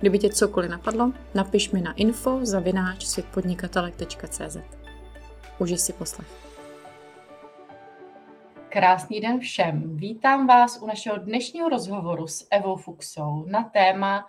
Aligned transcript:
Kdyby 0.00 0.18
tě 0.18 0.28
cokoliv 0.28 0.70
napadlo, 0.70 1.12
napiš 1.34 1.70
mi 1.70 1.80
na 1.80 1.92
info 1.92 2.38
zavináč 2.42 3.04
světpodnikatelek.cz. 3.04 4.56
Užij 5.58 5.78
si 5.78 5.92
poslech. 5.92 6.28
Krásný 8.68 9.20
den 9.20 9.40
všem. 9.40 9.96
Vítám 9.96 10.46
vás 10.46 10.82
u 10.82 10.86
našeho 10.86 11.16
dnešního 11.16 11.68
rozhovoru 11.68 12.26
s 12.26 12.46
Evou 12.50 12.76
Fuxou 12.76 13.44
na 13.44 13.64
téma 13.64 14.26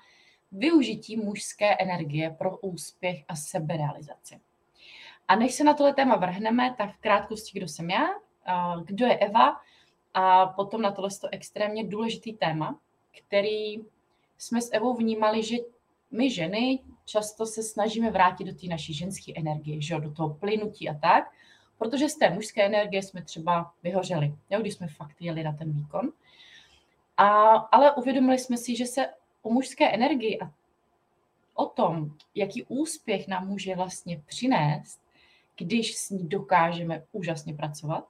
využití 0.52 1.18
mužské 1.18 1.76
energie 1.76 2.30
pro 2.30 2.58
úspěch 2.58 3.24
a 3.28 3.36
seberealizaci. 3.36 4.40
A 5.28 5.36
než 5.36 5.54
se 5.54 5.64
na 5.64 5.74
tohle 5.74 5.94
téma 5.94 6.16
vrhneme, 6.16 6.76
tak 6.78 6.96
v 6.96 6.98
krátkosti, 6.98 7.60
kdo 7.60 7.68
jsem 7.68 7.90
já, 7.90 8.08
kdo 8.86 9.06
je 9.06 9.18
Eva 9.18 9.58
a 10.14 10.46
potom 10.46 10.82
na 10.82 10.92
tohle 10.92 11.10
extrémně 11.32 11.84
důležitý 11.84 12.34
téma, 12.34 12.80
který 13.26 13.82
jsme 14.40 14.62
s 14.62 14.74
Evou 14.74 14.94
vnímali, 14.94 15.44
že 15.44 15.58
my 16.12 16.32
ženy 16.32 16.80
často 17.06 17.46
se 17.46 17.64
snažíme 17.64 18.12
vrátit 18.12 18.44
do 18.44 18.54
té 18.54 18.68
naší 18.68 18.94
ženské 18.94 19.32
energie, 19.36 19.82
že 19.82 20.00
do 20.00 20.12
toho 20.12 20.30
plynutí 20.30 20.90
a 20.90 20.94
tak, 20.94 21.32
protože 21.78 22.10
z 22.10 22.16
té 22.16 22.30
mužské 22.30 22.66
energie 22.66 23.04
jsme 23.04 23.22
třeba 23.22 23.74
vyhořeli, 23.84 24.36
jo, 24.50 24.60
když 24.60 24.74
jsme 24.74 24.88
fakt 24.88 25.16
jeli 25.20 25.44
na 25.44 25.54
ten 25.54 25.72
výkon. 25.72 26.12
A, 27.18 27.28
ale 27.52 27.96
uvědomili 27.96 28.40
jsme 28.40 28.58
si, 28.58 28.76
že 28.76 28.86
se 28.86 29.10
o 29.42 29.50
mužské 29.50 29.92
energii 29.92 30.40
a 30.40 30.52
o 31.54 31.66
tom, 31.66 32.16
jaký 32.36 32.64
úspěch 32.64 33.28
nám 33.28 33.48
může 33.48 33.76
vlastně 33.76 34.22
přinést, 34.26 35.02
když 35.58 35.96
s 35.96 36.10
ní 36.10 36.28
dokážeme 36.28 37.04
úžasně 37.12 37.54
pracovat, 37.54 38.08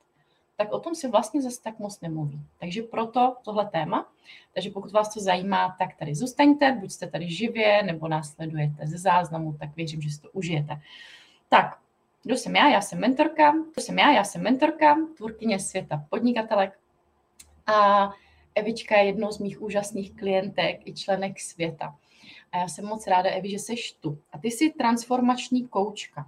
tak 0.59 0.71
o 0.71 0.79
tom 0.79 0.95
se 0.95 1.07
vlastně 1.07 1.41
zase 1.41 1.61
tak 1.61 1.79
moc 1.79 2.01
nemluví. 2.01 2.39
Takže 2.59 2.83
proto 2.83 3.35
tohle 3.43 3.65
téma. 3.65 4.11
Takže 4.53 4.69
pokud 4.69 4.91
vás 4.91 5.13
to 5.13 5.19
zajímá, 5.19 5.75
tak 5.79 5.95
tady 5.95 6.15
zůstaňte, 6.15 6.71
buď 6.71 6.91
jste 6.91 7.07
tady 7.07 7.31
živě, 7.31 7.83
nebo 7.83 8.07
následujete 8.07 8.87
ze 8.87 8.97
záznamu, 8.97 9.53
tak 9.53 9.75
věřím, 9.75 10.01
že 10.01 10.09
si 10.09 10.21
to 10.21 10.29
užijete. 10.31 10.81
Tak, 11.49 11.79
kdo 12.23 12.37
jsem 12.37 12.55
já? 12.55 12.69
Já 12.69 12.81
jsem 12.81 12.99
mentorka. 12.99 13.51
Kdo 13.73 13.81
jsem 13.81 13.99
já? 13.99 14.11
Já 14.11 14.23
jsem 14.23 14.43
mentorka, 14.43 14.97
tvůrkyně 15.17 15.59
světa 15.59 16.05
podnikatelek. 16.09 16.79
A 17.65 18.09
Evička 18.55 18.97
je 18.97 19.05
jednou 19.05 19.31
z 19.31 19.39
mých 19.39 19.61
úžasných 19.61 20.15
klientek 20.15 20.87
i 20.87 20.93
členek 20.93 21.39
světa. 21.39 21.95
A 22.51 22.57
já 22.57 22.67
jsem 22.67 22.85
moc 22.85 23.07
ráda, 23.07 23.29
Evi, 23.29 23.49
že 23.49 23.59
jsi 23.59 23.75
tu. 23.99 24.17
A 24.31 24.37
ty 24.37 24.51
jsi 24.51 24.69
transformační 24.69 25.67
koučka. 25.67 26.25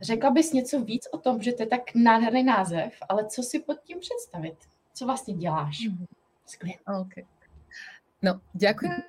Řekla 0.00 0.30
bys 0.30 0.52
něco 0.52 0.80
víc 0.80 1.08
o 1.12 1.18
tom, 1.18 1.42
že 1.42 1.52
to 1.52 1.62
je 1.62 1.66
tak 1.66 1.94
nádherný 1.94 2.44
název, 2.44 2.92
ale 3.08 3.26
co 3.26 3.42
si 3.42 3.60
pod 3.60 3.80
tím 3.84 3.98
představit? 4.00 4.56
Co 4.94 5.06
vlastně 5.06 5.34
děláš 5.34 5.88
Skvěle. 6.46 6.78
Okay. 7.02 7.24
No, 8.22 8.40
ďakujem 8.54 9.02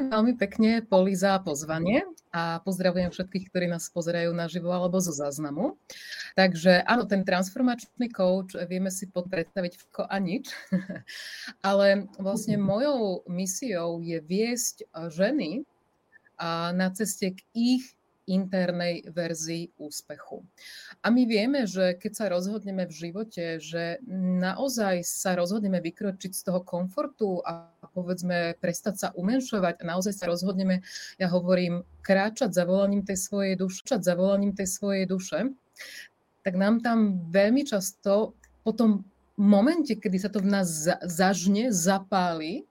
veľmi 0.00 0.32
pekne, 0.40 0.80
Poli, 0.80 1.12
za 1.12 1.36
pozvanie 1.44 2.08
a 2.32 2.62
pozdravujem 2.64 3.12
všetkých, 3.12 3.52
ktorí 3.52 3.66
nás 3.68 3.92
pozerajú 3.92 4.32
naživo 4.32 4.72
alebo 4.72 4.96
zo 5.02 5.12
záznamu. 5.12 5.76
Takže 6.38 6.80
áno, 6.88 7.04
ten 7.04 7.20
transformačný 7.20 8.08
coach, 8.08 8.56
vieme 8.64 8.88
si 8.88 9.10
predstaviť 9.12 9.72
všetko 9.76 10.02
a 10.08 10.16
nič, 10.22 10.48
ale 11.68 12.08
vlastne 12.16 12.56
mojou 12.56 13.26
misiou 13.28 14.00
je 14.00 14.22
viesť 14.24 14.88
ženy 15.12 15.68
na 16.72 16.88
ceste 16.96 17.36
k 17.36 17.44
ich 17.52 17.84
internej 18.30 19.02
verzii 19.10 19.74
úspechu. 19.74 20.46
A 21.02 21.10
my 21.10 21.26
vieme, 21.26 21.66
že 21.66 21.98
keď 21.98 22.12
sa 22.14 22.26
rozhodneme 22.30 22.86
v 22.86 22.94
živote, 22.94 23.58
že 23.58 23.98
naozaj 24.06 25.02
sa 25.02 25.34
rozhodneme 25.34 25.82
vykročiť 25.82 26.30
z 26.30 26.42
toho 26.46 26.62
komfortu 26.62 27.42
a 27.42 27.74
povedzme 27.90 28.54
prestať 28.62 28.94
sa 28.96 29.08
umenšovať 29.18 29.82
a 29.82 29.88
naozaj 29.90 30.14
sa 30.14 30.30
rozhodneme, 30.30 30.86
ja 31.18 31.26
hovorím, 31.26 31.82
kráčať 32.06 32.54
za 32.54 32.62
volaním 32.64 33.02
tej 33.02 33.18
svojej 33.18 33.54
duše, 33.58 33.98
za 33.98 34.14
volaním 34.14 34.54
tej 34.54 34.70
svojej 34.70 35.04
duše, 35.04 35.50
tak 36.40 36.54
nám 36.56 36.80
tam 36.80 37.28
veľmi 37.28 37.66
často 37.66 38.32
po 38.64 38.72
tom 38.72 39.04
momente, 39.36 39.96
kedy 39.96 40.16
sa 40.20 40.30
to 40.32 40.40
v 40.44 40.52
nás 40.52 40.68
zažne, 41.04 41.72
zapáli, 41.72 42.68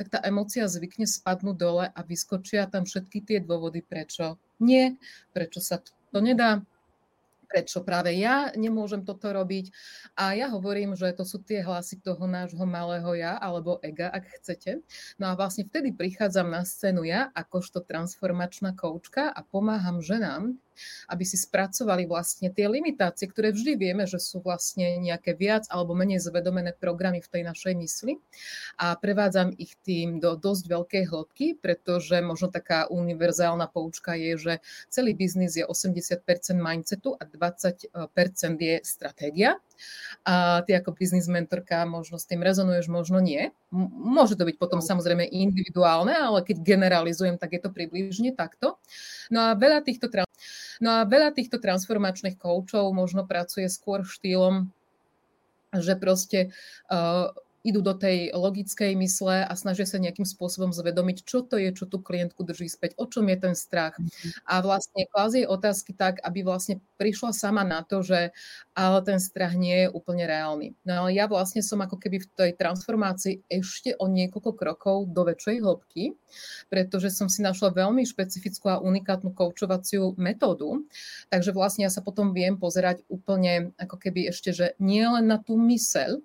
tak 0.00 0.16
tá 0.16 0.18
emocia 0.24 0.64
zvykne 0.64 1.04
spadnúť 1.04 1.56
dole 1.56 1.84
a 1.92 2.00
vyskočia 2.00 2.64
tam 2.68 2.88
všetky 2.88 3.20
tie 3.20 3.38
dôvody, 3.40 3.84
prečo 3.84 4.40
nie, 4.60 4.96
prečo 5.32 5.58
sa 5.58 5.80
to 5.82 6.18
nedá, 6.20 6.62
prečo 7.50 7.82
práve 7.82 8.14
ja 8.14 8.54
nemôžem 8.54 9.02
toto 9.02 9.34
robiť. 9.34 9.74
A 10.14 10.38
ja 10.38 10.46
hovorím, 10.54 10.94
že 10.94 11.10
to 11.10 11.26
sú 11.26 11.42
tie 11.42 11.66
hlasy 11.66 11.98
toho 11.98 12.30
nášho 12.30 12.62
malého 12.62 13.10
ja, 13.18 13.34
alebo 13.42 13.82
ega, 13.82 14.06
ak 14.14 14.38
chcete. 14.38 14.86
No 15.18 15.34
a 15.34 15.34
vlastne 15.34 15.66
vtedy 15.66 15.90
prichádzam 15.90 16.46
na 16.46 16.62
scénu 16.62 17.02
ja, 17.02 17.34
akožto 17.34 17.82
transformačná 17.82 18.78
koučka 18.78 19.34
a 19.34 19.42
pomáham 19.42 19.98
ženám, 19.98 20.54
aby 21.08 21.24
si 21.26 21.36
spracovali 21.36 22.06
vlastne 22.08 22.50
tie 22.50 22.66
limitácie, 22.66 23.28
ktoré 23.28 23.52
vždy 23.52 23.76
vieme, 23.76 24.04
že 24.08 24.18
sú 24.18 24.40
vlastne 24.40 24.98
nejaké 24.98 25.36
viac 25.36 25.68
alebo 25.68 25.92
menej 25.96 26.22
zvedomené 26.24 26.72
programy 26.76 27.20
v 27.20 27.28
tej 27.28 27.42
našej 27.46 27.74
mysli 27.78 28.18
a 28.80 28.96
prevádzam 28.96 29.54
ich 29.56 29.76
tým 29.84 30.18
do 30.18 30.34
dosť 30.36 30.64
veľkej 30.68 31.04
hĺbky, 31.08 31.46
pretože 31.60 32.18
možno 32.24 32.48
taká 32.48 32.88
univerzálna 32.88 33.68
poučka 33.68 34.16
je, 34.16 34.36
že 34.36 34.54
celý 34.88 35.14
biznis 35.14 35.56
je 35.56 35.64
80% 35.64 36.22
mindsetu 36.56 37.14
a 37.16 37.22
20% 37.24 37.90
je 38.58 38.76
stratégia. 38.82 39.60
A 40.24 40.60
ty 40.66 40.76
ako 40.76 40.92
biznis 40.92 41.30
mentorka 41.30 41.84
možno 41.88 42.20
s 42.20 42.28
tým 42.28 42.44
rezonuješ, 42.44 42.92
možno 42.92 43.18
nie. 43.18 43.50
Môže 43.72 44.36
to 44.36 44.44
byť 44.44 44.56
potom 44.60 44.84
samozrejme 44.84 45.24
individuálne, 45.28 46.12
ale 46.12 46.44
keď 46.44 46.60
generalizujem, 46.60 47.40
tak 47.40 47.56
je 47.56 47.60
to 47.62 47.70
približne 47.72 48.36
takto. 48.36 48.76
No 49.32 49.50
a 49.50 49.58
veľa 49.58 49.84
týchto 49.86 50.12
No 50.80 51.04
a 51.04 51.04
veľa 51.04 51.36
týchto 51.36 51.60
transformačných 51.60 52.40
koučov 52.40 52.88
možno 52.96 53.28
pracuje 53.28 53.68
skôr 53.68 54.00
štýlom, 54.00 54.72
že 55.76 55.94
proste 56.00 56.56
uh, 56.88 57.28
idú 57.60 57.84
do 57.84 57.92
tej 57.92 58.32
logickej 58.32 58.96
mysle 58.96 59.44
a 59.44 59.52
snažia 59.52 59.84
sa 59.84 60.00
nejakým 60.00 60.24
spôsobom 60.24 60.72
zvedomiť, 60.72 61.28
čo 61.28 61.44
to 61.44 61.60
je, 61.60 61.68
čo 61.76 61.84
tú 61.84 62.00
klientku 62.00 62.40
drží 62.40 62.72
späť, 62.72 62.96
o 62.96 63.04
čom 63.04 63.28
je 63.28 63.36
ten 63.36 63.54
strach. 63.56 64.00
Mhm. 64.00 64.08
A 64.48 64.54
vlastne 64.64 65.04
klázie 65.12 65.44
otázky 65.44 65.92
tak, 65.92 66.24
aby 66.24 66.40
vlastne 66.40 66.80
prišla 66.96 67.36
sama 67.36 67.64
na 67.64 67.84
to, 67.84 68.00
že 68.00 68.32
ale 68.72 68.98
ten 69.04 69.20
strach 69.20 69.56
nie 69.56 69.84
je 69.84 69.88
úplne 69.92 70.24
reálny. 70.24 70.72
No 70.88 71.04
ale 71.04 71.16
ja 71.16 71.28
vlastne 71.28 71.60
som 71.60 71.80
ako 71.84 72.00
keby 72.00 72.24
v 72.24 72.28
tej 72.32 72.50
transformácii 72.56 73.44
ešte 73.48 73.92
o 74.00 74.08
niekoľko 74.08 74.52
krokov 74.56 74.96
do 75.12 75.28
väčšej 75.28 75.56
hĺbky, 75.60 76.16
pretože 76.72 77.12
som 77.12 77.28
si 77.28 77.44
našla 77.44 77.76
veľmi 77.76 78.04
špecifickú 78.08 78.72
a 78.72 78.80
unikátnu 78.80 79.36
koučovaciu 79.36 80.16
metódu. 80.16 80.84
Takže 81.28 81.52
vlastne 81.52 81.84
ja 81.84 81.92
sa 81.92 82.00
potom 82.00 82.32
viem 82.32 82.56
pozerať 82.56 83.04
úplne 83.12 83.72
ako 83.76 83.96
keby 84.00 84.32
ešte, 84.32 84.52
že 84.52 84.66
nie 84.80 85.04
len 85.04 85.28
na 85.28 85.40
tú 85.40 85.60
myseľ, 85.60 86.20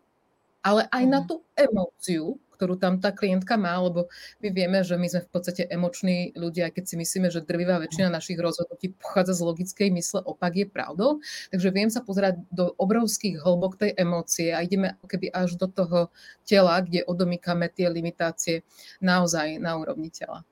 ale 0.65 0.89
aj 0.89 1.03
na 1.05 1.21
mhm. 1.21 1.27
tú 1.29 1.35
emóciu, 1.53 2.41
ktorú 2.55 2.79
tam 2.79 3.03
tá 3.03 3.11
klientka 3.11 3.59
má, 3.59 3.75
lebo 3.75 4.07
my 4.39 4.49
vieme, 4.49 4.79
že 4.79 4.95
my 4.95 5.11
sme 5.11 5.21
v 5.27 5.29
podstate 5.29 5.67
emoční 5.67 6.31
ľudia, 6.39 6.71
keď 6.71 6.83
si 6.87 6.95
myslíme, 6.95 7.27
že 7.27 7.43
drvivá 7.43 7.83
väčšina 7.83 8.07
našich 8.07 8.39
rozhodnutí 8.39 8.95
pochádza 8.95 9.35
z 9.35 9.41
logickej 9.43 9.89
mysle, 9.91 10.23
opak 10.23 10.55
je 10.55 10.65
pravdou. 10.65 11.19
Takže 11.51 11.69
viem 11.75 11.91
sa 11.91 11.99
pozerať 11.99 12.39
do 12.47 12.71
obrovských 12.79 13.43
hĺbok 13.43 13.75
tej 13.75 13.91
emócie 13.99 14.55
a 14.55 14.63
ideme 14.63 14.95
keby 15.03 15.35
až 15.35 15.59
do 15.59 15.67
toho 15.67 16.07
tela, 16.47 16.79
kde 16.79 17.03
odomýkame 17.03 17.67
tie 17.67 17.91
limitácie 17.91 18.63
naozaj 19.03 19.59
na 19.59 19.75
úrovni 19.75 20.07
tela. 20.07 20.47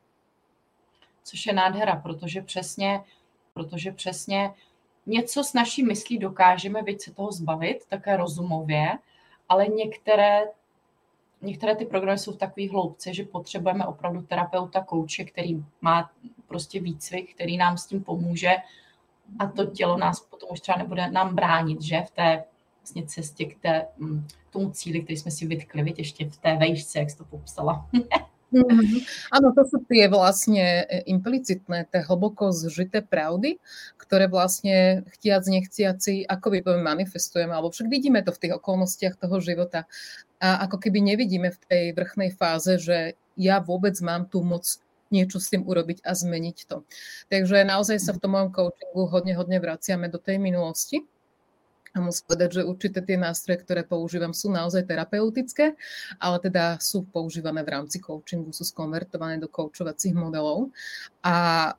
Což 1.23 1.39
je 1.45 1.53
nádhera, 1.55 1.95
protože 1.95 2.41
přesně, 2.41 2.99
protože 3.53 3.91
přesně 3.91 4.51
něco 5.05 5.43
s 5.43 5.53
naší 5.53 5.83
myslí 5.83 6.17
dokážeme, 6.19 6.83
byť 6.83 7.01
se 7.01 7.11
toho 7.11 7.31
zbavit, 7.31 7.87
také 7.89 8.17
rozumově, 8.17 8.99
ale 9.49 9.67
některé, 9.67 10.43
některé 11.41 11.75
ty 11.75 11.85
programy 11.85 12.19
jsou 12.19 12.31
v 12.31 12.37
takové 12.37 12.69
hloubce, 12.69 13.13
že 13.13 13.23
potřebujeme 13.23 13.85
opravdu 13.85 14.21
terapeuta, 14.21 14.83
kouče, 14.83 15.23
který 15.23 15.65
má 15.81 16.11
prostě 16.47 16.79
výcvik, 16.79 17.33
který 17.35 17.57
nám 17.57 17.77
s 17.77 17.85
tím 17.85 18.03
pomůže 18.03 18.55
a 19.39 19.47
to 19.47 19.65
tělo 19.65 19.97
nás 19.97 20.19
potom 20.19 20.49
už 20.51 20.59
třeba 20.59 20.77
nebude 20.77 21.11
nám 21.11 21.35
bránit, 21.35 21.81
že 21.81 22.01
v 22.01 22.11
té 22.11 22.43
vlastně 22.81 23.05
cestě 23.05 23.45
k, 23.45 23.59
té, 23.59 23.87
mm, 23.97 24.27
k 24.49 24.53
tomu 24.53 24.71
cíli, 24.71 25.01
který 25.01 25.17
jsme 25.17 25.31
si 25.31 25.47
vytkli, 25.47 25.93
ještě 25.97 26.29
v 26.29 26.37
té 26.37 26.55
vejšce, 26.55 26.99
jak 26.99 27.09
jsi 27.09 27.17
to 27.17 27.25
popsala. 27.25 27.89
Mm-hmm. 28.53 29.33
Áno, 29.33 29.49
to 29.57 29.65
sú 29.65 29.81
tie 29.89 30.05
vlastne 30.05 30.85
e, 30.85 31.01
implicitné, 31.09 31.89
tie 31.89 32.05
hlboko 32.05 32.53
zžité 32.53 33.01
pravdy, 33.01 33.57
ktoré 33.97 34.29
vlastne 34.29 35.01
chtiac, 35.17 35.41
nechciaci, 35.49 36.29
ako 36.29 36.53
by 36.53 36.57
poviem, 36.61 36.85
manifestujeme, 36.85 37.49
alebo 37.49 37.73
však 37.73 37.89
vidíme 37.89 38.21
to 38.21 38.29
v 38.29 38.41
tých 38.45 38.53
okolnostiach 38.61 39.17
toho 39.17 39.41
života. 39.41 39.89
A 40.37 40.69
ako 40.69 40.77
keby 40.77 41.01
nevidíme 41.01 41.49
v 41.49 41.59
tej 41.65 41.83
vrchnej 41.97 42.29
fáze, 42.37 42.77
že 42.77 43.17
ja 43.33 43.57
vôbec 43.57 43.97
mám 44.05 44.29
tú 44.29 44.45
moc 44.45 44.63
niečo 45.09 45.41
s 45.41 45.49
tým 45.49 45.65
urobiť 45.65 46.05
a 46.05 46.13
zmeniť 46.13 46.57
to. 46.69 46.85
Takže 47.29 47.65
naozaj 47.65 47.97
sa 48.01 48.13
v 48.13 48.21
tom 48.21 48.33
mojom 48.37 48.49
coachingu 48.49 49.09
hodne, 49.09 49.33
hodne 49.37 49.57
vraciame 49.61 50.09
do 50.09 50.17
tej 50.17 50.41
minulosti 50.41 51.05
a 51.93 52.01
musím 52.01 52.25
povedať, 52.25 52.49
že 52.57 52.61
určité 52.65 52.99
tie 53.05 53.21
nástroje, 53.21 53.61
ktoré 53.61 53.85
používam, 53.85 54.33
sú 54.33 54.49
naozaj 54.49 54.89
terapeutické, 54.89 55.77
ale 56.17 56.37
teda 56.41 56.81
sú 56.81 57.05
používané 57.05 57.61
v 57.61 57.69
rámci 57.69 58.01
coachingu, 58.01 58.49
sú 58.49 58.65
skonvertované 58.65 59.37
do 59.37 59.45
koučovacích 59.45 60.17
modelov. 60.17 60.73
A 61.21 61.69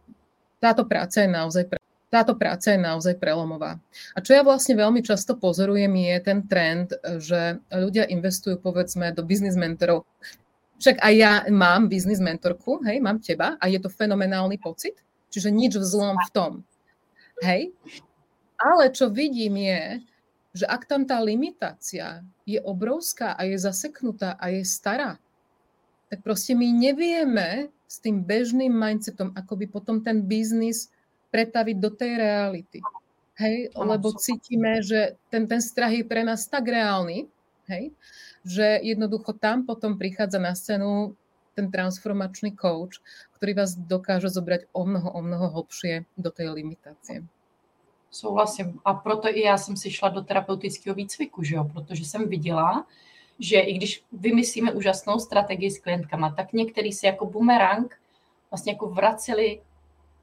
táto 0.62 0.86
práca 0.86 1.18
je 1.18 1.30
naozaj 1.30 1.66
pre 1.66 1.78
táto 2.14 2.38
práca 2.38 2.70
je 2.70 2.78
naozaj 2.78 3.18
prelomová. 3.18 3.74
A 4.14 4.22
čo 4.22 4.38
ja 4.38 4.46
vlastne 4.46 4.78
veľmi 4.78 5.02
často 5.02 5.34
pozorujem, 5.34 5.90
je 5.98 6.16
ten 6.22 6.46
trend, 6.46 6.94
že 7.18 7.58
ľudia 7.74 8.06
investujú 8.06 8.62
povedzme 8.62 9.10
do 9.10 9.26
biznis 9.26 9.58
mentorov. 9.58 10.06
Však 10.78 11.02
aj 11.02 11.14
ja 11.18 11.42
mám 11.50 11.90
biznis 11.90 12.22
mentorku, 12.22 12.78
hej, 12.86 13.02
mám 13.02 13.18
teba 13.18 13.58
a 13.58 13.66
je 13.66 13.82
to 13.82 13.90
fenomenálny 13.90 14.62
pocit, 14.62 14.94
čiže 15.26 15.50
nič 15.50 15.74
vzlom 15.74 16.14
v 16.14 16.30
tom. 16.30 16.52
Hej, 17.42 17.74
ale 18.58 18.90
čo 18.94 19.10
vidím 19.10 19.58
je, 19.60 20.02
že 20.54 20.64
ak 20.70 20.86
tam 20.86 21.02
tá 21.02 21.18
limitácia 21.18 22.22
je 22.46 22.62
obrovská 22.62 23.34
a 23.34 23.42
je 23.42 23.58
zaseknutá 23.58 24.38
a 24.38 24.54
je 24.54 24.62
stará, 24.62 25.18
tak 26.06 26.22
proste 26.22 26.54
my 26.54 26.70
nevieme 26.70 27.74
s 27.90 27.98
tým 27.98 28.22
bežným 28.22 28.70
mindsetom 28.70 29.34
akoby 29.34 29.66
potom 29.66 29.98
ten 29.98 30.22
biznis 30.22 30.90
pretaviť 31.34 31.76
do 31.82 31.90
tej 31.90 32.12
reality. 32.22 32.78
Hej, 33.34 33.74
lebo 33.74 34.14
cítime, 34.14 34.78
že 34.78 35.18
ten, 35.26 35.50
ten 35.50 35.58
strach 35.58 35.90
je 35.90 36.06
pre 36.06 36.22
nás 36.22 36.46
tak 36.46 36.70
reálny, 36.70 37.26
hej, 37.66 37.90
že 38.46 38.78
jednoducho 38.78 39.34
tam 39.34 39.66
potom 39.66 39.98
prichádza 39.98 40.38
na 40.38 40.54
scénu 40.54 41.18
ten 41.58 41.66
transformačný 41.66 42.54
coach, 42.54 43.02
ktorý 43.38 43.58
vás 43.58 43.74
dokáže 43.74 44.30
zobrať 44.30 44.70
o 44.70 44.86
mnoho, 44.86 45.10
o 45.10 45.20
mnoho 45.22 45.46
hlbšie 45.50 46.06
do 46.14 46.30
tej 46.30 46.54
limitácie. 46.54 47.26
Souhlasím. 48.14 48.80
A 48.84 48.94
proto 48.94 49.28
i 49.28 49.40
já 49.40 49.58
jsem 49.58 49.76
si 49.76 49.90
šla 49.90 50.08
do 50.08 50.22
terapeutického 50.22 50.94
výcviku, 50.94 51.42
že 51.42 51.54
jo? 51.54 51.64
protože 51.72 52.04
jsem 52.04 52.28
viděla, 52.28 52.86
že 53.38 53.60
i 53.60 53.74
když 53.74 54.04
vymyslíme 54.12 54.72
úžasnou 54.72 55.18
strategii 55.18 55.70
s 55.70 55.78
klientkama, 55.78 56.30
tak 56.30 56.52
některý 56.52 56.92
se 56.92 57.06
jako 57.06 57.26
bumerang 57.26 58.00
vlastně 58.50 58.72
jako 58.72 58.86
vraceli 58.86 59.62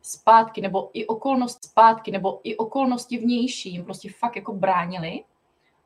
zpátky, 0.02 0.62
nebo 0.62 0.90
i 0.94 1.08
okolnost 1.08 1.66
zpátky, 1.66 2.12
nebo 2.12 2.40
i 2.44 2.58
okolnosti 2.58 3.18
vnější 3.18 3.72
jim 3.72 3.84
prostě 3.86 4.12
fakt 4.12 4.36
jako 4.36 4.54
bránili. 4.54 5.24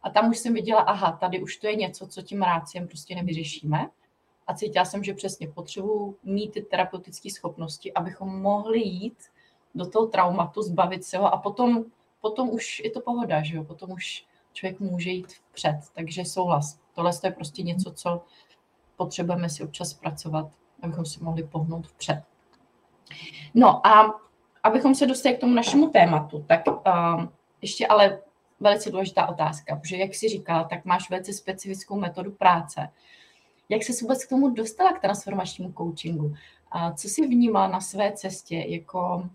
A 0.04 0.10
tam 0.10 0.30
už 0.30 0.38
jsem 0.38 0.54
viděla, 0.54 0.82
aha, 0.82 1.12
tady 1.12 1.42
už 1.42 1.58
to 1.58 1.68
je 1.68 1.76
něco, 1.76 2.08
co 2.08 2.22
tím 2.22 2.42
ráciem 2.42 2.88
prostě 2.88 3.16
nevyřešíme. 3.16 3.90
A 4.48 4.54
cítila 4.54 4.86
jsem, 4.86 5.04
že 5.04 5.14
přesně 5.14 5.48
potřebuji 5.48 6.18
mít 6.24 6.52
ty 6.52 6.62
terapeutické 6.62 7.30
schopnosti, 7.30 7.94
abychom 7.94 8.42
mohli 8.42 8.80
jít 8.80 9.18
do 9.76 9.90
toho 9.90 10.08
traumatu, 10.08 10.62
zbavit 10.62 11.04
se 11.04 11.18
ho 11.18 11.34
a 11.34 11.38
potom, 11.38 11.86
potom 12.22 12.50
už 12.50 12.80
je 12.80 12.92
to 12.92 13.02
pohoda, 13.02 13.44
že 13.44 13.56
jo? 13.56 13.64
Potom 13.64 13.92
už 13.92 14.26
člověk 14.54 14.80
může 14.80 15.10
jít 15.10 15.34
vpřed. 15.34 15.80
Takže 15.94 16.26
souhlas. 16.26 16.80
Tohle 16.94 17.12
je 17.24 17.32
prostě 17.32 17.64
něco, 17.64 17.92
co 17.92 18.22
potřebujeme 18.96 19.50
si 19.50 19.64
občas 19.64 19.94
pracovat, 19.94 20.52
abychom 20.82 21.06
si 21.06 21.24
mohli 21.24 21.44
pohnout 21.44 21.88
vpřed. 21.88 22.24
No 23.54 23.88
a 23.88 24.20
abychom 24.64 24.96
se 24.96 25.06
dostali 25.06 25.36
k 25.36 25.40
tomu 25.40 25.54
našemu 25.54 25.90
tématu, 25.90 26.46
tak 26.48 26.68
uh, 26.68 27.26
ještě 27.62 27.88
ale 27.88 28.20
velice 28.60 28.92
důležitá 28.92 29.28
otázka, 29.28 29.76
protože 29.76 29.98
jak 29.98 30.16
si 30.16 30.30
říkala, 30.30 30.64
tak 30.64 30.86
máš 30.86 31.10
velice 31.10 31.34
specifickou 31.34 32.00
metodu 32.00 32.32
práce. 32.32 32.90
Jak 33.70 33.84
se 33.84 33.94
vůbec 34.02 34.26
k 34.26 34.30
tomu 34.30 34.50
dostala 34.50 34.94
k 34.94 35.02
transformačnímu 35.02 35.74
coachingu? 35.78 36.34
A 36.72 36.92
co 36.92 37.08
jsi 37.08 37.28
vnímala 37.28 37.68
na 37.68 37.82
své 37.82 38.12
cestě 38.12 38.56
jako 38.68 39.30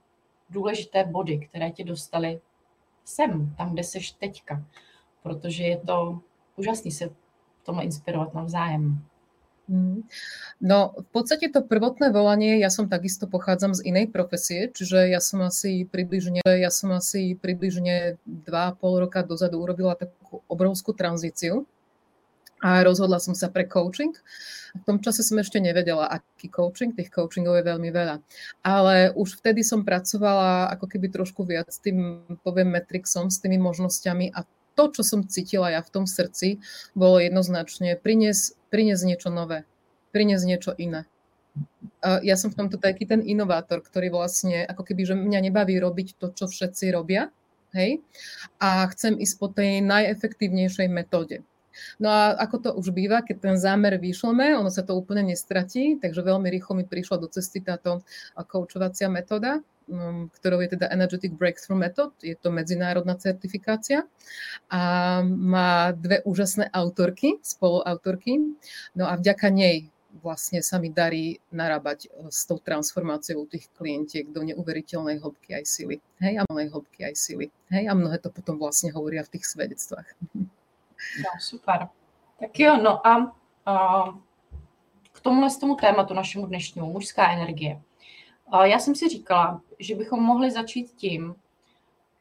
důležité 0.51 1.05
body, 1.05 1.39
které 1.39 1.71
tě 1.71 1.85
dostaly 1.85 2.41
sem, 3.05 3.55
tam, 3.59 3.73
kde 3.73 3.85
seš 3.85 4.11
teďka. 4.11 4.65
Protože 5.23 5.65
je 5.65 5.77
to 5.79 6.21
úžasný 6.57 6.91
se 6.91 7.11
tomu 7.63 7.81
inspirovať 7.81 8.35
navzájem. 8.35 8.99
Mm. 9.71 10.03
No, 10.59 10.99
v 10.99 11.09
podstate 11.15 11.47
to 11.47 11.63
prvotné 11.63 12.11
volanie, 12.11 12.59
ja 12.59 12.75
som 12.75 12.91
takisto 12.91 13.31
pochádzam 13.31 13.71
z 13.71 13.87
inej 13.87 14.11
profesie, 14.11 14.67
čiže 14.67 15.15
ja 15.15 15.23
som 15.23 15.47
asi 15.47 15.87
približne, 15.87 16.43
ja 16.43 16.75
som 16.75 16.91
asi 16.91 17.39
približne 17.39 18.19
2,5 18.27 18.51
roka 18.83 19.23
dozadu 19.23 19.63
urobila 19.63 19.95
takú 19.95 20.43
obrovskú 20.51 20.91
tranzíciu 20.91 21.71
a 22.61 22.85
rozhodla 22.85 23.21
som 23.21 23.33
sa 23.33 23.49
pre 23.49 23.65
coaching. 23.65 24.13
V 24.71 24.83
tom 24.87 25.03
čase 25.03 25.27
som 25.27 25.41
ešte 25.41 25.59
nevedela, 25.59 26.07
aký 26.07 26.47
coaching, 26.47 26.95
tých 26.95 27.11
coachingov 27.11 27.59
je 27.59 27.65
veľmi 27.67 27.91
veľa. 27.91 28.23
Ale 28.63 29.11
už 29.17 29.43
vtedy 29.43 29.67
som 29.67 29.83
pracovala 29.83 30.71
ako 30.77 30.87
keby 30.87 31.11
trošku 31.11 31.43
viac 31.43 31.73
s 31.73 31.83
tým, 31.83 32.23
poviem, 32.47 32.71
metrixom, 32.71 33.33
s 33.33 33.43
tými 33.43 33.59
možnosťami 33.59 34.31
a 34.31 34.47
to, 34.79 34.85
čo 34.95 35.03
som 35.03 35.27
cítila 35.27 35.75
ja 35.75 35.83
v 35.83 35.93
tom 35.93 36.05
srdci, 36.07 36.63
bolo 36.95 37.19
jednoznačne 37.19 37.99
priniesť 37.99 38.55
prines 38.71 39.03
niečo 39.03 39.29
nové, 39.29 39.67
priniesť 40.15 40.45
niečo 40.47 40.73
iné. 40.79 41.05
Ja 42.01 42.39
som 42.39 42.55
v 42.55 42.63
tomto 42.63 42.79
taký 42.79 43.05
ten 43.05 43.21
inovátor, 43.27 43.83
ktorý 43.83 44.15
vlastne, 44.15 44.63
ako 44.63 44.87
keby, 44.87 45.03
že 45.03 45.15
mňa 45.19 45.51
nebaví 45.51 45.75
robiť 45.77 46.17
to, 46.23 46.31
čo 46.31 46.47
všetci 46.47 46.95
robia, 46.95 47.35
hej, 47.75 47.99
a 48.63 48.87
chcem 48.95 49.19
ísť 49.19 49.35
po 49.37 49.51
tej 49.51 49.83
najefektívnejšej 49.83 50.89
metóde. 50.89 51.43
No 51.99 52.09
a 52.11 52.35
ako 52.37 52.57
to 52.59 52.71
už 52.77 52.93
býva, 52.95 53.23
keď 53.23 53.37
ten 53.41 53.57
zámer 53.57 53.97
vyšlme, 54.01 54.57
ono 54.57 54.71
sa 54.73 54.83
to 54.83 54.97
úplne 54.97 55.27
nestratí, 55.31 55.99
takže 55.99 56.25
veľmi 56.25 56.49
rýchlo 56.51 56.79
mi 56.81 56.85
prišla 56.85 57.17
do 57.21 57.29
cesty 57.31 57.63
táto 57.63 58.03
koučovacia 58.35 59.07
metóda, 59.07 59.63
mm, 59.91 60.35
ktorou 60.41 60.61
je 60.65 60.79
teda 60.79 60.91
Energetic 60.91 61.33
Breakthrough 61.35 61.79
Method, 61.79 62.15
je 62.21 62.35
to 62.35 62.51
medzinárodná 62.51 63.15
certifikácia 63.19 64.07
a 64.71 64.81
má 65.25 65.95
dve 65.95 66.23
úžasné 66.27 66.71
autorky, 66.75 67.39
spoluautorky, 67.43 68.39
no 68.99 69.05
a 69.07 69.15
vďaka 69.19 69.51
nej 69.51 69.91
vlastne 70.19 70.59
sa 70.61 70.83
mi 70.83 70.91
darí 70.91 71.39
narábať 71.55 72.11
e, 72.11 72.29
s 72.35 72.43
tou 72.45 72.59
transformáciou 72.59 73.47
tých 73.47 73.71
klientiek 73.79 74.27
do 74.27 74.43
neuveriteľnej 74.43 75.23
hĺbky 75.23 75.55
aj 75.55 75.65
sily. 75.65 75.97
Hej, 76.19 76.43
a 76.43 76.45
hĺbky 76.51 77.07
aj 77.07 77.15
sily. 77.15 77.47
Hej, 77.71 77.87
a 77.87 77.93
mnohé 77.95 78.19
to 78.19 78.35
potom 78.35 78.59
vlastne 78.59 78.91
hovoria 78.91 79.23
v 79.23 79.39
tých 79.39 79.47
svedectvách. 79.47 80.09
No, 81.19 81.41
super. 81.41 81.89
Tak 82.41 82.61
jo, 82.61 82.77
no 82.77 83.07
a, 83.07 83.33
a 83.67 84.05
k 85.13 85.21
tomuhle 85.21 85.51
z 85.51 85.59
tomu 85.59 85.75
tématu 85.75 86.15
našemu 86.15 86.47
dnešnímu, 86.47 86.93
mužská 86.93 87.33
energie. 87.33 87.83
A 88.53 88.67
já 88.67 88.79
jsem 88.79 88.95
si 88.95 89.09
říkala, 89.09 89.61
že 89.79 89.95
bychom 89.95 90.23
mohli 90.23 90.51
začít 90.51 90.91
tím, 90.91 91.35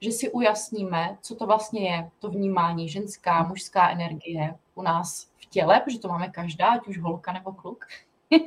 že 0.01 0.11
si 0.11 0.31
ujasníme, 0.31 1.17
co 1.21 1.35
to 1.35 1.45
vlastně 1.45 1.89
je, 1.89 2.09
to 2.19 2.29
vnímání 2.29 2.89
ženská, 2.89 3.43
mužská 3.43 3.89
energie 3.89 4.55
u 4.75 4.81
nás 4.81 5.31
v 5.37 5.45
těle, 5.45 5.79
protože 5.79 5.99
to 5.99 6.07
máme 6.07 6.29
každá, 6.29 6.67
ať 6.67 6.87
už 6.87 6.99
holka 6.99 7.33
nebo 7.33 7.51
kluk. 7.51 7.85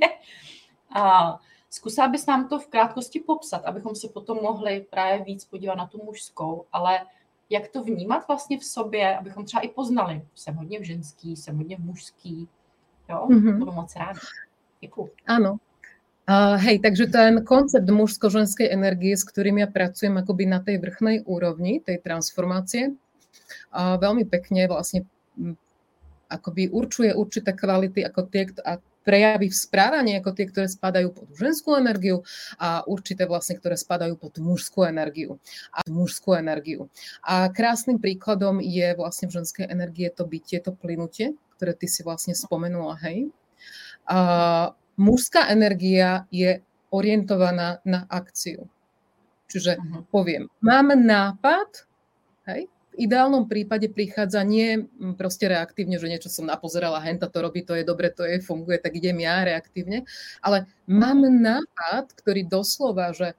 a 0.95 1.39
zkusila 1.71 2.09
bys 2.09 2.27
nám 2.27 2.49
to 2.49 2.59
v 2.59 2.67
krátkosti 2.67 3.21
popsat, 3.21 3.65
abychom 3.65 3.95
se 3.95 4.09
potom 4.09 4.39
mohli 4.43 4.81
právě 4.91 5.25
víc 5.25 5.45
podívat 5.45 5.75
na 5.75 5.87
tu 5.87 6.05
mužskou, 6.05 6.67
ale 6.73 7.07
jak 7.53 7.69
to 7.69 7.85
vnímat 7.85 8.25
vlastně 8.29 8.59
v 8.59 8.65
sobě, 8.65 9.19
abychom 9.19 9.45
třeba 9.45 9.61
i 9.61 9.69
poznali, 9.69 10.23
jsem 10.35 10.55
hodně 10.55 10.81
v 10.81 10.83
ženský, 10.83 11.37
jsem 11.37 11.57
hodně 11.57 11.77
v 11.77 11.81
mužský, 11.81 12.49
jo, 13.09 13.27
mm-hmm. 13.29 13.59
budu 13.59 13.73
moc 13.73 13.97
ráda. 13.97 14.21
Děkuji. 14.81 15.11
Áno. 15.29 15.61
Uh, 16.23 16.55
hej, 16.55 16.79
takže 16.79 17.07
ten 17.07 17.45
koncept 17.45 17.91
mužsko-ženskej 17.91 18.71
energie, 18.71 19.19
s 19.19 19.27
ktorým 19.27 19.59
ja 19.59 19.67
pracujem 19.67 20.15
akoby 20.23 20.47
na 20.47 20.63
tej 20.63 20.79
vrchnej 20.79 21.27
úrovni, 21.27 21.83
tej 21.83 21.99
transformácie, 21.99 22.95
uh, 23.75 23.99
veľmi 23.99 24.23
pekne 24.31 24.71
vlastne 24.71 25.03
akoby 26.31 26.71
určuje 26.71 27.11
určité 27.13 27.53
kvality 27.53 28.07
ako 28.07 28.21
tie, 28.31 28.49
a 28.63 28.79
prejavy 29.03 29.51
v 29.51 29.57
správaní 29.57 30.13
ako 30.19 30.31
tie, 30.35 30.47
ktoré 30.49 30.67
spadajú 30.71 31.13
pod 31.15 31.29
ženskú 31.35 31.75
energiu 31.75 32.23
a 32.59 32.87
určité 32.87 33.27
vlastne, 33.27 33.59
ktoré 33.59 33.75
spadajú 33.75 34.15
pod 34.19 34.39
mužskú 34.39 34.87
energiu 34.87 35.39
a 35.75 35.83
mužskú 35.91 36.39
energiu. 36.39 36.89
A 37.27 37.51
krásnym 37.51 37.99
príkladom 37.99 38.63
je 38.63 38.95
vlastne 38.95 39.29
v 39.29 39.43
ženskej 39.43 39.67
energie 39.69 40.09
to 40.11 40.25
bytie, 40.25 40.63
to 40.63 40.73
plynutie, 40.73 41.35
ktoré 41.59 41.75
ty 41.75 41.87
si 41.87 42.03
vlastne 42.07 42.35
spomenula, 42.35 42.99
hej. 43.07 43.31
A 44.07 44.19
mužská 44.99 45.51
energia 45.51 46.27
je 46.31 46.63
orientovaná 46.91 47.79
na 47.87 48.05
akciu. 48.11 48.67
Čiže 49.53 49.77
uh-huh. 49.77 50.03
poviem, 50.09 50.49
mám 50.65 50.97
nápad, 50.97 51.87
hej, 52.49 52.73
v 52.93 53.09
ideálnom 53.09 53.49
prípade 53.49 53.89
prichádza 53.89 54.45
nie 54.45 54.85
mm, 54.85 55.17
proste 55.17 55.49
reaktívne, 55.49 55.97
že 55.97 56.13
niečo 56.13 56.29
som 56.29 56.45
napozerala, 56.45 57.01
henta 57.01 57.27
to 57.27 57.41
robí, 57.41 57.65
to 57.65 57.73
je 57.73 57.89
dobre, 57.89 58.13
to 58.13 58.29
je, 58.29 58.45
funguje, 58.45 58.77
tak 58.77 58.93
idem 59.01 59.17
ja 59.25 59.41
reaktívne, 59.49 60.05
ale 60.45 60.69
mám 60.85 61.25
nápad, 61.25 62.13
ktorý 62.13 62.45
doslova, 62.45 63.17
že 63.17 63.33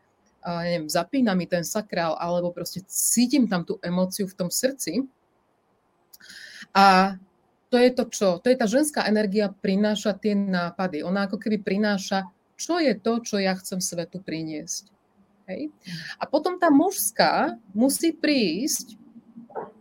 neviem, 0.44 0.92
zapína 0.92 1.32
mi 1.38 1.48
ten 1.48 1.64
sakrál, 1.64 2.20
alebo 2.20 2.52
proste 2.52 2.84
cítim 2.84 3.48
tam 3.48 3.64
tú 3.64 3.80
emóciu 3.80 4.28
v 4.28 4.36
tom 4.36 4.50
srdci. 4.52 5.08
A 6.76 7.16
to 7.72 7.80
je 7.80 7.90
to 7.96 8.04
čo? 8.12 8.30
To 8.44 8.48
je 8.52 8.58
tá 8.60 8.68
ženská 8.68 9.08
energia 9.08 9.50
prináša 9.50 10.14
tie 10.20 10.36
nápady. 10.36 11.02
Ona 11.02 11.32
ako 11.32 11.40
keby 11.40 11.64
prináša, 11.64 12.28
čo 12.60 12.78
je 12.78 12.94
to, 13.00 13.24
čo 13.24 13.40
ja 13.40 13.56
chcem 13.56 13.80
svetu 13.80 14.20
priniesť. 14.20 14.92
Hej? 15.48 15.72
A 16.20 16.24
potom 16.28 16.60
tá 16.60 16.68
mužská 16.68 17.58
musí 17.72 18.12
prísť 18.14 19.00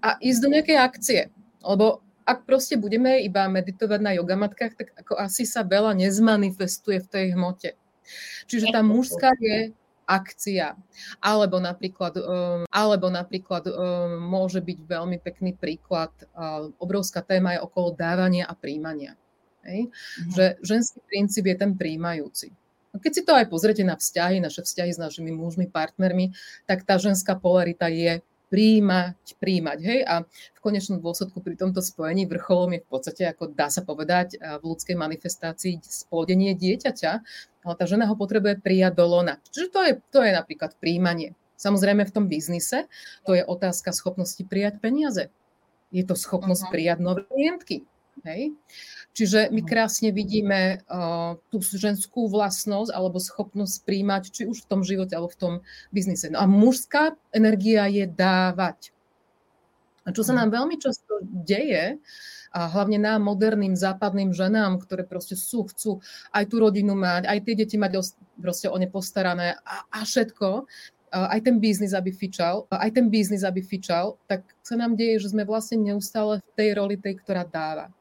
a 0.02 0.18
ísť 0.18 0.40
do 0.42 0.48
nejakej 0.52 0.78
akcie. 0.78 1.20
Lebo 1.62 2.02
ak 2.22 2.46
proste 2.46 2.78
budeme 2.78 3.22
iba 3.22 3.46
meditovať 3.50 4.00
na 4.02 4.12
jogamatkách, 4.14 4.72
tak 4.78 4.88
ako 4.94 5.18
asi 5.18 5.42
sa 5.42 5.66
veľa 5.66 5.94
nezmanifestuje 5.98 7.02
v 7.02 7.10
tej 7.10 7.26
hmote. 7.34 7.70
Čiže 8.46 8.70
tá 8.70 8.80
mužská 8.82 9.30
je 9.38 9.74
akcia. 10.06 10.74
Alebo 11.22 11.62
napríklad, 11.62 12.18
um, 12.18 12.62
alebo 12.68 13.06
napríklad 13.08 13.64
um, 13.70 13.74
môže 14.18 14.58
byť 14.58 14.78
veľmi 14.86 15.18
pekný 15.22 15.54
príklad, 15.54 16.10
uh, 16.34 16.68
obrovská 16.82 17.22
téma 17.22 17.58
je 17.58 17.64
okolo 17.64 17.94
dávania 17.94 18.46
a 18.46 18.54
príjmania. 18.54 19.14
Hej? 19.62 19.88
Mhm. 19.88 20.30
Že 20.34 20.44
ženský 20.62 20.98
princíp 21.06 21.44
je 21.46 21.56
ten 21.56 21.72
príjmajúci. 21.78 22.48
No 22.92 23.00
keď 23.00 23.12
si 23.16 23.22
to 23.24 23.32
aj 23.32 23.48
pozrete 23.48 23.80
na 23.88 23.96
vzťahy, 23.96 24.36
naše 24.36 24.60
vzťahy 24.60 24.92
s 24.92 25.00
našimi 25.00 25.32
mužmi, 25.32 25.64
partnermi, 25.72 26.36
tak 26.68 26.84
tá 26.84 27.00
ženská 27.00 27.40
polarita 27.40 27.88
je 27.88 28.20
príjmať, 28.52 29.40
príjmať. 29.40 29.78
Hej? 29.80 30.00
A 30.04 30.14
v 30.28 30.60
konečnom 30.60 31.00
dôsledku 31.00 31.40
pri 31.40 31.56
tomto 31.56 31.80
spojení 31.80 32.28
vrcholom 32.28 32.76
je 32.76 32.84
v 32.84 32.88
podstate, 32.92 33.24
ako 33.24 33.56
dá 33.56 33.72
sa 33.72 33.80
povedať, 33.80 34.36
v 34.36 34.62
ľudskej 34.62 34.92
manifestácii 34.92 35.80
splodenie 35.80 36.52
dieťaťa, 36.52 37.12
ale 37.64 37.74
tá 37.80 37.84
žena 37.88 38.04
ho 38.04 38.12
potrebuje 38.12 38.60
prijať 38.60 38.92
do 39.00 39.08
lona. 39.08 39.40
Čiže 39.48 39.68
to 39.72 39.80
je, 39.80 39.92
to 40.12 40.20
je 40.20 40.36
napríklad 40.36 40.76
príjmanie. 40.76 41.32
Samozrejme 41.56 42.04
v 42.04 42.12
tom 42.12 42.28
biznise 42.28 42.90
to 43.24 43.32
je 43.32 43.46
otázka 43.46 43.94
schopnosti 43.96 44.42
prijať 44.44 44.82
peniaze. 44.84 45.32
Je 45.88 46.04
to 46.04 46.12
schopnosť 46.12 46.68
uh-huh. 46.68 46.74
prijať 46.74 46.98
nové 47.00 47.22
klientky. 47.24 47.88
Hej? 48.22 48.54
Čiže 49.16 49.50
my 49.50 49.60
mhm. 49.64 49.68
krásne 49.68 50.08
vidíme 50.14 50.84
uh, 50.86 51.34
tú 51.50 51.58
ženskú 51.60 52.28
vlastnosť 52.28 52.92
alebo 52.92 53.18
schopnosť 53.18 53.82
príjmať, 53.82 54.22
či 54.30 54.42
už 54.46 54.64
v 54.64 54.68
tom 54.68 54.80
živote 54.86 55.16
alebo 55.16 55.32
v 55.32 55.40
tom 55.40 55.54
biznise. 55.90 56.30
No 56.30 56.40
a 56.40 56.46
mužská 56.46 57.16
energia 57.34 57.88
je 57.88 58.04
dávať. 58.06 58.92
A 60.02 60.10
čo 60.10 60.26
sa 60.26 60.34
mhm. 60.34 60.38
nám 60.38 60.48
veľmi 60.62 60.76
často 60.78 61.22
deje, 61.22 61.98
a 62.52 62.68
hlavne 62.68 63.00
nám, 63.00 63.24
moderným 63.24 63.72
západným 63.72 64.36
ženám, 64.36 64.76
ktoré 64.84 65.08
proste 65.08 65.40
sú, 65.40 65.64
chcú 65.72 66.04
aj 66.36 66.52
tú 66.52 66.60
rodinu 66.60 66.92
mať, 66.92 67.24
aj 67.24 67.38
tie 67.48 67.54
deti 67.56 67.80
mať 67.80 67.96
proste 68.36 68.68
o 68.68 68.76
ne 68.76 68.92
postarané 68.92 69.56
a, 69.64 69.88
a 69.88 70.04
všetko, 70.04 70.68
aj 71.12 71.40
ten 71.44 71.60
biznis, 71.60 71.92
aby 71.92 72.08
fičal, 72.08 72.64
aj 72.72 72.90
ten 72.92 73.12
biznis, 73.12 73.44
aby 73.44 73.60
fičal, 73.60 74.16
tak 74.24 74.44
sa 74.64 74.80
nám 74.80 74.96
deje, 74.96 75.20
že 75.20 75.32
sme 75.36 75.44
vlastne 75.44 75.80
neustále 75.80 76.40
v 76.40 76.50
tej 76.56 76.68
roli 76.76 76.96
tej, 76.96 77.20
ktorá 77.20 77.44
dáva. 77.44 77.92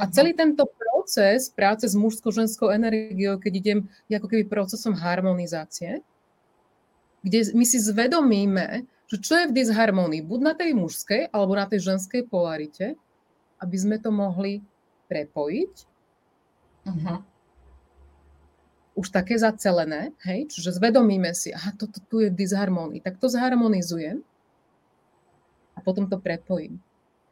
A 0.00 0.08
mhm. 0.08 0.12
celý 0.12 0.32
tento 0.32 0.64
proces 0.64 1.52
práce 1.52 1.84
s 1.84 1.94
mužsko-ženskou 1.98 2.72
energiou, 2.72 3.36
keď 3.36 3.52
idem 3.52 3.78
ako 4.08 4.26
keby 4.30 4.48
procesom 4.48 4.96
harmonizácie, 4.96 6.00
kde 7.22 7.54
my 7.54 7.64
si 7.66 7.78
zvedomíme, 7.78 8.88
že 9.06 9.16
čo 9.20 9.34
je 9.38 9.48
v 9.52 9.56
disharmonii, 9.56 10.24
buď 10.24 10.40
na 10.40 10.54
tej 10.56 10.72
mužskej 10.72 11.30
alebo 11.30 11.52
na 11.52 11.68
tej 11.68 11.92
ženskej 11.92 12.26
polarite, 12.26 12.96
aby 13.60 13.76
sme 13.78 14.00
to 14.00 14.10
mohli 14.10 14.64
prepojiť. 15.06 15.74
Uh-huh. 16.82 17.18
Už 18.98 19.06
také 19.12 19.38
zacelené, 19.38 20.16
hej, 20.26 20.50
čiže 20.50 20.76
zvedomíme 20.76 21.30
si, 21.36 21.54
aha, 21.54 21.76
toto 21.76 22.02
tu 22.08 22.24
je 22.24 22.32
v 22.32 22.38
disharmonii, 22.40 23.04
tak 23.04 23.20
to 23.22 23.30
zharmonizujem 23.30 24.24
a 25.76 25.78
potom 25.80 26.10
to 26.10 26.18
prepojím. 26.18 26.82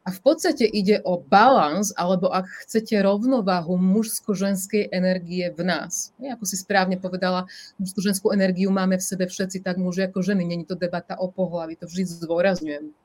A 0.01 0.09
v 0.09 0.21
podstate 0.25 0.65
ide 0.65 1.05
o 1.05 1.21
balans, 1.21 1.93
alebo 1.93 2.33
ak 2.33 2.49
chcete 2.65 2.97
rovnováhu 3.05 3.77
mužsko-ženskej 3.77 4.89
energie 4.89 5.53
v 5.53 5.61
nás. 5.61 6.17
Ako 6.17 6.49
si 6.49 6.57
správne 6.57 6.97
povedala, 6.97 7.45
mužsko-ženskú 7.77 8.33
energiu 8.33 8.73
máme 8.73 8.97
v 8.97 9.05
sebe 9.05 9.29
všetci, 9.29 9.61
tak 9.61 9.77
muži 9.77 10.09
ako 10.09 10.25
ženy. 10.25 10.49
Není 10.49 10.65
to 10.65 10.73
debata 10.73 11.21
o 11.21 11.29
pohlavi, 11.29 11.77
to 11.77 11.85
vždy 11.85 12.17
zdôrazňujem. 12.17 12.97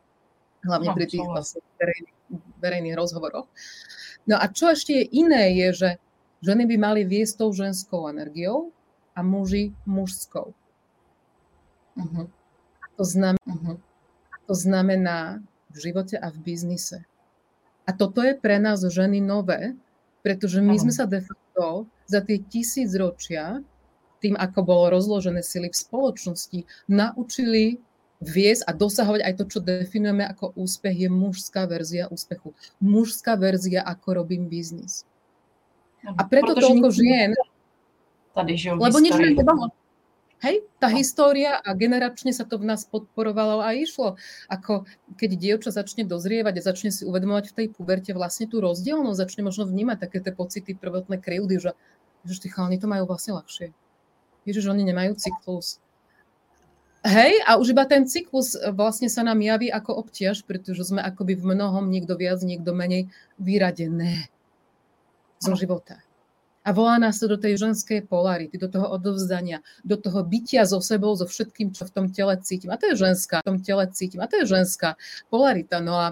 Hlavne 0.66 0.90
pri 0.96 1.06
tých 1.06 1.28
vlastne 1.28 1.60
verejných, 1.78 2.16
verejných 2.64 2.96
rozhovoroch. 2.96 3.52
No 4.26 4.40
a 4.40 4.48
čo 4.48 4.72
ešte 4.72 4.96
je 4.96 5.06
iné, 5.20 5.52
je, 5.52 5.68
že 5.76 5.90
ženy 6.48 6.64
by 6.64 6.76
mali 6.80 7.02
viesť 7.04 7.44
tou 7.44 7.52
ženskou 7.52 8.08
energiou 8.08 8.72
a 9.14 9.20
muži 9.20 9.76
mužskou. 9.84 10.56
Uh-huh. 11.96 12.26
To, 12.98 13.04
znamená, 13.04 13.44
uh-huh. 13.46 13.78
to 14.48 14.54
znamená, 14.56 15.20
v 15.76 15.92
živote 15.92 16.16
a 16.16 16.32
v 16.32 16.40
biznise. 16.40 17.04
A 17.86 17.92
toto 17.92 18.24
je 18.24 18.34
pre 18.34 18.58
nás 18.58 18.82
ženy 18.82 19.20
nové, 19.20 19.76
pretože 20.26 20.64
my 20.64 20.74
sme 20.80 20.90
sa 20.90 21.06
de 21.06 21.22
facto 21.22 21.86
za 22.10 22.24
tie 22.24 22.42
tisíc 22.42 22.90
ročia, 22.98 23.62
tým 24.24 24.34
ako 24.34 24.60
bolo 24.66 24.98
rozložené 24.98 25.46
sily 25.46 25.70
v 25.70 25.78
spoločnosti, 25.78 26.60
naučili 26.90 27.78
viesť 28.24 28.66
a 28.66 28.72
dosahovať 28.74 29.22
aj 29.22 29.34
to, 29.38 29.44
čo 29.46 29.60
definujeme 29.62 30.26
ako 30.26 30.58
úspech, 30.58 31.06
je 31.06 31.10
mužská 31.12 31.70
verzia 31.70 32.10
úspechu. 32.10 32.58
Mužská 32.82 33.38
verzia, 33.38 33.86
ako 33.86 34.26
robím 34.26 34.50
biznis. 34.50 35.06
A 36.06 36.26
preto 36.26 36.58
toľko 36.58 36.90
žien... 36.90 37.38
Tady 38.34 38.52
žijou 38.58 38.82
lebo 38.82 38.98
nič 39.00 39.14
nebolo. 39.14 39.70
Hej, 40.44 40.68
tá 40.84 40.92
no. 40.92 41.00
história 41.00 41.56
a 41.64 41.72
generačne 41.72 42.36
sa 42.36 42.44
to 42.44 42.60
v 42.60 42.68
nás 42.68 42.84
podporovalo 42.84 43.64
a 43.64 43.72
išlo. 43.72 44.20
Ako 44.52 44.84
keď 45.16 45.30
dievča 45.40 45.72
začne 45.72 46.04
dozrievať 46.04 46.60
a 46.60 46.66
začne 46.66 46.92
si 46.92 47.08
uvedomovať 47.08 47.52
v 47.52 47.56
tej 47.56 47.68
puberte 47.72 48.12
vlastne 48.12 48.46
tú 48.52 48.60
rozdielnosť, 48.60 49.16
začne 49.16 49.42
možno 49.48 49.64
vnímať 49.64 49.98
také 50.04 50.20
tie 50.20 50.36
pocity 50.36 50.76
prvotné 50.76 51.24
krivdy, 51.24 51.56
že 51.58 51.72
Ježiš, 52.28 52.40
tí 52.44 52.50
chalani 52.52 52.76
to 52.76 52.92
majú 52.92 53.08
vlastne 53.08 53.40
ľahšie. 53.40 53.72
Ježiš, 54.44 54.66
oni 54.68 54.84
nemajú 54.84 55.16
cyklus. 55.16 55.80
Hej, 57.06 57.38
a 57.46 57.62
už 57.62 57.78
iba 57.78 57.86
ten 57.86 58.10
cyklus 58.10 58.58
vlastne 58.74 59.14
sa 59.14 59.22
nám 59.22 59.38
javí 59.38 59.70
ako 59.70 60.04
obťaž, 60.04 60.42
pretože 60.42 60.90
sme 60.90 61.06
akoby 61.06 61.38
v 61.38 61.54
mnohom 61.54 61.86
niekto 61.86 62.18
viac, 62.18 62.42
niekto 62.42 62.74
menej 62.74 63.14
vyradené 63.38 64.26
zo 65.38 65.54
života 65.54 66.05
a 66.66 66.74
volá 66.74 66.98
nás 66.98 67.22
to 67.22 67.30
do 67.30 67.38
tej 67.38 67.62
ženskej 67.62 68.10
polarity, 68.10 68.58
do 68.58 68.66
toho 68.66 68.90
odovzdania, 68.90 69.62
do 69.86 70.02
toho 70.02 70.26
bytia 70.26 70.66
so 70.66 70.82
sebou, 70.82 71.14
so 71.14 71.30
všetkým, 71.30 71.70
čo 71.70 71.86
v 71.86 71.94
tom 71.94 72.06
tele 72.10 72.34
cítim. 72.42 72.74
A 72.74 72.82
to 72.82 72.90
je 72.90 72.98
ženská, 72.98 73.46
v 73.46 73.54
tom 73.54 73.60
tele 73.62 73.86
cítim. 73.94 74.18
A 74.18 74.26
to 74.26 74.42
je 74.42 74.50
ženská 74.50 74.98
polarita. 75.30 75.78
No 75.78 75.94
a 75.94 76.08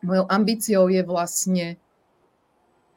mojou 0.00 0.24
ambíciou 0.32 0.88
je 0.88 1.04
vlastne 1.04 1.66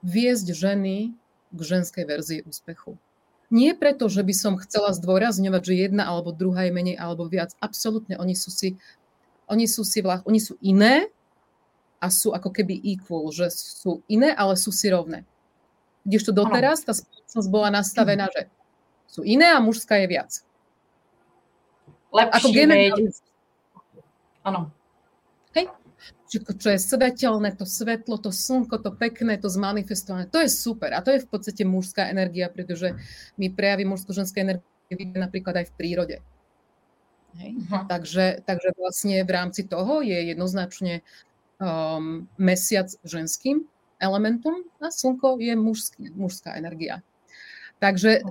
viesť 0.08 0.56
ženy 0.56 1.12
k 1.52 1.60
ženskej 1.60 2.08
verzii 2.08 2.40
úspechu. 2.48 2.96
Nie 3.52 3.76
preto, 3.76 4.08
že 4.08 4.24
by 4.24 4.34
som 4.34 4.56
chcela 4.56 4.96
zdôrazňovať, 4.96 5.62
že 5.68 5.84
jedna 5.84 6.08
alebo 6.08 6.32
druhá 6.32 6.64
je 6.66 6.74
menej 6.74 6.96
alebo 6.96 7.28
viac. 7.28 7.52
Absolútne, 7.60 8.16
oni 8.16 8.40
sú 8.40 8.50
si, 8.50 8.80
oni 9.52 9.68
sú 9.68 9.84
si 9.84 10.00
vlach, 10.00 10.24
oni 10.24 10.40
sú 10.40 10.56
iné 10.64 11.12
a 12.00 12.08
sú 12.08 12.32
ako 12.32 12.56
keby 12.56 12.80
equal, 12.88 13.30
že 13.36 13.52
sú 13.52 14.00
iné, 14.08 14.32
ale 14.32 14.56
sú 14.56 14.72
si 14.72 14.88
rovné. 14.88 15.28
Kdežto 16.04 16.36
doteraz 16.36 16.84
tá 16.84 16.92
spoločnosť 16.92 17.48
bola 17.48 17.72
nastavená, 17.72 18.28
že 18.32 18.52
sú 19.08 19.24
iné 19.24 19.56
a 19.56 19.64
mužská 19.64 20.04
je 20.04 20.08
viac. 20.12 20.32
Lepší, 22.14 22.34
Ako 22.38 22.48
Áno. 24.44 24.70
Hej? 25.56 25.72
Všetko, 26.28 26.52
čo 26.60 26.68
je 26.74 26.80
svetelné, 26.82 27.50
to 27.56 27.64
svetlo, 27.64 28.20
to 28.20 28.34
slnko, 28.34 28.82
to 28.82 28.92
pekné, 28.92 29.38
to 29.40 29.48
zmanifestované, 29.48 30.28
to 30.28 30.42
je 30.42 30.50
super. 30.50 30.92
A 30.92 31.00
to 31.00 31.14
je 31.14 31.24
v 31.24 31.30
podstate 31.30 31.64
mužská 31.64 32.10
energia, 32.10 32.52
pretože 32.52 32.98
my 33.40 33.54
prejavy 33.54 33.88
mužsko-ženskej 33.88 34.42
energie 34.42 34.94
vidíme 34.94 35.22
napríklad 35.22 35.64
aj 35.64 35.66
v 35.72 35.76
prírode. 35.78 36.18
Hej? 37.40 37.52
Uh-huh. 37.66 37.86
Takže, 37.88 38.46
takže 38.46 38.70
vlastne 38.78 39.24
v 39.24 39.32
rámci 39.32 39.66
toho 39.66 40.04
je 40.06 40.36
jednoznačne 40.36 41.02
um, 41.58 42.30
mesiac 42.38 42.90
ženským 43.06 43.66
elementom 44.04 44.68
a 44.84 44.92
slnko 44.92 45.40
je 45.40 45.56
mužský, 45.56 46.12
mužská 46.12 46.60
energia. 46.60 47.00
Takže 47.80 48.28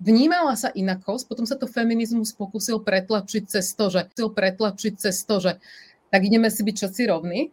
vnímala 0.00 0.56
sa 0.56 0.72
inakosť, 0.72 1.28
potom 1.28 1.44
sa 1.44 1.60
to 1.60 1.68
feminizmus 1.68 2.32
pokusil 2.32 2.80
pretlačiť 2.80 3.44
cez 3.44 3.76
to, 3.76 3.92
že 3.92 4.08
pretlačiť 4.16 4.94
cez 4.96 5.20
to, 5.28 5.36
že 5.38 5.52
tak 6.08 6.24
ideme 6.24 6.48
si 6.48 6.64
byť 6.64 6.74
všetci 6.76 7.02
rovní, 7.08 7.52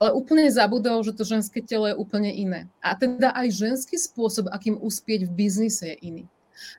ale 0.00 0.16
úplne 0.16 0.48
zabudol, 0.48 1.04
že 1.04 1.12
to 1.12 1.28
ženské 1.28 1.60
telo 1.60 1.84
je 1.84 1.92
úplne 1.92 2.32
iné. 2.32 2.64
A 2.80 2.96
teda 2.96 3.36
aj 3.36 3.52
ženský 3.52 4.00
spôsob, 4.00 4.48
akým 4.48 4.80
uspieť 4.80 5.28
v 5.28 5.44
biznise 5.44 5.92
je 5.92 5.96
iný. 6.00 6.24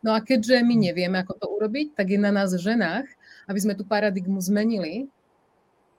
No 0.01 0.17
a 0.17 0.21
keďže 0.21 0.65
my 0.65 0.73
nevieme, 0.73 1.21
ako 1.21 1.37
to 1.37 1.45
urobiť, 1.49 1.93
tak 1.93 2.09
je 2.09 2.19
na 2.21 2.33
nás 2.33 2.53
ženách, 2.53 3.05
aby 3.45 3.59
sme 3.61 3.77
tú 3.77 3.85
paradigmu 3.85 4.41
zmenili 4.41 5.05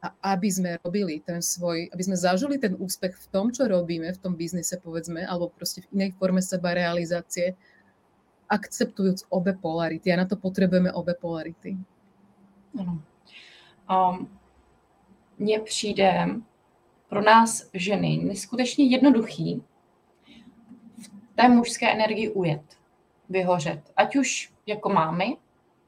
a 0.03 0.35
aby 0.35 0.51
sme 0.51 0.71
robili 0.83 1.23
ten 1.23 1.39
svoj, 1.39 1.87
aby 1.95 2.03
sme 2.03 2.19
zažili 2.19 2.59
ten 2.59 2.75
úspech 2.75 3.15
v 3.15 3.27
tom, 3.31 3.55
čo 3.55 3.71
robíme, 3.71 4.11
v 4.11 4.19
tom 4.19 4.35
biznise 4.35 4.75
povedzme, 4.83 5.23
alebo 5.23 5.55
proste 5.55 5.87
v 5.87 5.95
inej 5.95 6.11
forme 6.19 6.43
seba 6.43 6.75
realizácie, 6.75 7.55
akceptujúc 8.51 9.31
obe 9.31 9.55
polarity. 9.55 10.11
A 10.11 10.17
na 10.17 10.27
to 10.27 10.35
potrebujeme 10.37 10.93
obe 10.93 11.15
polarity. 11.15 11.79
Um, 12.75 14.29
mně 15.39 15.61
přijde 15.61 16.27
pro 17.09 17.23
nás 17.23 17.71
ženy 17.75 18.17
neskutečně 18.17 18.85
jednoduchý 18.85 19.63
v 20.99 21.09
té 21.35 21.49
mužské 21.49 21.93
energii 21.93 22.29
ujet, 22.29 22.63
vyhořet. 23.29 23.93
Ať 23.97 24.17
už 24.17 24.53
jako 24.67 24.89
mámy, 24.89 25.37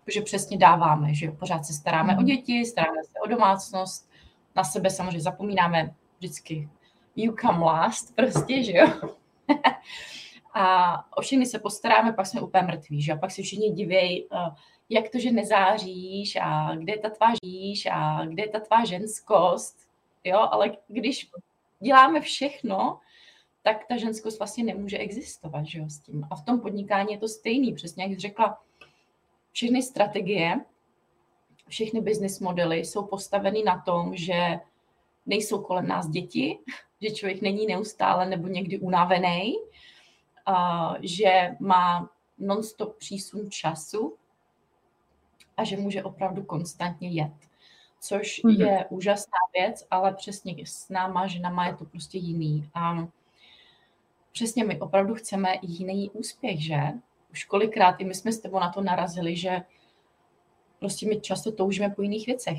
protože 0.04 0.20
přesně 0.20 0.58
dáváme, 0.58 1.14
že 1.14 1.30
pořád 1.30 1.64
se 1.64 1.72
staráme 1.72 2.12
o 2.12 2.16
mhm. 2.16 2.26
děti, 2.26 2.64
staráme 2.64 3.04
se 3.04 3.20
o 3.24 3.28
domácnost, 3.28 4.10
na 4.56 4.64
sebe 4.64 4.90
samozřejmě 4.90 5.20
zapomínáme 5.20 5.94
vždycky 6.18 6.68
you 7.16 7.34
come 7.40 7.64
last 7.64 8.16
prostě, 8.16 8.62
že 8.62 8.72
jo. 8.72 8.86
a 10.54 11.16
o 11.16 11.22
všechny 11.22 11.46
se 11.46 11.58
postaráme, 11.58 12.12
pak 12.12 12.26
jsme 12.26 12.40
úplně 12.40 12.62
mrtví, 12.62 13.02
že 13.02 13.12
a 13.12 13.16
pak 13.16 13.30
se 13.30 13.42
všichni 13.42 13.70
divějí, 13.70 14.24
uh, 14.24 14.54
jak 14.88 15.08
to, 15.08 15.18
že 15.18 15.32
nezáříš 15.32 16.36
a 16.42 16.74
kde 16.74 16.92
je 16.92 16.98
ta 16.98 17.10
tvá 17.10 17.26
žíš 17.44 17.86
a 17.92 18.24
kde 18.24 18.42
je 18.42 18.48
ta 18.48 18.60
tvá 18.60 18.84
ženskost, 18.84 19.76
jo, 20.24 20.38
ale 20.50 20.76
když 20.88 21.30
děláme 21.80 22.20
všechno, 22.20 23.00
tak 23.62 23.86
ta 23.88 23.96
ženskost 23.96 24.38
vlastně 24.38 24.64
nemůže 24.64 24.98
existovat, 24.98 25.66
že 25.66 25.78
jo, 25.78 25.88
s 25.88 25.98
tím. 25.98 26.26
A 26.30 26.36
v 26.36 26.44
tom 26.44 26.60
podnikání 26.60 27.12
je 27.12 27.18
to 27.18 27.28
stejný, 27.28 27.74
přesně 27.74 28.04
jak 28.04 28.12
jsi 28.12 28.18
řekla, 28.18 28.58
všechny 29.54 29.82
strategie, 29.82 30.60
všechny 31.68 32.00
business 32.00 32.40
modely 32.40 32.78
jsou 32.78 33.06
postaveny 33.06 33.62
na 33.62 33.80
tom, 33.80 34.16
že 34.16 34.60
nejsou 35.26 35.62
kolem 35.62 35.88
nás 35.88 36.08
děti, 36.08 36.58
že 37.00 37.10
člověk 37.10 37.42
není 37.42 37.66
neustále 37.66 38.26
nebo 38.26 38.48
někdy 38.48 38.78
unavený, 38.78 39.54
že 41.00 41.56
má 41.60 42.10
non-stop 42.38 42.96
přísun 42.96 43.50
času 43.50 44.16
a 45.56 45.64
že 45.64 45.76
může 45.76 46.02
opravdu 46.02 46.42
konstantně 46.42 47.10
jet. 47.10 47.32
Což 48.00 48.44
mm-hmm. 48.44 48.66
je 48.66 48.86
úžasná 48.90 49.38
věc, 49.54 49.86
ale 49.90 50.14
přesně 50.14 50.54
s 50.64 50.88
náma, 50.88 51.26
ženama 51.26 51.66
je 51.66 51.76
to 51.76 51.84
prostě 51.84 52.18
jiný. 52.18 52.70
A 52.74 53.08
přesně 54.32 54.64
my 54.64 54.80
opravdu 54.80 55.14
chceme 55.14 55.54
jiný 55.62 56.10
úspěch, 56.10 56.64
že? 56.64 56.80
Už 57.34 57.44
kolikrát 57.44 58.00
i 58.00 58.04
my 58.04 58.14
jsme 58.14 58.32
s 58.32 58.38
tebou 58.38 58.60
na 58.60 58.70
to 58.70 58.80
narazili, 58.80 59.36
že 59.36 59.62
prostě 60.78 61.06
my 61.06 61.20
často 61.20 61.52
toužíme 61.52 61.90
po 61.90 62.02
jiných 62.02 62.26
věcech. 62.26 62.58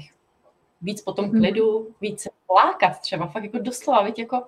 Víc 0.81 1.01
po 1.01 1.13
tom 1.13 1.25
mhm. 1.25 1.39
klidu, 1.39 1.95
víc 2.01 2.21
se 2.21 2.29
plákat 2.47 2.99
třeba, 2.99 3.27
fakt 3.27 3.43
jako 3.43 3.59
doslova, 3.59 4.03
víc 4.03 4.17
jako 4.17 4.43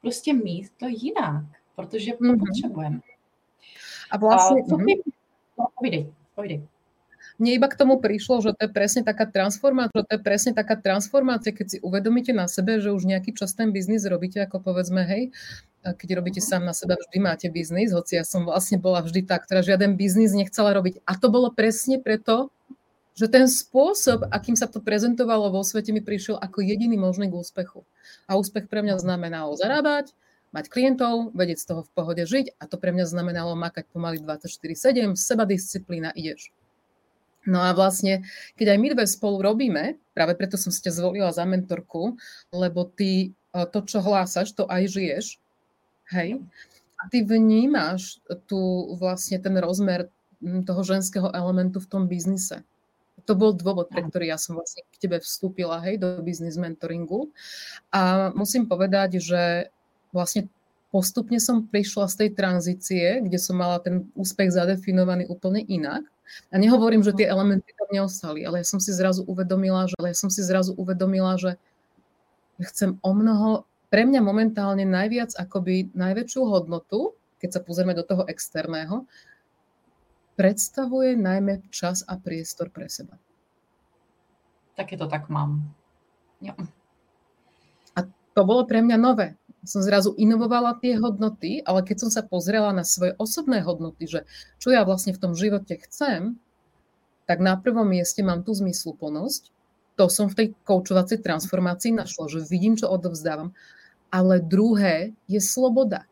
prostě 0.00 0.32
mít 0.32 0.70
to 0.76 0.86
jinak, 0.86 1.44
protože 1.74 2.12
to 2.12 2.24
mm-hmm. 2.24 2.38
potřebujeme. 2.38 3.00
A 4.10 4.16
vlastně... 4.16 4.62
A 4.62 4.68
co 4.68 4.76
ty... 4.76 5.02
No, 5.58 5.66
povídej, 5.78 6.12
povídej. 6.34 6.62
Mne 7.42 7.58
iba 7.58 7.66
k 7.66 7.74
tomu 7.74 7.98
prišlo, 7.98 8.38
že 8.38 8.54
to 8.54 8.68
je 8.68 8.70
presne 8.70 9.02
taká 9.02 9.26
transformácia, 9.26 9.98
že 9.98 10.06
to 10.06 10.12
je 10.14 10.22
presne 10.22 10.52
taká 10.54 10.78
transformácia, 10.78 11.50
keď 11.50 11.66
si 11.66 11.78
uvedomíte 11.82 12.30
na 12.30 12.46
sebe, 12.46 12.78
že 12.78 12.92
už 12.94 13.02
nejaký 13.08 13.34
čas 13.34 13.56
ten 13.56 13.74
biznis 13.74 14.06
robíte, 14.06 14.38
ako 14.38 14.62
povedzme, 14.62 15.02
hej, 15.02 15.34
keď 15.82 16.08
robíte 16.22 16.38
sám 16.38 16.62
na 16.62 16.70
seba, 16.70 16.94
vždy 16.94 17.18
máte 17.18 17.46
biznis, 17.50 17.90
hoci 17.90 18.14
ja 18.14 18.24
som 18.24 18.46
vlastne 18.46 18.78
bola 18.78 19.02
vždy 19.02 19.26
tá, 19.26 19.34
ktorá 19.42 19.66
žiaden 19.66 19.98
biznis 19.98 20.30
nechcela 20.30 20.70
robiť. 20.70 21.02
A 21.02 21.18
to 21.18 21.26
bolo 21.26 21.50
presne 21.50 21.98
preto, 21.98 22.54
že 23.12 23.28
ten 23.28 23.44
spôsob, 23.44 24.30
akým 24.30 24.56
sa 24.56 24.70
to 24.70 24.80
prezentovalo 24.80 25.52
vo 25.52 25.60
svete, 25.60 25.92
mi 25.92 26.00
prišiel 26.00 26.40
ako 26.40 26.64
jediný 26.64 26.96
možný 26.96 27.28
k 27.28 27.36
úspechu. 27.36 27.84
A 28.24 28.38
úspech 28.38 28.70
pre 28.70 28.80
mňa 28.80 29.02
znamenalo 29.02 29.52
zarábať, 29.58 30.16
mať 30.54 30.68
klientov, 30.68 31.32
vedieť 31.34 31.58
z 31.60 31.66
toho 31.68 31.82
v 31.84 31.90
pohode 31.92 32.24
žiť 32.24 32.56
a 32.60 32.64
to 32.68 32.76
pre 32.76 32.92
mňa 32.92 33.08
znamenalo 33.08 33.56
makať 33.56 33.88
pomaly 33.90 34.20
24-7, 34.20 35.16
seba 35.16 35.44
disciplína, 35.44 36.12
ideš. 36.16 36.52
No 37.42 37.58
a 37.58 37.74
vlastne, 37.74 38.22
keď 38.54 38.76
aj 38.76 38.78
my 38.78 38.88
dve 38.94 39.04
spolu 39.10 39.42
robíme, 39.42 39.98
práve 40.14 40.38
preto 40.38 40.54
som 40.54 40.70
ťa 40.70 40.94
zvolila 40.94 41.34
za 41.34 41.42
mentorku, 41.42 42.14
lebo 42.54 42.86
ty 42.86 43.34
e, 43.34 43.58
to, 43.66 43.82
čo 43.82 43.98
hlásaš, 43.98 44.54
to 44.54 44.62
aj 44.70 44.86
žiješ, 44.86 45.41
hej? 46.12 46.40
A 47.02 47.10
ty 47.10 47.26
vnímaš 47.26 48.22
tu 48.46 48.58
vlastne 48.94 49.42
ten 49.42 49.58
rozmer 49.58 50.06
toho 50.42 50.82
ženského 50.82 51.30
elementu 51.34 51.82
v 51.82 51.90
tom 51.90 52.02
biznise. 52.06 52.62
To 53.26 53.38
bol 53.38 53.54
dôvod, 53.54 53.90
pre 53.90 54.02
ktorý 54.02 54.34
ja 54.34 54.38
som 54.38 54.58
vlastne 54.58 54.82
k 54.90 54.98
tebe 54.98 55.22
vstúpila, 55.22 55.78
hej, 55.86 55.98
do 55.98 56.18
business 56.26 56.58
mentoringu. 56.58 57.30
A 57.94 58.34
musím 58.34 58.66
povedať, 58.66 59.22
že 59.22 59.70
vlastne 60.10 60.50
postupne 60.90 61.38
som 61.38 61.64
prišla 61.64 62.10
z 62.10 62.14
tej 62.18 62.30
tranzície, 62.34 63.06
kde 63.22 63.38
som 63.38 63.56
mala 63.56 63.78
ten 63.78 64.10
úspech 64.18 64.50
zadefinovaný 64.50 65.30
úplne 65.30 65.62
inak. 65.64 66.02
A 66.52 66.58
nehovorím, 66.58 67.04
že 67.04 67.16
tie 67.16 67.28
elementy 67.28 67.72
tam 67.76 67.88
neostali, 67.92 68.42
ale 68.42 68.60
ja 68.60 68.66
som 68.66 68.80
si 68.80 68.90
zrazu 68.90 69.22
uvedomila, 69.24 69.86
že, 69.86 69.94
ale 70.00 70.12
ja 70.12 70.18
som 70.18 70.28
si 70.32 70.42
zrazu 70.42 70.72
uvedomila, 70.74 71.38
že 71.38 71.56
chcem 72.60 72.98
o 73.00 73.10
mnoho, 73.14 73.64
pre 73.92 74.08
mňa 74.08 74.24
momentálne 74.24 74.88
najviac 74.88 75.36
akoby 75.36 75.92
najväčšiu 75.92 76.40
hodnotu, 76.48 77.12
keď 77.36 77.50
sa 77.52 77.60
pozrieme 77.60 77.92
do 77.92 78.00
toho 78.00 78.24
externého, 78.24 79.04
predstavuje 80.40 81.12
najmä 81.12 81.68
čas 81.68 82.00
a 82.08 82.16
priestor 82.16 82.72
pre 82.72 82.88
seba. 82.88 83.20
Taky 84.80 84.96
to 84.96 85.04
tak 85.04 85.28
mám. 85.28 85.60
Jo. 86.40 86.56
A 87.92 88.08
to 88.32 88.40
bolo 88.48 88.64
pre 88.64 88.80
mňa 88.80 88.96
nové 88.96 89.36
som 89.62 89.78
zrazu 89.78 90.14
inovovala 90.18 90.74
tie 90.82 90.98
hodnoty, 90.98 91.62
ale 91.62 91.86
keď 91.86 92.06
som 92.06 92.10
sa 92.10 92.26
pozrela 92.26 92.74
na 92.74 92.82
svoje 92.82 93.14
osobné 93.14 93.62
hodnoty, 93.62 94.10
že 94.10 94.20
čo 94.58 94.74
ja 94.74 94.82
vlastne 94.82 95.14
v 95.14 95.22
tom 95.22 95.32
živote 95.38 95.78
chcem, 95.86 96.34
tak 97.30 97.38
na 97.38 97.54
prvom 97.54 97.86
mieste 97.86 98.26
mám 98.26 98.42
tú 98.42 98.50
zmysluplnosť. 98.58 99.54
To 99.94 100.10
som 100.10 100.26
v 100.26 100.34
tej 100.34 100.46
koučovacej 100.66 101.22
transformácii 101.22 101.94
našla, 101.94 102.26
že 102.26 102.48
vidím, 102.50 102.74
čo 102.74 102.90
odovzdávam. 102.90 103.54
Ale 104.12 104.44
druhé 104.44 105.16
je 105.24 105.40
sloboda. 105.40 106.04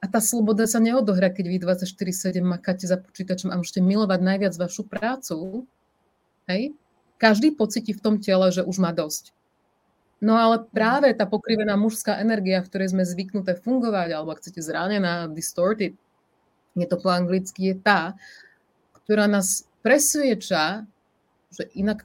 A 0.00 0.08
tá 0.08 0.24
sloboda 0.24 0.64
sa 0.64 0.80
neodohrá, 0.80 1.28
keď 1.28 1.46
vy 1.52 1.56
24-7 1.60 2.40
makáte 2.40 2.88
za 2.88 2.96
počítačom 2.96 3.52
a 3.52 3.60
môžete 3.60 3.84
milovať 3.84 4.20
najviac 4.24 4.54
vašu 4.56 4.88
prácu. 4.88 5.68
Hej? 6.48 6.72
Každý 7.20 7.52
pocíti 7.52 7.92
v 7.92 8.00
tom 8.00 8.16
tele, 8.16 8.48
že 8.48 8.64
už 8.64 8.80
má 8.80 8.96
dosť 8.96 9.36
No 10.20 10.36
ale 10.36 10.60
práve 10.68 11.08
tá 11.16 11.24
pokrivená 11.24 11.80
mužská 11.80 12.20
energia, 12.20 12.60
v 12.60 12.68
ktorej 12.68 12.92
sme 12.92 13.08
zvyknuté 13.08 13.56
fungovať, 13.56 14.12
alebo 14.12 14.36
ak 14.36 14.44
chcete 14.44 14.60
zranená, 14.60 15.32
distorted, 15.32 15.96
je 16.76 16.86
to 16.86 17.00
po 17.00 17.08
anglicky, 17.08 17.72
je 17.72 17.76
tá, 17.80 18.12
ktorá 19.02 19.24
nás 19.24 19.64
presvieča, 19.80 20.84
že 21.48 21.64
inak, 21.72 22.04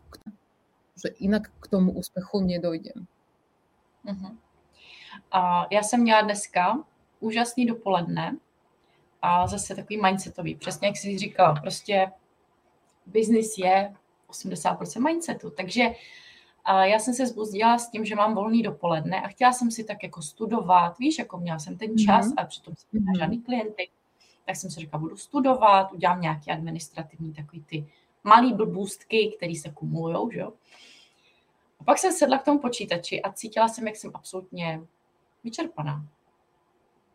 že 0.95 1.11
inak 1.19 1.51
k 1.59 1.65
tomu 1.67 1.91
úspechu 1.91 2.39
nedojdem. 2.39 3.03
Uh-huh. 4.05 4.37
A 5.31 5.65
já 5.71 5.83
jsem 5.83 6.01
měla 6.01 6.21
dneska 6.21 6.83
úžasný 7.19 7.65
dopoledne 7.65 8.37
a 9.21 9.47
zase 9.47 9.75
takový 9.75 10.01
mindsetový, 10.01 10.55
přesně 10.55 10.87
jak 10.87 10.97
jsi 10.97 11.17
říkala, 11.17 11.55
prostě 11.61 12.11
biznis 13.05 13.57
je 13.57 13.93
80% 14.29 15.03
mindsetu, 15.03 15.49
takže 15.49 15.83
a 16.65 16.85
já 16.85 16.99
jsem 16.99 17.13
se 17.13 17.27
zbuzdila 17.27 17.77
s 17.77 17.89
tím, 17.89 18.05
že 18.05 18.15
mám 18.15 18.35
volný 18.35 18.63
dopoledne 18.63 19.21
a 19.21 19.27
chtěla 19.27 19.53
jsem 19.53 19.71
si 19.71 19.83
tak 19.83 20.03
jako 20.03 20.21
studovat, 20.21 20.99
víš, 20.99 21.19
jako 21.19 21.37
měla 21.37 21.59
jsem 21.59 21.77
ten 21.77 21.97
čas 21.97 22.27
mm-hmm. 22.27 22.33
a 22.37 22.45
přitom 22.45 22.75
jsem 22.75 22.87
měla 22.91 23.13
mm-hmm. 23.13 23.19
žádný 23.19 23.41
klienty, 23.41 23.89
tak 24.45 24.55
jsem 24.55 24.71
si 24.71 24.79
říkala, 24.79 25.01
budu 25.01 25.17
studovat, 25.17 25.91
udělám 25.91 26.21
nějaké 26.21 26.51
administrativní 26.51 27.33
takový 27.33 27.63
ty 27.63 27.87
malý 28.23 28.53
blbůstky, 28.53 29.33
které 29.37 29.55
se 29.55 29.69
kumulujou, 29.69 30.31
že 30.31 30.39
jo. 30.39 30.53
A 31.79 31.83
pak 31.83 31.97
jsem 31.97 32.11
sedla 32.11 32.37
k 32.37 32.45
tomu 32.45 32.59
počítači 32.59 33.21
a 33.21 33.31
cítila 33.31 33.67
jsem, 33.67 33.87
jak 33.87 33.95
jsem 33.95 34.11
absolutně 34.13 34.81
vyčerpaná. 35.43 36.05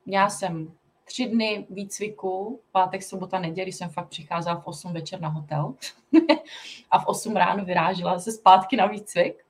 Měla 0.07 0.31
jsem 0.31 0.73
tři 1.05 1.27
dny 1.27 1.67
výcviku, 1.71 2.61
pátek, 2.73 3.03
sobota, 3.03 3.39
neděli 3.39 3.73
jsem 3.73 3.91
fakt 3.91 4.09
přicházela 4.09 4.61
v 4.61 4.67
8 4.67 4.93
večer 4.93 5.21
na 5.21 5.29
hotel 5.29 5.75
a 6.91 6.99
v 6.99 7.07
8 7.07 7.37
ráno 7.37 7.65
vyrážela 7.65 8.19
se 8.19 8.33
zpátky 8.33 8.77
na 8.77 8.87
výcvik. 8.87 9.45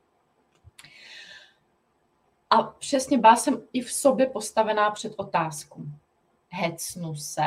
A 2.50 2.62
přesně 2.62 3.18
byla 3.18 3.36
jsem 3.36 3.62
i 3.72 3.80
v 3.80 3.92
sobě 3.92 4.26
postavená 4.26 4.90
před 4.90 5.14
otázku. 5.16 5.86
Hecnu 6.50 7.14
se 7.14 7.46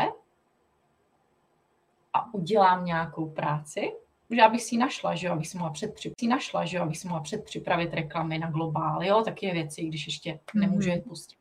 a 2.14 2.34
udělám 2.34 2.86
nějakou 2.86 3.30
práci, 3.30 3.94
že 4.36 4.42
abych 4.42 4.62
si 4.64 4.78
našla, 4.78 5.16
že 5.16 5.28
jo, 5.28 5.34
abych 5.34 5.48
si 5.48 5.58
mohla 5.58 5.74
předpřipravit, 5.74 6.20
si 6.20 6.28
našla, 6.28 6.66
že 6.66 6.78
jo, 6.78 6.84
abych 6.84 6.98
si 6.98 7.08
mohla 7.08 7.24
předpřipravit 7.24 7.94
reklamy 7.94 8.40
na 8.40 8.52
globál, 8.52 9.04
jo, 9.04 9.22
taky 9.22 9.52
věci, 9.52 9.84
když 9.84 10.06
ještě 10.06 10.40
nemůžu 10.54 10.90
je 10.90 10.96
mhm. 10.96 11.04
pustit. 11.04 11.38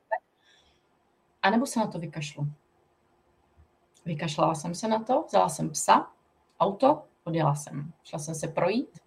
A 1.43 1.51
nebo 1.51 1.67
se 1.67 1.81
na 1.81 1.87
to 1.87 1.99
vykašlu. 1.99 2.47
Vykašlala 4.05 4.55
jsem 4.55 4.75
se 4.75 4.89
na 4.89 5.03
to, 5.03 5.25
vzala 5.29 5.49
jsem 5.49 5.71
psa, 5.71 6.11
auto, 6.61 7.03
odjela 7.25 7.55
jsem. 7.55 7.93
Šla 8.05 8.19
jsem 8.19 8.35
se 8.35 8.49
projít. 8.49 8.99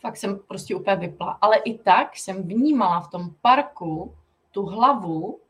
Fakt 0.00 0.16
jsem 0.16 0.38
prostě 0.38 0.74
úplně 0.74 0.96
vypla. 0.96 1.38
Ale 1.40 1.56
i 1.56 1.78
tak 1.78 2.16
jsem 2.16 2.42
vnímala 2.42 3.00
v 3.00 3.08
tom 3.08 3.34
parku 3.40 4.16
tu 4.50 4.66
hlavu 4.66 5.40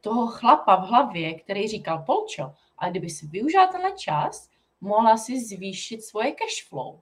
toho 0.00 0.26
chlapa 0.26 0.76
v 0.76 0.88
hlavě, 0.88 1.34
který 1.34 1.68
říkal, 1.68 2.02
Polčo, 2.06 2.54
ale 2.78 2.90
kdyby 2.90 3.10
si 3.10 3.26
využila 3.26 3.66
tenhle 3.66 3.92
čas, 3.92 4.50
mohla 4.80 5.16
si 5.16 5.40
zvýšit 5.40 6.04
svoje 6.04 6.32
cash 6.32 6.68
flow. 6.68 7.00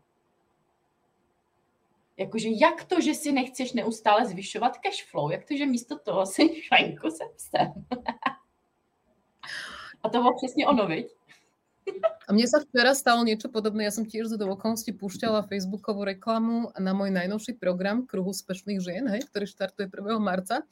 Jakože 2.16 2.48
jak 2.52 2.84
to, 2.84 3.00
že 3.00 3.14
si 3.14 3.32
nechceš 3.32 3.72
neustále 3.72 4.26
zvyšovat 4.26 4.78
cash 4.78 5.04
flow? 5.04 5.30
Jak 5.30 5.44
to, 5.44 5.56
že 5.56 5.66
místo 5.66 5.98
toho 5.98 6.26
si 6.26 6.62
šajnku 6.62 7.10
se 7.10 7.24
psem? 7.36 7.72
A 10.02 10.08
to 10.08 10.18
bylo 10.18 10.36
přesně 10.36 10.66
ono, 10.66 10.86
viď? 10.86 11.06
A 12.26 12.34
mne 12.34 12.42
sa 12.50 12.58
včera 12.58 12.90
stalo 12.90 13.22
niečo 13.22 13.46
podobné. 13.46 13.86
Ja 13.86 13.94
som 13.94 14.02
tiež 14.02 14.34
do 14.34 14.50
okolnosti 14.50 14.90
púšťala 14.90 15.46
Facebookovú 15.46 16.02
reklamu 16.02 16.74
na 16.74 16.90
môj 16.90 17.14
najnovší 17.14 17.54
program 17.54 18.02
Kruh 18.02 18.26
úspešných 18.26 18.82
žien, 18.82 19.06
hej, 19.06 19.30
ktorý 19.30 19.46
štartuje 19.46 19.86
1. 19.86 20.18
marca. 20.18 20.66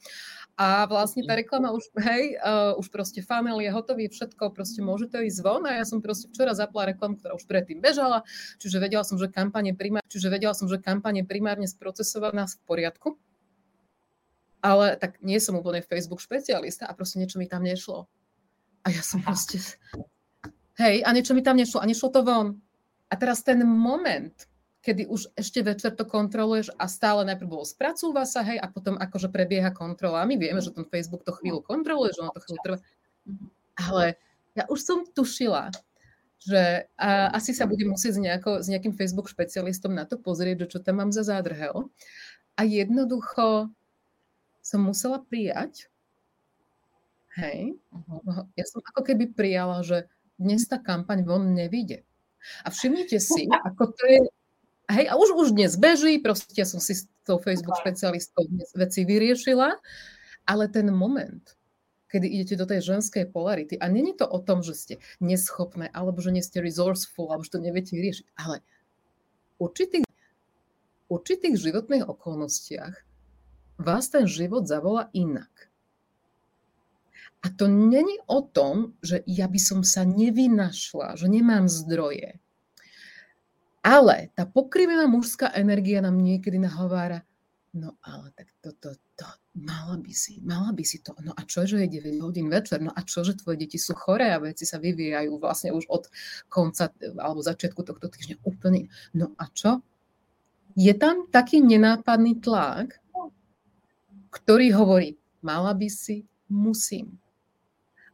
A 0.59 0.83
vlastne 0.83 1.23
tá 1.23 1.39
reklama 1.39 1.71
už, 1.71 1.87
hej, 2.03 2.35
uh, 2.43 2.75
už 2.75 2.91
proste 2.91 3.23
funnel 3.23 3.63
je 3.63 3.71
hotový, 3.71 4.11
všetko, 4.11 4.51
proste 4.51 4.83
môže 4.83 5.07
to 5.07 5.23
ísť 5.23 5.39
von. 5.47 5.63
A 5.63 5.79
ja 5.79 5.87
som 5.87 6.03
proste 6.03 6.27
včera 6.27 6.51
zapla 6.51 6.91
reklamu, 6.91 7.15
ktorá 7.15 7.39
už 7.39 7.47
predtým 7.47 7.79
bežala, 7.79 8.27
čiže 8.59 8.75
vedela 8.83 9.07
som, 9.07 9.15
že 9.15 9.31
kampanie 9.31 9.71
primárne, 9.71 10.07
čiže 10.11 10.27
vedela 10.27 10.51
som, 10.51 10.67
že 10.67 10.75
kampanie 10.83 11.23
primárne 11.23 11.71
sprocesovaná 11.71 12.51
v 12.51 12.55
poriadku. 12.67 13.15
Ale 14.59 14.99
tak 14.99 15.23
nie 15.23 15.39
som 15.39 15.55
úplne 15.55 15.79
Facebook 15.79 16.19
špecialista 16.19 16.83
a 16.83 16.91
proste 16.91 17.15
niečo 17.15 17.39
mi 17.39 17.47
tam 17.47 17.63
nešlo. 17.63 18.11
A 18.83 18.91
ja 18.91 18.99
som 18.99 19.23
proste 19.23 19.61
Hej, 20.75 21.07
a 21.07 21.09
niečo 21.15 21.31
mi 21.31 21.39
tam 21.39 21.55
nešlo 21.55 21.79
a 21.79 21.87
nešlo 21.87 22.11
to 22.11 22.21
von. 22.23 22.59
A 23.07 23.13
teraz 23.15 23.39
ten 23.47 23.63
moment, 23.63 24.35
kedy 24.83 25.07
už 25.07 25.31
ešte 25.39 25.63
večer 25.63 25.95
to 25.95 26.03
kontroluješ 26.03 26.75
a 26.75 26.91
stále 26.91 27.23
najprv 27.23 27.47
bolo 27.47 27.63
spracúva 27.63 28.27
sa, 28.27 28.43
hej, 28.43 28.59
a 28.59 28.67
potom 28.67 28.99
akože 28.99 29.31
prebieha 29.31 29.71
kontrola. 29.71 30.21
A 30.21 30.29
my 30.29 30.35
vieme, 30.35 30.59
že 30.59 30.75
ten 30.75 30.83
Facebook 30.83 31.23
to 31.23 31.31
chvíľu 31.31 31.63
kontroluje, 31.63 32.11
že 32.11 32.21
ono 32.21 32.35
to 32.35 32.43
chvíľu 32.43 32.59
trvá. 32.59 32.77
Ale 33.79 34.19
ja 34.51 34.67
už 34.67 34.79
som 34.83 34.99
tušila, 35.07 35.71
že 36.43 36.91
a, 36.99 37.31
asi 37.31 37.55
sa 37.55 37.65
budem 37.65 37.89
musieť 37.95 38.13
s, 38.15 38.19
nejako, 38.19 38.51
s 38.59 38.67
nejakým 38.67 38.93
Facebook 38.93 39.31
špecialistom 39.31 39.95
na 39.95 40.03
to 40.03 40.19
pozrieť, 40.19 40.67
že 40.67 40.77
čo 40.77 40.79
tam 40.83 40.99
mám 40.99 41.11
za 41.15 41.23
zádrhel. 41.23 41.87
A 42.59 42.67
jednoducho 42.67 43.71
som 44.59 44.79
musela 44.83 45.23
prijať, 45.23 45.87
hej, 47.35 47.75
uh-huh. 47.91 48.47
ja 48.55 48.65
som 48.65 48.79
ako 48.81 49.01
keby 49.07 49.35
prijala, 49.35 49.83
že 49.83 50.07
dnes 50.37 50.67
tá 50.67 50.77
kampaň 50.79 51.23
von 51.23 51.53
nevíde. 51.55 52.03
A 52.61 52.69
všimnite 52.69 53.17
si, 53.17 53.47
ako 53.49 53.93
to 53.95 54.03
je... 54.05 54.19
Hej, 54.85 55.05
a 55.09 55.17
už, 55.17 55.33
už 55.33 55.47
dnes 55.57 55.73
beží, 55.81 56.21
proste 56.21 56.53
ja 56.53 56.67
som 56.69 56.77
si 56.77 56.93
s 56.93 57.09
tou 57.25 57.41
Facebook 57.41 57.73
špecialistkou 57.81 58.45
dnes 58.45 58.69
veci 58.77 59.01
vyriešila, 59.01 59.81
ale 60.45 60.63
ten 60.69 60.93
moment, 60.93 61.41
kedy 62.13 62.29
idete 62.29 62.55
do 62.61 62.69
tej 62.69 62.93
ženskej 62.93 63.33
polarity, 63.33 63.81
a 63.81 63.89
není 63.89 64.13
to 64.13 64.29
o 64.29 64.37
tom, 64.37 64.61
že 64.61 64.77
ste 64.77 64.93
neschopné, 65.17 65.89
alebo 65.89 66.21
že 66.21 66.29
nie 66.29 66.45
ste 66.45 66.61
resourceful, 66.61 67.33
alebo 67.33 67.41
že 67.41 67.57
to 67.57 67.65
neviete 67.65 67.97
vyriešiť, 67.97 68.25
ale 68.37 68.61
v 69.57 69.65
určitých, 69.65 70.05
určitých 71.09 71.55
životných 71.57 72.05
okolnostiach 72.05 72.93
vás 73.81 74.05
ten 74.13 74.29
život 74.29 74.69
zavolá 74.69 75.09
inak. 75.17 75.49
A 77.45 77.53
to 77.53 77.69
není 77.69 78.17
o 78.25 78.41
tom, 78.41 78.97
že 79.05 79.21
ja 79.29 79.45
by 79.45 79.61
som 79.61 79.85
sa 79.85 80.01
nevynašla, 80.01 81.13
že 81.13 81.29
nemám 81.29 81.69
zdroje. 81.69 82.41
Ale 83.85 84.33
tá 84.33 84.49
pokrivená 84.49 85.05
mužská 85.05 85.53
energia 85.53 86.01
nám 86.01 86.17
niekedy 86.17 86.57
nahovára, 86.57 87.21
no 87.77 88.01
ale 88.01 88.33
tak 88.33 88.49
toto, 88.65 88.97
to, 88.97 89.21
to, 89.21 89.27
mala 89.61 90.01
by 90.01 90.09
si, 90.09 90.41
mala 90.41 90.73
by 90.73 90.81
si 90.81 91.05
to. 91.05 91.13
No 91.21 91.37
a 91.37 91.45
čo, 91.45 91.69
že 91.69 91.85
je 91.85 92.01
9 92.01 92.17
hodín 92.25 92.49
večer? 92.49 92.81
No 92.81 92.89
a 92.89 93.05
čo, 93.05 93.21
že 93.21 93.37
tvoje 93.37 93.61
deti 93.61 93.77
sú 93.77 93.93
choré 93.93 94.33
a 94.33 94.41
veci 94.41 94.65
sa 94.65 94.81
vyvíjajú 94.81 95.37
vlastne 95.37 95.69
už 95.69 95.85
od 95.85 96.09
konca 96.49 96.89
alebo 97.21 97.45
začiatku 97.45 97.85
tohto 97.85 98.09
týždňa 98.09 98.41
úplne. 98.41 98.89
No 99.13 99.37
a 99.37 99.45
čo? 99.53 99.85
Je 100.73 100.97
tam 100.97 101.29
taký 101.29 101.61
nenápadný 101.61 102.41
tlak, 102.41 102.97
ktorý 104.33 104.73
hovorí, 104.73 105.21
mala 105.45 105.77
by 105.77 105.93
si, 105.93 106.25
musím. 106.49 107.21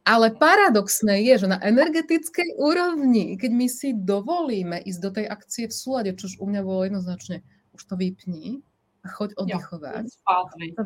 Ale 0.02 0.34
paradoxné 0.34 1.22
je, 1.22 1.46
že 1.46 1.48
na 1.50 1.62
energetickej 1.62 2.58
úrovni, 2.58 3.38
keď 3.38 3.50
my 3.54 3.66
si 3.70 3.94
dovolíme 3.94 4.82
ísť 4.82 5.00
do 5.00 5.10
tej 5.14 5.26
akcie 5.30 5.64
v 5.70 5.74
súlade, 5.74 6.10
čo 6.18 6.26
už 6.26 6.34
u 6.42 6.46
mňa 6.50 6.60
bolo 6.66 6.82
jednoznačne, 6.90 7.46
už 7.70 7.82
to 7.86 7.94
vypni 7.94 8.58
a 9.02 9.08
choď 9.14 9.38
oddychovať. 9.38 10.04
Ja, 10.26 10.82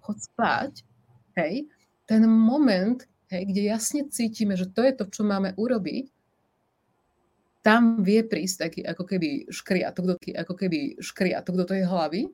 choď 0.00 0.16
spať. 0.24 0.72
Hej, 1.36 1.68
ten 2.08 2.22
moment, 2.24 3.04
hej, 3.28 3.42
kde 3.44 3.62
jasne 3.68 4.08
cítime, 4.08 4.56
že 4.56 4.72
to 4.72 4.80
je 4.80 4.92
to, 4.96 5.04
čo 5.12 5.22
máme 5.28 5.52
urobiť, 5.60 6.08
tam 7.64 8.04
vie 8.04 8.20
prísť 8.24 8.56
taký 8.68 8.80
ako 8.84 9.04
keby 9.08 9.48
škriatok 9.48 10.04
do, 10.04 10.14
ako 10.20 10.54
keby 10.56 11.00
škriatok 11.00 11.54
do 11.60 11.64
tej 11.64 11.88
hlavy 11.88 12.28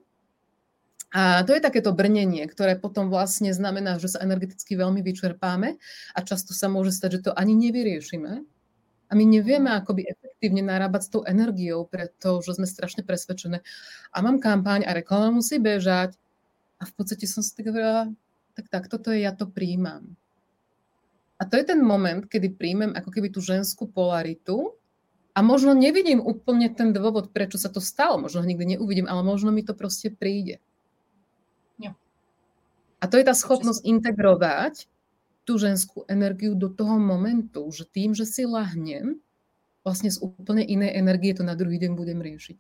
a 1.10 1.42
to 1.42 1.50
je 1.50 1.62
takéto 1.62 1.90
brnenie, 1.90 2.46
ktoré 2.46 2.78
potom 2.78 3.10
vlastne 3.10 3.50
znamená, 3.50 3.98
že 3.98 4.14
sa 4.14 4.22
energeticky 4.22 4.78
veľmi 4.78 5.02
vyčerpáme 5.02 5.74
a 6.14 6.18
často 6.22 6.54
sa 6.54 6.70
môže 6.70 6.94
stať, 6.94 7.10
že 7.18 7.24
to 7.26 7.32
ani 7.34 7.58
nevyriešime. 7.58 8.46
A 9.10 9.12
my 9.18 9.24
nevieme 9.26 9.74
akoby 9.74 10.06
efektívne 10.06 10.62
narábať 10.62 11.02
s 11.02 11.10
tou 11.10 11.26
energiou, 11.26 11.82
pretože 11.90 12.54
sme 12.54 12.62
strašne 12.62 13.02
presvedčené. 13.02 13.58
A 14.14 14.22
mám 14.22 14.38
kampaň 14.38 14.86
a 14.86 14.94
reklama 14.94 15.42
musí 15.42 15.58
bežať. 15.58 16.14
A 16.78 16.86
v 16.86 16.92
podstate 16.94 17.26
som 17.26 17.42
si 17.42 17.50
tak 17.58 17.74
hovorila, 17.74 18.06
tak 18.54 18.70
tak 18.70 18.86
toto 18.86 19.10
je, 19.10 19.26
ja 19.26 19.34
to 19.34 19.50
príjmam. 19.50 20.14
A 21.42 21.48
to 21.48 21.58
je 21.58 21.66
ten 21.66 21.82
moment, 21.82 22.22
kedy 22.22 22.54
príjmem 22.54 22.94
ako 22.94 23.10
keby 23.10 23.34
tú 23.34 23.42
ženskú 23.42 23.90
polaritu 23.90 24.78
a 25.34 25.42
možno 25.42 25.74
nevidím 25.74 26.22
úplne 26.22 26.70
ten 26.70 26.94
dôvod, 26.94 27.34
prečo 27.34 27.58
sa 27.58 27.66
to 27.66 27.82
stalo. 27.82 28.22
Možno 28.22 28.44
ho 28.44 28.46
nikdy 28.46 28.78
neuvidím, 28.78 29.10
ale 29.10 29.26
možno 29.26 29.50
mi 29.50 29.66
to 29.66 29.74
proste 29.74 30.14
príde. 30.14 30.62
A 33.00 33.04
to 33.08 33.16
je 33.16 33.24
tá 33.24 33.32
schopnosť 33.32 33.84
integrovať 33.84 34.84
tú 35.48 35.56
ženskú 35.56 36.04
energiu 36.06 36.54
do 36.54 36.68
toho 36.68 37.00
momentu, 37.00 37.64
že 37.72 37.88
tým, 37.88 38.12
že 38.12 38.28
si 38.28 38.44
lahnem, 38.44 39.18
vlastne 39.80 40.12
z 40.12 40.20
úplne 40.20 40.60
inej 40.60 40.92
energie 40.94 41.32
to 41.32 41.40
na 41.42 41.56
druhý 41.56 41.80
deň 41.80 41.96
budem 41.96 42.20
riešiť. 42.20 42.58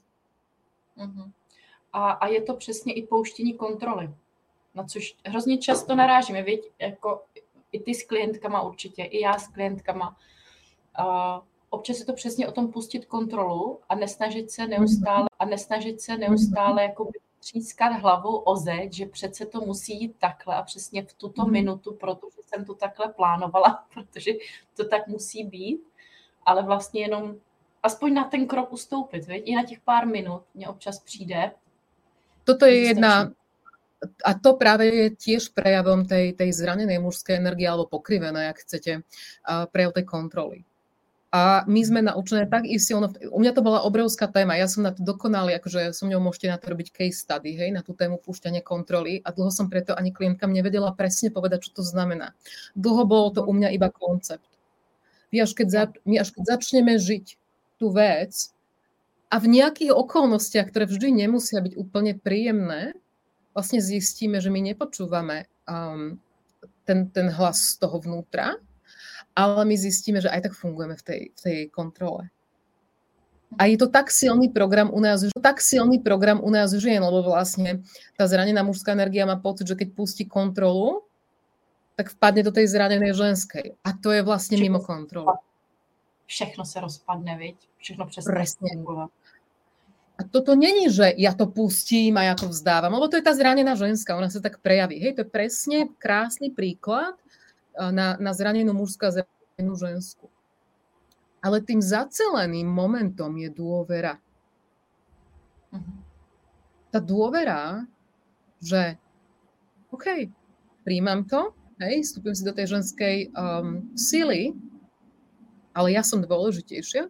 Uh-huh. 0.96 1.28
A, 1.92 2.10
a 2.10 2.26
je 2.26 2.42
to 2.42 2.54
přesně 2.54 2.92
i 2.92 3.06
pouštění 3.06 3.54
kontroly, 3.54 4.10
na 4.74 4.84
což 4.84 5.16
hrozně 5.26 5.58
často 5.58 5.94
narážíme, 5.94 6.42
viď? 6.42 6.70
Jako 6.78 7.24
i 7.72 7.80
ty 7.80 7.94
s 7.94 8.06
klientkama 8.06 8.62
určitě, 8.62 9.02
i 9.02 9.20
já 9.20 9.38
s 9.38 9.48
klientkama. 9.48 10.16
Uh, 11.00 11.42
občas 11.70 11.98
je 11.98 12.04
to 12.04 12.12
přesně 12.12 12.48
o 12.48 12.52
tom 12.52 12.72
pustit 12.72 13.06
kontrolu 13.06 13.78
a 13.88 13.94
nesnažit 13.94 14.50
se 14.50 14.66
neustále, 14.66 15.26
a 15.38 15.44
nesnažit 15.44 16.00
se 16.00 16.16
neustále 16.16 16.82
jako 16.82 17.10
třískat 17.40 17.92
hlavou 17.92 18.36
o 18.36 18.56
zeď, 18.56 18.92
že 18.92 19.06
přece 19.06 19.46
to 19.46 19.60
musí 19.60 20.00
jít 20.00 20.16
takhle 20.18 20.56
a 20.56 20.62
přesně 20.62 21.02
v 21.02 21.12
tuto 21.12 21.44
mm. 21.44 21.52
minutu, 21.52 21.94
protože 22.00 22.38
jsem 22.46 22.64
to 22.64 22.74
takhle 22.74 23.08
plánovala, 23.12 23.86
protože 23.94 24.32
to 24.76 24.88
tak 24.88 25.08
musí 25.08 25.44
být, 25.44 25.80
ale 26.46 26.62
vlastně 26.62 27.00
jenom 27.00 27.36
aspoň 27.82 28.14
na 28.14 28.24
ten 28.24 28.46
krok 28.46 28.72
ustoupit, 28.72 29.26
veď? 29.26 29.42
i 29.44 29.54
na 29.54 29.64
těch 29.64 29.80
pár 29.80 30.06
minut 30.06 30.42
mě 30.54 30.68
občas 30.68 31.00
přijde. 31.00 31.52
Toto 32.44 32.66
je 32.66 32.78
jedna, 32.78 33.32
a 34.24 34.34
to 34.34 34.56
práve 34.56 34.88
je 34.88 35.06
tiež 35.12 35.52
prejavom 35.52 36.08
tej, 36.08 36.32
tej 36.32 36.50
zranenej 36.56 36.98
mužskej 36.98 37.36
energie 37.36 37.68
alebo 37.68 38.00
pokrivenej, 38.00 38.48
ak 38.48 38.64
chcete, 38.64 39.04
prejav 39.72 39.92
tej 39.92 40.04
kontroly. 40.08 40.58
A 41.30 41.62
my 41.70 41.78
sme 41.86 42.02
naučené 42.02 42.50
tak 42.50 42.66
silno, 42.82 43.06
u 43.30 43.38
mňa 43.38 43.54
to 43.54 43.62
bola 43.62 43.86
obrovská 43.86 44.26
téma, 44.26 44.58
ja 44.58 44.66
som 44.66 44.82
na 44.82 44.90
to 44.90 45.06
dokonali, 45.06 45.54
akože 45.54 45.94
som 45.94 46.10
ňou 46.10 46.18
môžete 46.18 46.50
na 46.50 46.58
to 46.58 46.74
robiť 46.74 46.90
case 46.90 47.22
study, 47.22 47.54
hej, 47.54 47.70
na 47.70 47.86
tú 47.86 47.94
tému 47.94 48.18
púšťania 48.18 48.66
kontroly 48.66 49.22
a 49.22 49.30
dlho 49.30 49.54
som 49.54 49.70
preto 49.70 49.94
ani 49.94 50.10
klientkam 50.10 50.50
nevedela 50.50 50.90
presne 50.90 51.30
povedať, 51.30 51.70
čo 51.70 51.78
to 51.78 51.82
znamená. 51.86 52.34
Dlho 52.74 53.06
bolo 53.06 53.30
to 53.30 53.40
u 53.46 53.54
mňa 53.54 53.70
iba 53.70 53.94
koncept. 53.94 54.50
My 55.30 55.46
až 55.46 55.54
keď, 55.54 55.68
za, 55.70 55.82
my 56.02 56.18
až 56.18 56.34
keď 56.34 56.58
začneme 56.58 56.98
žiť 56.98 57.38
tú 57.78 57.94
vec 57.94 58.50
a 59.30 59.38
v 59.38 59.46
nejakých 59.54 59.94
okolnostiach, 59.94 60.66
ktoré 60.74 60.90
vždy 60.90 61.14
nemusia 61.14 61.62
byť 61.62 61.78
úplne 61.78 62.18
príjemné, 62.18 62.98
vlastne 63.54 63.78
zistíme, 63.78 64.42
že 64.42 64.50
my 64.50 64.74
nepočúvame 64.74 65.46
um, 65.70 66.18
ten, 66.82 67.06
ten 67.14 67.30
hlas 67.30 67.78
z 67.78 67.86
toho 67.86 68.02
vnútra, 68.02 68.58
ale 69.40 69.64
my 69.64 69.76
zistíme, 69.76 70.20
že 70.20 70.28
aj 70.28 70.50
tak 70.50 70.54
fungujeme 70.54 71.00
v 71.00 71.02
tej, 71.02 71.20
v 71.32 71.40
tej 71.40 71.58
kontrole. 71.72 72.28
A 73.58 73.66
je 73.66 73.74
to 73.80 73.90
tak 73.90 74.14
silný 74.14 74.46
program 74.46 74.94
u 74.94 75.00
nás, 75.02 75.26
tak 75.42 75.58
silný 75.58 75.98
program 75.98 76.38
u 76.38 76.50
nás 76.54 76.70
žien, 76.70 77.02
lebo 77.02 77.26
vlastne 77.26 77.82
tá 78.14 78.28
zranená 78.30 78.62
mužská 78.62 78.94
energia 78.94 79.26
má 79.26 79.34
pocit, 79.34 79.66
že 79.66 79.74
keď 79.74 79.88
pustí 79.90 80.22
kontrolu, 80.22 81.02
tak 81.98 82.14
vpadne 82.14 82.46
do 82.46 82.54
tej 82.54 82.70
zranenej 82.70 83.10
ženskej. 83.10 83.74
A 83.82 83.90
to 83.98 84.14
je 84.14 84.22
vlastne 84.22 84.54
všechno 84.54 84.66
mimo 84.70 84.80
kontrolu. 84.80 85.34
Všechno 86.30 86.62
sa 86.62 86.78
rozpadne, 86.78 87.34
viď? 87.34 87.58
Všechno 87.82 88.06
přestane 88.06 88.46
fungovat. 88.46 89.10
A 90.20 90.24
toto 90.28 90.52
není, 90.52 90.92
že 90.92 91.16
ja 91.16 91.32
to 91.32 91.48
pustím 91.48 92.20
a 92.20 92.28
ja 92.28 92.36
to 92.36 92.44
vzdávam, 92.44 92.92
lebo 92.92 93.08
to 93.08 93.16
je 93.16 93.24
tá 93.24 93.32
zranená 93.32 93.72
ženská, 93.72 94.12
ona 94.12 94.28
sa 94.28 94.36
tak 94.36 94.60
prejaví. 94.60 95.00
Hej, 95.00 95.16
to 95.16 95.24
je 95.24 95.32
presne 95.32 95.78
krásny 95.96 96.52
príklad 96.52 97.16
na, 97.78 98.18
na 98.18 98.32
zranenú 98.34 98.74
mužskú 98.74 99.06
a 99.06 99.14
zranenú 99.22 99.74
ženskú. 99.78 100.26
Ale 101.40 101.64
tým 101.64 101.80
zaceleným 101.80 102.68
momentom 102.68 103.32
je 103.38 103.48
dôvera. 103.48 104.20
Mhm. 105.72 105.92
Tá 106.90 106.98
dôvera, 106.98 107.86
že 108.58 108.98
OK, 109.94 110.26
príjmam 110.82 111.22
to, 111.22 111.54
hej, 111.78 112.02
vstúpim 112.02 112.34
si 112.34 112.42
do 112.42 112.50
tej 112.50 112.78
ženskej 112.78 113.30
um, 113.30 113.86
sily, 113.94 114.54
ale 115.70 115.94
ja 115.94 116.02
som 116.02 116.18
dôležitejšia 116.18 117.06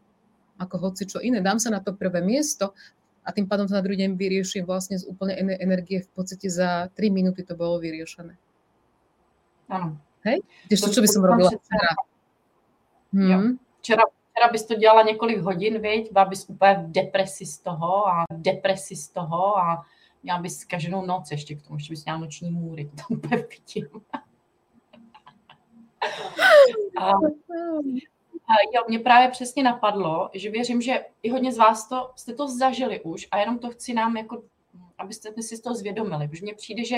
ako 0.60 0.76
hoci 0.76 1.08
čo 1.08 1.18
iné. 1.24 1.40
Dám 1.40 1.56
sa 1.56 1.72
na 1.72 1.80
to 1.80 1.96
prvé 1.96 2.20
miesto 2.20 2.76
a 3.24 3.32
tým 3.32 3.48
pádom 3.48 3.64
to 3.64 3.72
na 3.72 3.80
druhý 3.80 3.96
deň 4.04 4.20
vyrieším 4.20 4.68
vlastne 4.68 5.00
z 5.00 5.08
úplne 5.08 5.32
energie. 5.40 6.04
V 6.04 6.10
podstate 6.12 6.52
za 6.52 6.92
3 6.92 7.08
minúty 7.08 7.40
to 7.40 7.56
bolo 7.56 7.80
vyriešené. 7.80 8.36
Áno. 9.72 9.96
Hej? 10.24 10.40
Tiež 10.68 10.80
to, 10.80 11.00
by 11.00 11.08
som 11.08 11.24
robila 11.24 11.50
včera. 11.50 11.90
Hmm. 13.12 13.58
Včera, 13.78 14.02
včera 14.30 14.48
bys 14.52 14.66
to 14.66 14.74
dělala 14.74 15.02
několik 15.02 15.38
hodin, 15.38 15.78
viď? 15.78 16.12
Byla 16.12 16.24
bys 16.24 16.48
úplně 16.48 16.74
v 16.74 16.90
depresi 16.90 17.46
z 17.46 17.58
toho 17.58 18.08
a 18.08 18.24
v 18.30 18.42
depresi 18.42 18.96
z 18.96 19.08
toho 19.08 19.58
a 19.58 19.86
měla 20.22 20.38
bys 20.38 20.64
každou 20.64 21.06
noc 21.06 21.30
ještě 21.30 21.54
k 21.54 21.62
tomu, 21.62 21.76
ještě 21.76 21.92
bys 21.92 22.04
měla 22.04 22.18
noční 22.18 22.50
můry, 22.50 22.84
to 22.84 22.96
tam 22.96 23.06
úplně 23.16 23.36
vidím. 23.36 23.88
a, 26.98 27.12
Jo, 28.74 28.82
mě 28.88 28.98
právě 28.98 29.28
přesně 29.28 29.62
napadlo, 29.62 30.30
že 30.34 30.50
věřím, 30.50 30.82
že 30.82 31.04
i 31.22 31.30
hodně 31.30 31.52
z 31.52 31.58
vás 31.58 31.88
to, 31.88 32.10
jste 32.16 32.34
to 32.34 32.48
zažili 32.48 33.00
už 33.00 33.28
a 33.30 33.38
jenom 33.38 33.58
to 33.58 33.70
chci 33.70 33.94
nám 33.94 34.16
jako, 34.16 34.42
abyste 34.98 35.42
si 35.42 35.56
z 35.56 35.60
toho 35.60 35.74
zvědomili, 35.74 36.28
protože 36.28 36.42
mně 36.42 36.54
přijde, 36.54 36.84
že 36.84 36.96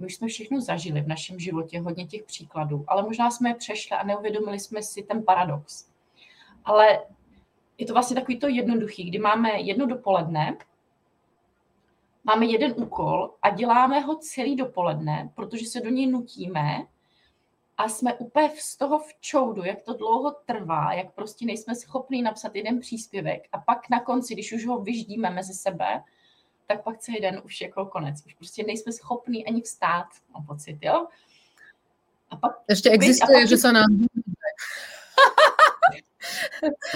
my 0.00 0.06
už 0.06 0.14
jsme 0.14 0.28
všechno 0.28 0.60
zažili 0.60 1.00
v 1.00 1.08
našem 1.08 1.38
životě, 1.38 1.80
hodně 1.80 2.06
těch 2.06 2.22
příkladů, 2.22 2.84
ale 2.88 3.02
možná 3.02 3.30
jsme 3.30 3.50
je 3.50 3.54
přešli 3.54 3.96
a 3.96 4.04
neuvědomili 4.04 4.60
jsme 4.60 4.82
si 4.82 5.02
ten 5.02 5.22
paradox. 5.22 5.90
Ale 6.64 7.00
je 7.78 7.86
to 7.86 7.92
vlastně 7.92 8.16
takový 8.16 8.38
to 8.38 8.48
jednoduchý, 8.48 9.04
kdy 9.04 9.18
máme 9.18 9.60
jedno 9.60 9.86
dopoledne, 9.86 10.56
máme 12.24 12.46
jeden 12.46 12.74
úkol 12.76 13.34
a 13.42 13.50
děláme 13.50 14.00
ho 14.00 14.16
celý 14.16 14.56
dopoledne, 14.56 15.30
protože 15.34 15.66
se 15.66 15.80
do 15.80 15.90
něj 15.90 16.06
nutíme, 16.06 16.86
a 17.80 17.88
jsme 17.88 18.14
úplně 18.14 18.50
z 18.56 18.76
toho 18.76 18.98
v 18.98 19.14
čoudu, 19.20 19.64
jak 19.64 19.82
to 19.82 19.94
dlouho 19.94 20.30
trvá, 20.30 20.92
jak 20.92 21.14
prostě 21.14 21.46
nejsme 21.46 21.74
schopni 21.74 22.22
napsat 22.22 22.56
jeden 22.56 22.80
příspěvek 22.80 23.48
a 23.52 23.58
pak 23.58 23.90
na 23.90 24.00
konci, 24.00 24.34
když 24.34 24.52
už 24.52 24.66
ho 24.66 24.78
vyždíme 24.78 25.30
mezi 25.30 25.54
sebe, 25.54 26.02
tak 26.70 26.84
pak 26.84 26.98
celý 26.98 27.20
den 27.20 27.42
už 27.44 27.60
jako 27.60 27.86
konec. 27.86 28.26
Už 28.26 28.34
prostě 28.34 28.62
nejsme 28.62 28.92
schopni 28.92 29.44
ani 29.44 29.62
vstát, 29.62 30.06
mám 30.32 30.46
pocit, 30.46 30.78
jo? 30.82 31.06
A 32.30 32.36
pak, 32.36 32.52
Ještě 32.68 32.90
existuje, 32.90 33.38
a 33.38 33.40
pak... 33.40 33.48
že 33.48 33.56
se 33.56 33.72
nám... 33.72 33.86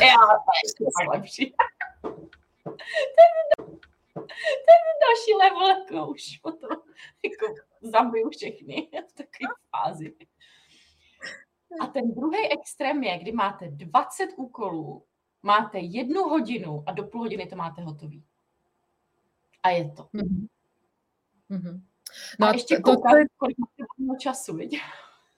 Já, 0.00 0.16
to 0.78 0.84
je 0.84 1.08
lepší. 1.08 1.54
ten 4.14 4.94
další 5.04 5.34
level, 5.42 5.68
jako 5.68 6.06
už 6.06 6.38
potom 6.42 6.70
jako 7.24 7.54
zabiju 7.80 8.30
všechny 8.30 8.88
v 9.08 9.12
takové 9.12 9.54
fázi. 9.70 10.14
A 11.80 11.86
ten 11.86 12.14
druhý 12.14 12.52
extrém 12.52 13.02
je, 13.02 13.18
kdy 13.18 13.32
máte 13.32 13.68
20 13.68 14.28
úkolů, 14.36 15.04
máte 15.42 15.78
jednu 15.78 16.22
hodinu 16.22 16.84
a 16.86 16.92
do 16.92 17.04
půl 17.04 17.20
hodiny 17.20 17.46
to 17.46 17.56
máte 17.56 17.82
hotový. 17.82 18.24
A 19.64 19.70
je 19.70 19.84
to. 19.96 20.08
Mm-hmm. 20.14 21.80
No 22.40 22.46
a, 22.46 22.50
a 22.50 22.52
ještě 22.52 22.76
to, 22.76 22.82
koukat, 22.82 23.12
to 23.12 23.48
je... 23.48 24.18
času, 24.18 24.56
viď? 24.56 24.80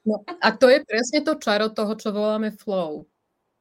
No, 0.06 0.22
a 0.42 0.50
to 0.50 0.68
je 0.68 0.86
presne 0.86 1.20
to 1.26 1.34
čaro 1.34 1.66
toho, 1.68 1.94
čo 1.98 2.14
voláme 2.14 2.50
flow. 2.54 3.10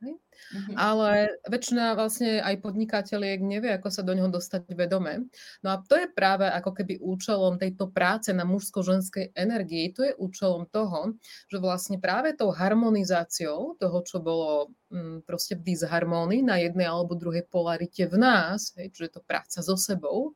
Mm-hmm. 0.04 0.76
Ale 0.76 1.40
väčšina 1.48 1.96
vlastne 1.96 2.44
aj 2.44 2.60
podnikateliek 2.62 3.40
nevie, 3.42 3.72
ako 3.74 3.90
sa 3.90 4.04
do 4.04 4.14
neho 4.14 4.28
dostať 4.28 4.68
vedome. 4.76 5.32
No 5.64 5.74
a 5.74 5.82
to 5.82 5.96
je 5.98 6.12
práve 6.12 6.46
ako 6.46 6.76
keby 6.76 7.00
účelom 7.00 7.58
tejto 7.58 7.90
práce 7.90 8.30
na 8.36 8.44
mužsko-ženskej 8.44 9.34
energii. 9.34 9.96
To 9.96 10.06
je 10.06 10.14
účelom 10.20 10.68
toho, 10.70 11.16
že 11.48 11.58
vlastne 11.58 11.98
práve 11.98 12.36
tou 12.36 12.52
harmonizáciou 12.52 13.80
toho, 13.80 13.98
čo 14.04 14.20
bolo 14.20 14.76
mm, 14.92 15.26
proste 15.26 15.56
v 15.56 15.66
disharmonii 15.74 16.44
na 16.46 16.60
jednej 16.62 16.86
alebo 16.86 17.18
druhej 17.18 17.48
polarite 17.48 18.06
v 18.06 18.16
nás, 18.20 18.76
hej, 18.78 18.92
čiže 18.92 19.18
to 19.18 19.22
práca 19.24 19.64
so 19.64 19.80
sebou, 19.80 20.36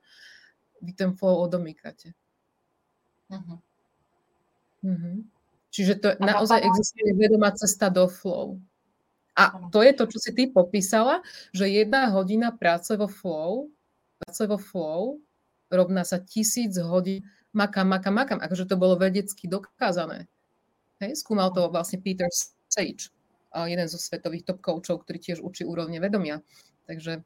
vy 0.80 0.96
ten 0.96 1.14
flow 1.14 1.44
odomýkate. 1.46 2.16
Mm-hmm. 3.30 3.58
Mm-hmm. 4.80 5.16
Čiže 5.70 5.94
to 6.02 6.08
a 6.18 6.24
naozaj 6.24 6.66
existuje 6.66 7.14
vedomá 7.14 7.54
cesta 7.54 7.94
do 7.94 8.10
flow. 8.10 8.58
A 9.38 9.70
to 9.72 9.80
je 9.86 9.94
to, 9.96 10.04
čo 10.10 10.20
si 10.20 10.32
ty 10.36 10.50
popísala, 10.52 11.22
že 11.56 11.70
jedna 11.70 12.12
hodina 12.12 12.52
práce 12.52 12.92
vo 12.98 13.08
flow, 13.08 13.72
práce 14.20 14.44
vo 14.48 14.58
flow 14.60 15.22
rovná 15.70 16.02
sa 16.04 16.20
tisíc 16.20 16.76
hodín 16.82 17.24
makam, 17.54 17.88
makam, 17.90 18.14
makam. 18.14 18.40
Akože 18.42 18.66
to 18.66 18.76
bolo 18.78 18.98
vedecky 18.98 19.46
dokázané. 19.46 20.28
Hej, 21.00 21.24
skúmal 21.24 21.54
to 21.56 21.72
vlastne 21.72 22.04
Peter 22.04 22.28
Sage, 22.68 23.10
jeden 23.56 23.88
zo 23.88 23.98
svetových 23.98 24.44
top 24.44 24.60
coachov, 24.60 25.08
ktorý 25.08 25.18
tiež 25.18 25.40
učí 25.40 25.64
úrovne 25.64 25.98
vedomia. 26.04 26.44
Takže... 26.86 27.24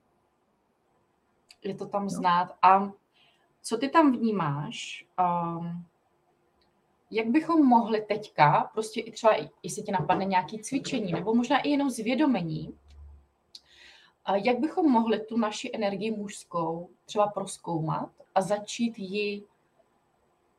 Je 1.63 1.75
to 1.75 1.87
tam 1.87 2.05
no. 2.05 2.13
znát. 2.13 2.53
A 2.61 2.91
co 3.63 3.77
ty 3.77 3.89
tam 3.89 4.11
vnímáš? 4.11 5.07
Um, 5.15 5.87
jak 7.13 7.27
bychom 7.27 7.65
mohli 7.65 8.01
teďka, 8.01 8.69
prostě 8.73 9.01
i 9.01 9.11
třeba, 9.11 9.33
jestli 9.63 9.83
tě 9.83 9.91
napadne 9.91 10.25
nějaké 10.25 10.57
cvičení, 10.57 11.11
nebo 11.11 11.33
možná 11.33 11.59
i 11.59 11.69
jenom 11.69 11.89
zvědomení, 11.89 12.77
jak 14.43 14.59
bychom 14.59 14.91
mohli 14.91 15.19
tu 15.19 15.37
naši 15.37 15.71
energii 15.73 16.11
mužskou 16.11 16.89
třeba 17.05 17.27
proskoumat 17.27 18.09
a 18.35 18.41
začít 18.41 18.99
ji 18.99 19.43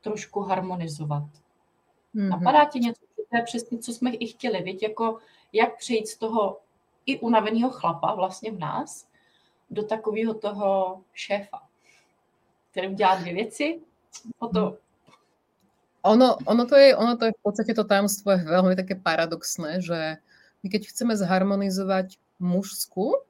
trošku 0.01 0.41
harmonizovat. 0.41 1.23
Mm-hmm. 2.15 2.29
Napadá 2.29 2.65
ti 2.65 2.81
něco, 2.81 3.01
to 3.31 3.37
je 3.37 3.43
přesně, 3.43 3.79
co 3.79 3.93
jsme 3.93 4.11
i 4.11 4.27
chtěli, 4.27 4.63
věď, 4.63 4.83
jako 4.83 5.19
jak 5.53 5.79
přejít 5.79 6.07
z 6.07 6.17
toho 6.17 6.61
i 7.07 7.21
unaveného 7.21 7.71
chlapa 7.71 8.15
vlastně 8.15 8.53
v 8.53 8.59
nás 8.59 9.09
do 9.71 9.83
takového 9.83 10.35
toho 10.35 11.01
šéfa, 11.13 11.63
který 12.71 12.95
dělá 12.95 13.15
dvě 13.15 13.35
věci, 13.35 13.81
o 14.39 14.49
to 14.49 14.84
ono, 16.05 16.37
ono, 16.45 16.63
to 16.69 16.77
je, 16.77 16.93
ono 16.93 17.17
to 17.17 17.33
je 17.33 17.33
v 17.33 17.41
podstate 17.41 17.73
to 17.73 17.89
tajomstvo 17.89 18.37
je 18.37 18.45
veľmi 18.45 18.77
také 18.77 18.95
paradoxné, 18.95 19.81
že 19.81 20.21
my 20.61 20.67
keď 20.69 20.93
chceme 20.93 21.17
zharmonizovať 21.17 22.21
mužskú, 22.37 23.25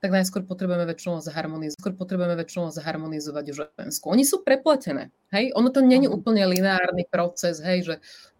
tak 0.00 0.12
najskôr 0.12 0.44
potrebujeme 0.44 0.84
väčšinou 0.86 1.24
zharmonizovať, 1.24 1.80
skôr 1.80 1.94
potrebujeme 1.96 2.36
väčšinou 2.36 2.68
zharmonizovať 2.72 3.44
ženskú. 3.52 4.12
Oni 4.12 4.24
sú 4.28 4.44
prepletené, 4.44 5.08
hej? 5.32 5.52
Ono 5.56 5.72
to 5.72 5.80
není 5.80 6.08
úplne 6.08 6.44
lineárny 6.46 7.08
proces, 7.08 7.60
hej, 7.64 7.84
že 7.84 7.94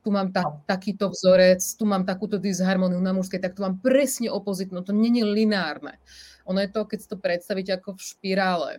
tu 0.04 0.14
mám 0.14 0.30
ta, 0.30 0.46
takýto 0.70 1.10
vzorec, 1.10 1.58
tu 1.58 1.82
mám 1.82 2.06
takúto 2.06 2.38
disharmoniu 2.38 3.02
na 3.02 3.10
mužskej, 3.10 3.42
tak 3.42 3.58
tu 3.58 3.66
mám 3.66 3.82
presne 3.82 4.30
opozitnú. 4.30 4.84
To 4.86 4.94
není 4.94 5.26
lineárne. 5.26 5.98
Ono 6.46 6.62
je 6.62 6.70
to, 6.70 6.86
keď 6.86 6.98
si 7.02 7.08
to 7.10 7.18
predstavíte 7.18 7.72
ako 7.74 7.98
v 7.98 8.04
špirále. 8.04 8.70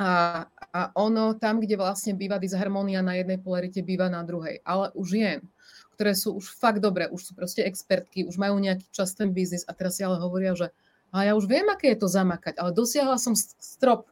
A, 0.00 0.48
a 0.72 0.80
ono 0.96 1.36
tam, 1.36 1.60
kde 1.60 1.76
vlastne 1.76 2.16
býva 2.16 2.40
disharmonia 2.40 3.04
na 3.04 3.20
jednej 3.20 3.36
polarite, 3.36 3.84
býva 3.84 4.08
na 4.08 4.24
druhej. 4.24 4.64
Ale 4.64 4.88
už 4.96 5.06
žien, 5.12 5.44
ktoré 5.92 6.16
sú 6.16 6.40
už 6.40 6.56
fakt 6.56 6.80
dobré, 6.80 7.12
už 7.12 7.20
sú 7.20 7.32
proste 7.36 7.60
expertky, 7.68 8.24
už 8.24 8.40
majú 8.40 8.56
nejaký 8.56 8.88
čas 8.88 9.12
ten 9.12 9.36
biznis 9.36 9.68
a 9.68 9.76
teraz 9.76 10.00
si 10.00 10.02
ale 10.02 10.16
hovoria, 10.16 10.56
že 10.56 10.72
a 11.12 11.26
ja 11.26 11.34
už 11.34 11.44
viem, 11.50 11.66
aké 11.68 11.92
je 11.92 12.00
to 12.00 12.08
zamakať, 12.08 12.56
ale 12.56 12.70
dosiahla 12.72 13.18
som 13.20 13.34
strop. 13.36 14.08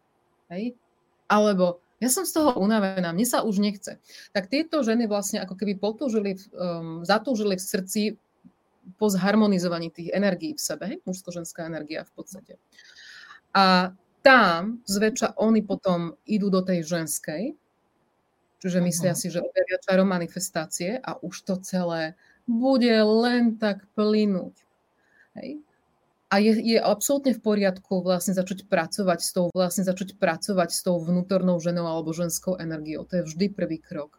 Hej? 0.51 0.75
Alebo 1.31 1.81
ja 2.03 2.11
som 2.11 2.27
z 2.27 2.37
toho 2.37 2.59
unavená, 2.59 3.15
mne 3.15 3.27
sa 3.27 3.47
už 3.47 3.63
nechce. 3.63 3.97
Tak 4.35 4.51
tieto 4.51 4.83
ženy 4.83 5.07
vlastne 5.09 5.41
ako 5.41 5.55
keby 5.57 5.79
potúžili, 5.79 6.37
um, 6.53 7.07
zatúžili 7.07 7.57
v 7.57 7.65
srdci 7.65 8.03
po 8.99 9.07
zharmonizovaní 9.09 9.95
tých 9.95 10.11
energií 10.13 10.53
v 10.53 10.63
sebe, 10.63 10.87
mužsko-ženská 11.07 11.65
energia 11.65 12.05
v 12.05 12.13
podstate. 12.13 12.53
A 13.55 13.95
tam 14.23 14.83
zväčša 14.85 15.39
oni 15.39 15.63
potom 15.63 16.15
idú 16.27 16.51
do 16.51 16.61
tej 16.61 16.85
ženskej, 16.85 17.55
čiže 18.59 18.79
myslia 18.83 19.15
si, 19.15 19.31
že 19.31 19.43
objavia 19.43 19.79
čaro 19.81 20.03
manifestácie 20.03 20.99
a 20.99 21.17
už 21.23 21.47
to 21.47 21.55
celé 21.63 22.19
bude 22.49 22.93
len 23.05 23.61
tak 23.61 23.85
plynúť. 23.93 24.57
Hej. 25.37 25.61
A 26.29 26.45
je, 26.45 26.53
je 26.61 26.77
absolútne 26.77 27.33
v 27.33 27.41
poriadku 27.41 28.05
vlastne 28.05 28.37
začať 28.37 28.69
pracovať 28.69 29.19
s 29.25 29.31
tou, 29.33 29.49
vlastne 29.49 29.81
začať 29.81 30.21
pracovať 30.21 30.69
s 30.77 30.81
tou 30.85 31.01
vnútornou 31.01 31.57
ženou 31.57 31.89
alebo 31.89 32.13
ženskou 32.13 32.61
energiou. 32.61 33.09
To 33.09 33.21
je 33.21 33.27
vždy 33.33 33.47
prvý 33.57 33.81
krok. 33.81 34.18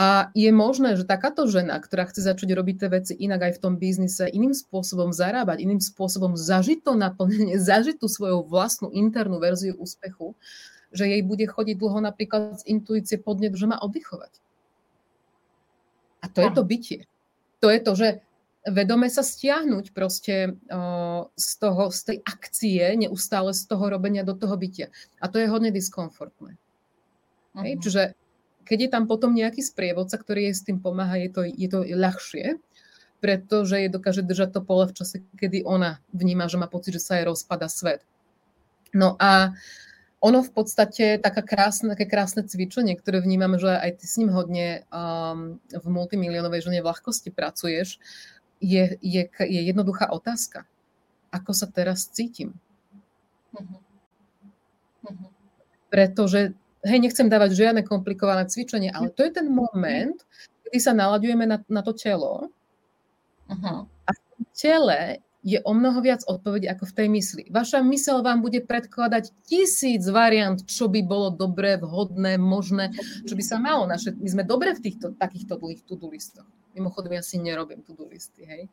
A 0.00 0.32
je 0.32 0.48
možné, 0.48 0.96
že 0.96 1.04
takáto 1.04 1.44
žena, 1.44 1.76
ktorá 1.76 2.08
chce 2.08 2.24
začať 2.24 2.56
robiť 2.56 2.76
tie 2.80 2.88
veci 2.88 3.12
inak 3.20 3.52
aj 3.52 3.52
v 3.60 3.62
tom 3.68 3.74
biznise, 3.76 4.32
iným 4.32 4.56
spôsobom 4.56 5.12
zarábať, 5.12 5.60
iným 5.60 5.76
spôsobom 5.76 6.40
zažiť 6.40 6.80
to 6.80 6.96
naplnenie, 6.96 7.60
zažiť 7.68 8.00
tú 8.00 8.08
svoju 8.08 8.48
vlastnú 8.48 8.88
internú 8.88 9.36
verziu 9.36 9.76
úspechu, 9.76 10.32
že 10.88 11.04
jej 11.04 11.20
bude 11.20 11.44
chodiť 11.44 11.76
dlho 11.76 12.00
napríklad 12.00 12.64
z 12.64 12.72
intuície 12.72 13.20
podnet, 13.20 13.52
že 13.52 13.68
má 13.68 13.76
oddychovať. 13.76 14.32
A 16.24 16.32
to 16.32 16.48
je 16.48 16.50
to 16.56 16.62
bytie. 16.64 17.00
To 17.60 17.68
je 17.68 17.80
to, 17.84 17.92
že 17.92 18.08
vedome 18.64 19.08
sa 19.12 19.20
stiahnuť 19.20 19.92
proste 19.92 20.56
z, 21.36 21.50
toho, 21.60 21.92
z 21.92 22.00
tej 22.08 22.18
akcie, 22.24 22.84
neustále 22.96 23.52
z 23.52 23.68
toho 23.68 23.84
robenia 23.92 24.24
do 24.24 24.32
toho 24.32 24.56
bytia. 24.56 24.88
A 25.20 25.28
to 25.28 25.36
je 25.36 25.48
hodne 25.48 25.68
diskomfortné. 25.68 26.56
Uh-huh. 26.56 27.60
Hej? 27.68 27.76
Mhm. 27.76 27.80
Čiže 27.84 28.02
keď 28.70 28.78
je 28.86 28.90
tam 28.94 29.10
potom 29.10 29.34
nejaký 29.34 29.66
sprievodca, 29.66 30.14
ktorý 30.14 30.46
jej 30.46 30.54
s 30.54 30.62
tým 30.62 30.78
pomáha, 30.78 31.18
je 31.18 31.30
to, 31.34 31.42
je 31.42 31.66
to 31.66 31.82
ľahšie, 31.82 32.62
pretože 33.18 33.74
je 33.74 33.90
dokáže 33.90 34.22
držať 34.22 34.54
to 34.54 34.60
pole 34.62 34.86
v 34.86 34.94
čase, 34.94 35.26
kedy 35.34 35.66
ona 35.66 35.98
vníma, 36.14 36.46
že 36.46 36.54
má 36.54 36.70
pocit, 36.70 36.94
že 36.94 37.02
sa 37.02 37.18
jej 37.18 37.26
rozpada 37.26 37.66
svet. 37.66 38.06
No 38.94 39.18
a 39.18 39.58
ono 40.22 40.44
v 40.46 40.52
podstate 40.54 41.18
taká 41.18 41.42
krásne, 41.42 41.90
také 41.90 42.06
krásne 42.06 42.46
cvičenie, 42.46 42.94
ktoré 42.94 43.18
vnímam, 43.18 43.58
že 43.58 43.74
aj 43.74 43.90
ty 43.98 44.04
s 44.06 44.22
ním 44.22 44.30
hodne 44.30 44.86
um, 44.92 45.58
v 45.66 45.86
multimilionovej 45.90 46.70
žene 46.70 46.78
v 46.78 46.88
ľahkosti 46.94 47.34
pracuješ, 47.34 47.98
je, 48.62 49.00
je, 49.02 49.22
je 49.26 49.60
jednoduchá 49.66 50.14
otázka. 50.14 50.68
Ako 51.34 51.56
sa 51.56 51.66
teraz 51.66 52.06
cítim? 52.06 52.54
Uh-huh. 53.56 53.80
Uh-huh. 55.08 55.28
Pretože, 55.88 56.52
hej, 56.84 56.98
nechcem 57.00 57.28
dávať 57.28 57.56
žiadne 57.56 57.82
komplikované 57.84 58.48
cvičenie, 58.48 58.88
ale 58.92 59.12
to 59.12 59.24
je 59.24 59.32
ten 59.32 59.48
moment, 59.48 60.16
kedy 60.68 60.78
sa 60.80 60.96
nalaďujeme 60.96 61.44
na, 61.44 61.58
na 61.66 61.82
to 61.84 61.92
telo 61.92 62.48
uh-huh. 63.48 63.84
a 63.84 64.10
v 64.10 64.20
tom 64.32 64.42
tele 64.54 65.20
je 65.40 65.56
o 65.64 65.72
mnoho 65.72 66.04
viac 66.04 66.20
odpovedí 66.28 66.68
ako 66.68 66.84
v 66.92 66.96
tej 67.00 67.08
mysli. 67.16 67.42
Vaša 67.48 67.80
mysel 67.88 68.20
vám 68.20 68.44
bude 68.44 68.60
predkladať 68.60 69.32
tisíc 69.48 70.04
variant, 70.12 70.60
čo 70.68 70.84
by 70.84 71.00
bolo 71.00 71.32
dobré, 71.32 71.80
vhodné, 71.80 72.36
možné, 72.36 72.92
čo 73.24 73.32
by 73.32 73.44
sa 73.44 73.56
malo. 73.56 73.88
Naše, 73.88 74.12
my 74.20 74.28
sme 74.28 74.44
dobre 74.44 74.76
v 74.76 74.84
týchto 74.84 75.16
takýchto 75.16 75.56
dlhých 75.56 75.80
to-do 75.88 76.12
listoch. 76.12 76.44
Mimochodom, 76.76 77.16
ja 77.16 77.24
si 77.24 77.40
nerobím 77.40 77.80
to-do 77.80 78.04
listy, 78.04 78.44
hej. 78.44 78.68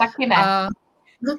Taky 0.00 0.32
ne. 0.32 0.36
A, 0.40 0.72
no. 1.24 1.36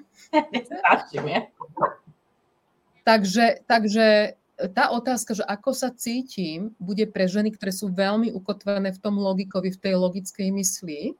takže, 3.01 3.65
takže 3.65 4.37
tá 4.57 4.89
otázka, 4.89 5.37
že 5.37 5.45
ako 5.45 5.71
sa 5.73 5.93
cítim, 5.93 6.73
bude 6.81 7.05
pre 7.05 7.29
ženy, 7.29 7.53
ktoré 7.53 7.69
sú 7.69 7.93
veľmi 7.93 8.33
ukotvené 8.33 8.89
v 8.89 9.01
tom 9.01 9.21
logikovi, 9.21 9.69
v 9.69 9.81
tej 9.81 9.93
logickej 9.95 10.49
mysli, 10.49 11.13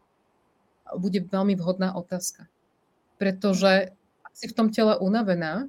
bude 0.98 1.22
veľmi 1.22 1.54
vhodná 1.54 1.94
otázka 1.94 2.50
pretože 3.18 3.92
ak 4.24 4.34
si 4.38 4.46
v 4.48 4.56
tom 4.56 4.70
tele 4.70 4.96
unavená, 5.02 5.68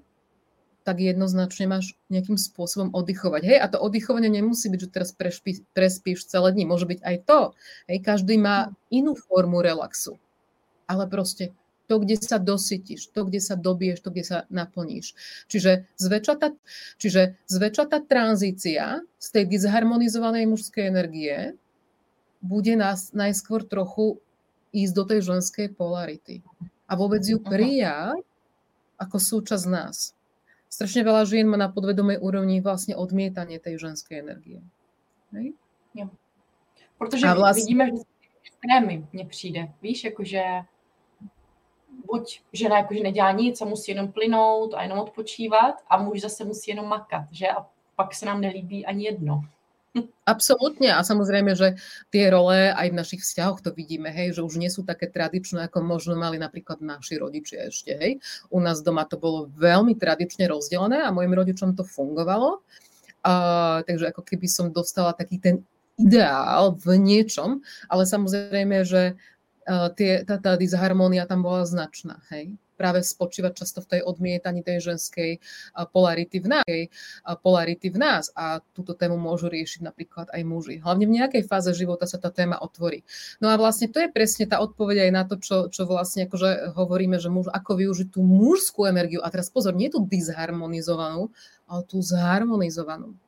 tak 0.84 1.04
jednoznačne 1.04 1.68
máš 1.68 1.92
nejakým 2.08 2.40
spôsobom 2.40 2.88
oddychovať. 2.96 3.42
Hej, 3.44 3.58
a 3.60 3.66
to 3.68 3.76
oddychovanie 3.76 4.32
nemusí 4.32 4.72
byť, 4.72 4.80
že 4.80 4.88
teraz 4.88 5.10
prespí, 5.12 5.60
prespíš 5.76 6.24
celé 6.24 6.56
dni. 6.56 6.64
Môže 6.64 6.88
byť 6.88 7.00
aj 7.04 7.16
to. 7.28 7.40
Hej, 7.92 7.98
každý 8.00 8.40
má 8.40 8.72
inú 8.88 9.12
formu 9.12 9.60
relaxu. 9.60 10.16
Ale 10.88 11.04
proste 11.04 11.52
to, 11.88 11.98
kde 12.04 12.20
sa 12.20 12.36
dosytíš, 12.36 13.08
to, 13.16 13.24
kde 13.24 13.40
sa 13.40 13.56
dobiješ, 13.56 14.04
to, 14.04 14.12
kde 14.12 14.24
sa 14.24 14.38
naplníš. 14.52 15.16
Čiže 15.48 15.88
zväčša 15.96 16.34
tá, 16.36 16.48
čiže 17.00 17.40
zväčša 17.48 17.84
tá 17.88 17.98
tranzícia 18.04 19.00
z 19.16 19.28
tej 19.32 19.44
disharmonizovanej 19.48 20.44
mužskej 20.44 20.84
energie 20.84 21.56
bude 22.44 22.76
nás 22.76 23.16
najskôr 23.16 23.64
trochu 23.64 24.20
ísť 24.70 24.92
do 24.94 25.04
tej 25.08 25.20
ženskej 25.24 25.72
polarity 25.72 26.44
a 26.84 26.92
vôbec 26.94 27.24
ju 27.24 27.40
prijať 27.40 28.20
ako 29.00 29.16
súčasť 29.16 29.64
nás. 29.66 30.12
Strašne 30.68 31.00
veľa 31.00 31.24
žien 31.24 31.48
má 31.48 31.56
na 31.56 31.72
podvedomej 31.72 32.20
úrovni 32.20 32.60
vlastne 32.60 32.92
odmietanie 32.92 33.56
tej 33.56 33.80
ženskej 33.80 34.20
energie. 34.20 34.60
Hej? 35.32 35.56
Jo. 35.96 36.12
Protože 36.98 37.26
a 37.26 37.34
vlastně... 37.34 37.62
vidíme, 37.64 37.86
že 37.86 38.02
extrémy 38.44 39.06
mně 39.12 39.24
přijde. 39.24 39.68
Víš, 39.82 40.04
jakože 40.04 40.42
buď 42.06 42.40
žena 42.52 42.76
jakože 42.78 43.00
nedělá 43.00 43.32
nic 43.32 43.60
a 43.60 43.64
musí 43.64 43.90
jenom 43.90 44.12
plynout 44.12 44.74
a 44.74 44.82
jenom 44.82 44.98
odpočívat 44.98 45.74
a 45.88 45.98
muž 45.98 46.20
zase 46.20 46.44
musí 46.44 46.70
jenom 46.70 46.86
makat, 46.86 47.24
že? 47.30 47.48
A 47.48 47.66
pak 47.96 48.14
se 48.14 48.26
nám 48.26 48.40
nelíbí 48.40 48.86
ani 48.86 49.04
jedno. 49.04 49.44
Absolútne 50.28 50.92
a 50.92 51.00
samozrejme, 51.00 51.56
že 51.56 51.80
tie 52.12 52.28
role 52.28 52.70
aj 52.70 52.92
v 52.92 52.98
našich 53.00 53.22
vzťahoch 53.24 53.64
to 53.64 53.72
vidíme, 53.72 54.12
hej, 54.12 54.36
že 54.36 54.44
už 54.44 54.60
nie 54.60 54.68
sú 54.68 54.84
také 54.84 55.08
tradičné, 55.08 55.66
ako 55.66 55.80
možno 55.80 56.14
mali 56.14 56.36
napríklad 56.36 56.84
naši 56.84 57.16
rodičia 57.16 57.66
ešte. 57.66 57.96
Hej. 57.96 58.20
U 58.52 58.60
nás 58.60 58.84
doma 58.84 59.08
to 59.08 59.16
bolo 59.16 59.48
veľmi 59.56 59.96
tradične 59.96 60.46
rozdelené 60.46 61.02
a 61.02 61.10
mojim 61.10 61.32
rodičom 61.32 61.74
to 61.74 61.82
fungovalo. 61.82 62.60
Uh, 63.24 63.82
takže 63.88 64.14
ako 64.14 64.22
keby 64.22 64.46
som 64.46 64.70
dostala 64.70 65.16
taký 65.16 65.42
ten 65.42 65.64
ideál 65.98 66.78
v 66.78 66.94
niečom, 67.00 67.58
ale 67.90 68.06
samozrejme, 68.06 68.86
že 68.86 69.18
tie, 69.96 70.24
tá, 70.24 70.40
tá 70.40 70.56
disharmónia 70.56 71.28
tam 71.28 71.44
bola 71.44 71.68
značná. 71.68 72.24
Hej 72.32 72.56
práve 72.78 73.02
spočívať 73.02 73.52
často 73.58 73.82
v 73.82 73.98
tej 73.98 74.00
odmietaní 74.06 74.62
tej 74.62 74.94
ženskej 74.94 75.42
polarity 75.90 76.38
v 76.38 76.46
nás, 76.54 76.74
polarity 77.42 77.90
v 77.90 77.98
nás 77.98 78.30
a 78.38 78.62
túto 78.70 78.94
tému 78.94 79.18
môžu 79.18 79.50
riešiť 79.50 79.82
napríklad 79.82 80.30
aj 80.30 80.42
muži. 80.46 80.78
Hlavne 80.78 81.10
v 81.10 81.18
nejakej 81.18 81.42
fáze 81.50 81.74
života 81.74 82.06
sa 82.06 82.22
tá 82.22 82.30
téma 82.30 82.62
otvorí. 82.62 83.02
No 83.42 83.50
a 83.50 83.58
vlastne 83.58 83.90
to 83.90 83.98
je 83.98 84.08
presne 84.14 84.46
tá 84.46 84.62
odpoveď 84.62 85.10
aj 85.10 85.12
na 85.12 85.22
to, 85.26 85.42
čo, 85.42 85.66
čo 85.66 85.90
vlastne 85.90 86.30
akože 86.30 86.78
hovoríme, 86.78 87.18
že 87.18 87.26
muž, 87.26 87.50
ako 87.50 87.82
využiť 87.82 88.14
tú 88.14 88.22
mužskú 88.22 88.86
energiu. 88.86 89.18
A 89.26 89.28
teraz 89.34 89.50
pozor, 89.50 89.74
nie 89.74 89.90
tú 89.90 90.06
disharmonizovanú, 90.06 91.34
ale 91.66 91.82
tú 91.90 91.98
zharmonizovanú. 91.98 93.18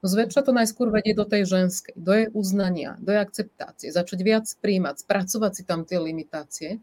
Zväčša 0.00 0.48
to 0.48 0.56
najskôr 0.56 0.88
vedie 0.88 1.12
do 1.12 1.28
tej 1.28 1.44
ženskej, 1.44 1.92
do 1.92 2.12
jej 2.16 2.28
uznania, 2.32 2.96
do 3.04 3.12
jej 3.12 3.20
akceptácie, 3.20 3.92
začať 3.92 4.18
viac 4.24 4.46
príjmať, 4.64 5.04
spracovať 5.04 5.52
si 5.52 5.62
tam 5.68 5.84
tie 5.84 6.00
limitácie 6.00 6.80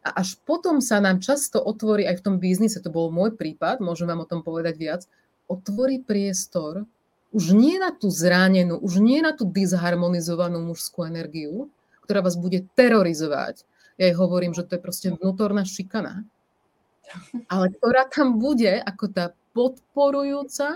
a 0.00 0.24
až 0.24 0.40
potom 0.48 0.80
sa 0.80 0.98
nám 0.98 1.20
často 1.20 1.60
otvorí 1.60 2.08
aj 2.08 2.18
v 2.18 2.24
tom 2.24 2.36
biznise, 2.40 2.80
to 2.80 2.88
bol 2.88 3.12
môj 3.12 3.36
prípad, 3.36 3.84
môžem 3.84 4.08
vám 4.08 4.24
o 4.24 4.30
tom 4.30 4.40
povedať 4.40 4.74
viac, 4.80 5.00
otvorí 5.44 6.00
priestor 6.00 6.88
už 7.30 7.54
nie 7.54 7.78
na 7.78 7.94
tú 7.94 8.10
zranenú, 8.10 8.80
už 8.82 8.98
nie 8.98 9.22
na 9.22 9.30
tú 9.30 9.46
disharmonizovanú 9.46 10.58
mužskú 10.66 11.06
energiu, 11.06 11.70
ktorá 12.02 12.26
vás 12.26 12.34
bude 12.34 12.66
terorizovať. 12.74 13.62
Ja 14.00 14.10
jej 14.10 14.16
hovorím, 14.16 14.56
že 14.56 14.66
to 14.66 14.74
je 14.74 14.82
proste 14.82 15.08
vnútorná 15.14 15.62
šikana. 15.62 16.26
Ale 17.46 17.70
ktorá 17.78 18.08
tam 18.10 18.42
bude 18.42 18.82
ako 18.82 19.04
tá 19.14 19.36
podporujúca, 19.54 20.74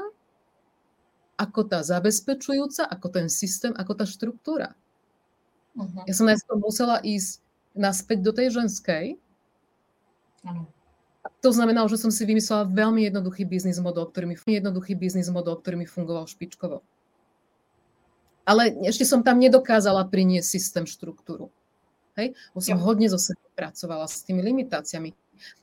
ako 1.34 1.66
tá 1.66 1.82
zabezpečujúca, 1.82 2.86
ako 2.86 3.06
ten 3.10 3.26
systém, 3.26 3.74
ako 3.74 3.92
tá 3.98 4.06
štruktúra. 4.06 4.78
Uh-huh. 5.74 6.06
Ja 6.06 6.14
som 6.14 6.30
najskôr 6.30 6.58
musela 6.58 7.02
ísť 7.02 7.42
naspäť 7.74 8.18
do 8.22 8.30
tej 8.30 8.54
ženskej. 8.54 9.18
Ano. 10.46 10.70
To 11.42 11.50
znamenalo, 11.50 11.90
že 11.90 11.98
som 11.98 12.12
si 12.14 12.22
vymyslela 12.24 12.70
veľmi 12.70 13.08
jednoduchý 13.10 13.44
biznis 13.44 13.80
model, 13.82 14.08
ktorý 14.08 14.32
mi, 14.32 14.36
jednoduchý 14.38 14.94
biznis 14.94 15.28
model, 15.28 15.58
ktorý 15.58 15.82
mi 15.82 15.86
fungoval 15.88 16.30
špičkovo. 16.30 16.80
Ale 18.44 18.76
ešte 18.84 19.08
som 19.08 19.24
tam 19.24 19.40
nedokázala 19.40 20.04
priniesť 20.12 20.48
systém, 20.48 20.84
štruktúru. 20.84 21.48
Hej? 22.20 22.36
Bo 22.52 22.60
som 22.60 22.76
jo. 22.76 22.84
hodne 22.84 23.08
zo 23.08 23.16
seba 23.16 23.40
pracovala 23.56 24.04
s 24.04 24.20
tými 24.22 24.44
limitáciami. 24.44 25.16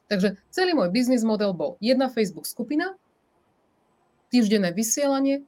Takže 0.10 0.36
celý 0.52 0.76
môj 0.76 0.92
biznis 0.92 1.24
model 1.24 1.56
bol 1.56 1.78
jedna 1.80 2.12
Facebook 2.12 2.50
skupina, 2.50 2.98
týždenné 4.34 4.74
vysielanie 4.76 5.46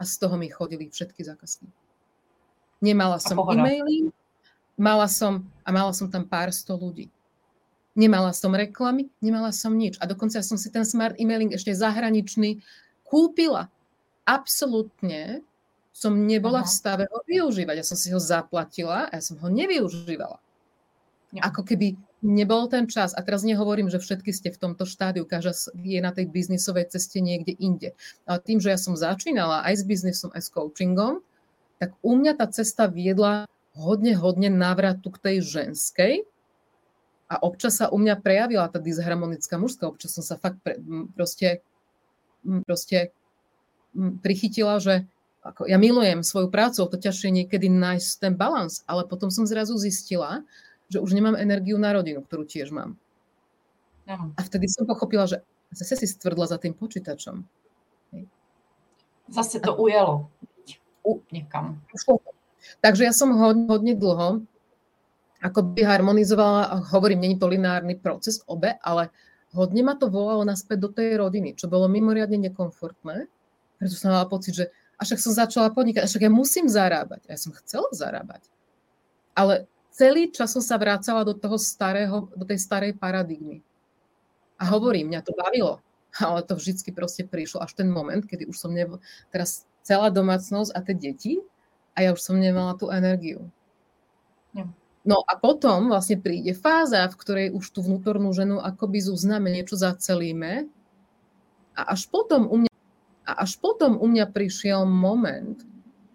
a 0.00 0.02
z 0.08 0.14
toho 0.16 0.40
mi 0.40 0.48
chodili 0.48 0.88
všetky 0.88 1.20
zákazky. 1.20 1.68
Nemala 2.80 3.20
som 3.20 3.36
e-maily, 3.36 4.08
Mala 4.80 5.12
som, 5.12 5.44
a 5.60 5.68
mala 5.68 5.92
som 5.92 6.08
tam 6.08 6.24
pár 6.24 6.48
sto 6.56 6.72
ľudí. 6.72 7.12
Nemala 7.92 8.32
som 8.32 8.48
reklamy, 8.48 9.12
nemala 9.20 9.52
som 9.52 9.76
nič. 9.76 10.00
A 10.00 10.08
dokonca 10.08 10.40
som 10.40 10.56
si 10.56 10.72
ten 10.72 10.88
smart 10.88 11.20
emailing 11.20 11.52
ešte 11.52 11.68
zahraničný 11.76 12.64
kúpila. 13.04 13.68
Absolútne 14.24 15.44
som 15.92 16.16
nebola 16.16 16.64
Aha. 16.64 16.66
v 16.66 16.72
stave 16.72 17.04
ho 17.12 17.20
využívať. 17.28 17.76
Ja 17.76 17.84
som 17.84 18.00
si 18.00 18.08
ho 18.08 18.16
zaplatila 18.16 19.12
a 19.12 19.20
ja 19.20 19.20
som 19.20 19.36
ho 19.36 19.52
nevyužívala. 19.52 20.40
Ja. 21.36 21.52
Ako 21.52 21.60
keby 21.60 22.00
nebol 22.20 22.68
ten 22.68 22.86
čas. 22.86 23.16
A 23.16 23.24
teraz 23.24 23.42
nehovorím, 23.42 23.88
že 23.88 24.00
všetky 24.00 24.30
ste 24.32 24.48
v 24.52 24.60
tomto 24.60 24.84
štádiu, 24.84 25.24
každá 25.24 25.56
je 25.76 26.00
na 26.00 26.12
tej 26.12 26.28
biznisovej 26.28 26.92
ceste 26.92 27.20
niekde 27.20 27.56
inde. 27.56 27.96
Ale 28.28 28.38
tým, 28.44 28.60
že 28.60 28.72
ja 28.72 28.78
som 28.80 28.96
začínala 28.96 29.64
aj 29.64 29.80
s 29.80 29.84
biznisom, 29.84 30.30
aj 30.36 30.42
s 30.44 30.52
coachingom, 30.52 31.24
tak 31.80 31.96
u 32.04 32.12
mňa 32.12 32.36
tá 32.36 32.46
cesta 32.52 32.86
viedla 32.92 33.48
hodne, 33.72 34.12
hodne 34.12 34.52
návratu 34.52 35.08
k 35.16 35.18
tej 35.18 35.36
ženskej 35.40 36.14
a 37.30 37.34
občas 37.40 37.80
sa 37.80 37.88
u 37.88 37.96
mňa 37.96 38.20
prejavila 38.20 38.68
tá 38.68 38.82
disharmonická 38.82 39.56
mužská, 39.56 39.88
občas 39.88 40.12
som 40.12 40.20
sa 40.20 40.36
fakt 40.36 40.60
pre, 40.60 40.76
proste, 41.16 41.64
proste 42.68 43.14
prichytila, 43.96 44.76
že 44.82 45.08
ako 45.40 45.64
ja 45.64 45.80
milujem 45.80 46.20
svoju 46.20 46.52
prácu, 46.52 46.84
to 46.84 47.00
ťažšie 47.00 47.32
niekedy 47.32 47.72
nájsť 47.72 48.10
ten 48.20 48.34
balans, 48.36 48.84
ale 48.84 49.08
potom 49.08 49.32
som 49.32 49.48
zrazu 49.48 49.72
zistila, 49.80 50.44
že 50.90 50.98
už 50.98 51.14
nemám 51.14 51.38
energiu 51.38 51.78
na 51.78 51.94
rodinu, 51.94 52.20
ktorú 52.20 52.44
tiež 52.44 52.74
mám. 52.74 52.98
Ano. 54.10 54.34
A 54.34 54.40
vtedy 54.42 54.66
som 54.66 54.84
pochopila, 54.84 55.30
že 55.30 55.46
zase 55.70 56.02
si 56.02 56.06
stvrdla 56.10 56.50
za 56.50 56.58
tým 56.58 56.74
počítačom. 56.74 57.46
Zase 59.30 59.62
to 59.62 59.78
ujelo. 59.78 60.26
U, 61.06 61.22
niekam. 61.30 61.78
Takže 62.82 63.06
ja 63.06 63.14
som 63.14 63.30
hodne, 63.38 63.70
hodne 63.70 63.94
dlho 63.94 64.42
ako 65.40 65.72
by 65.72 65.82
harmonizovala, 65.84 66.84
hovorím, 66.92 67.20
není 67.20 67.36
to 67.40 67.48
lineárny 67.48 67.96
proces 67.96 68.44
obe, 68.46 68.76
ale 68.84 69.08
hodne 69.56 69.80
ma 69.80 69.96
to 69.96 70.12
volalo 70.12 70.44
naspäť 70.44 70.78
do 70.78 70.90
tej 70.92 71.16
rodiny, 71.16 71.56
čo 71.56 71.66
bolo 71.66 71.88
mimoriadne 71.88 72.36
nekomfortné, 72.52 73.24
preto 73.80 73.96
som 73.96 74.12
mala 74.12 74.28
pocit, 74.28 74.52
že 74.52 74.68
a 75.00 75.08
však 75.08 75.16
som 75.16 75.32
začala 75.32 75.72
podnikať, 75.72 76.04
a 76.04 76.10
však 76.12 76.28
ja 76.28 76.32
musím 76.32 76.68
zarábať. 76.68 77.24
A 77.24 77.32
ja 77.32 77.40
som 77.40 77.56
chcela 77.56 77.88
zarábať. 77.96 78.44
Ale 79.32 79.64
celý 79.90 80.30
čas 80.30 80.54
som 80.54 80.62
sa 80.62 80.78
vrácala 80.80 81.26
do 81.26 81.34
toho 81.36 81.58
starého, 81.60 82.30
do 82.32 82.44
tej 82.46 82.58
starej 82.62 82.96
paradigmy. 82.96 83.60
A 84.60 84.68
hovorím, 84.70 85.12
mňa 85.12 85.20
to 85.24 85.32
bavilo, 85.36 85.80
ale 86.24 86.42
to 86.46 86.56
vždycky 86.56 86.90
proste 86.94 87.26
prišlo 87.26 87.64
až 87.64 87.76
ten 87.76 87.88
moment, 87.90 88.24
kedy 88.24 88.46
už 88.46 88.56
som 88.56 88.72
nev... 88.72 88.98
teraz 89.32 89.68
celá 89.82 90.12
domácnosť 90.12 90.70
a 90.76 90.78
tie 90.84 90.96
deti 90.96 91.34
a 91.96 92.04
ja 92.04 92.10
už 92.12 92.20
som 92.20 92.36
nemala 92.36 92.76
tú 92.76 92.92
energiu. 92.92 93.48
Ja. 94.52 94.68
No 95.00 95.24
a 95.24 95.32
potom 95.40 95.88
vlastne 95.88 96.20
príde 96.20 96.52
fáza, 96.52 97.08
v 97.08 97.16
ktorej 97.16 97.48
už 97.56 97.64
tú 97.72 97.80
vnútornú 97.80 98.28
ženu 98.36 98.60
akoby 98.60 99.00
zuznáme, 99.00 99.48
niečo 99.48 99.80
zacelíme 99.80 100.68
a 101.72 101.80
až 101.96 102.04
potom 102.12 102.44
u 102.44 102.60
mňa 102.60 102.72
a 103.30 103.46
až 103.46 103.56
potom 103.62 103.96
u 103.96 104.06
mňa 104.10 104.26
prišiel 104.34 104.84
moment, 104.84 105.62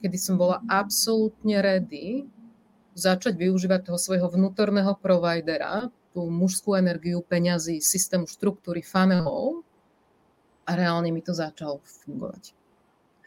kedy 0.04 0.18
som 0.20 0.36
bola 0.36 0.62
absolútne 0.68 1.64
ready 1.64 2.28
začať 2.96 3.36
využívať 3.36 3.92
toho 3.92 4.00
svojho 4.00 4.32
vnútorného 4.32 4.96
providera, 4.96 5.92
tú 6.16 6.32
mužskú 6.32 6.80
energiu, 6.80 7.20
peňazí, 7.20 7.84
systému 7.84 8.24
štruktúry, 8.24 8.80
funnelov 8.80 9.68
a 10.64 10.72
reálne 10.80 11.12
mi 11.12 11.20
to 11.20 11.36
začalo 11.36 11.84
fungovať. 11.84 12.56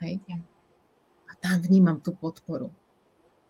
Hej? 0.01 0.25
A 1.29 1.33
tam 1.37 1.61
vnímam 1.61 2.01
tú 2.01 2.17
podporu. 2.17 2.73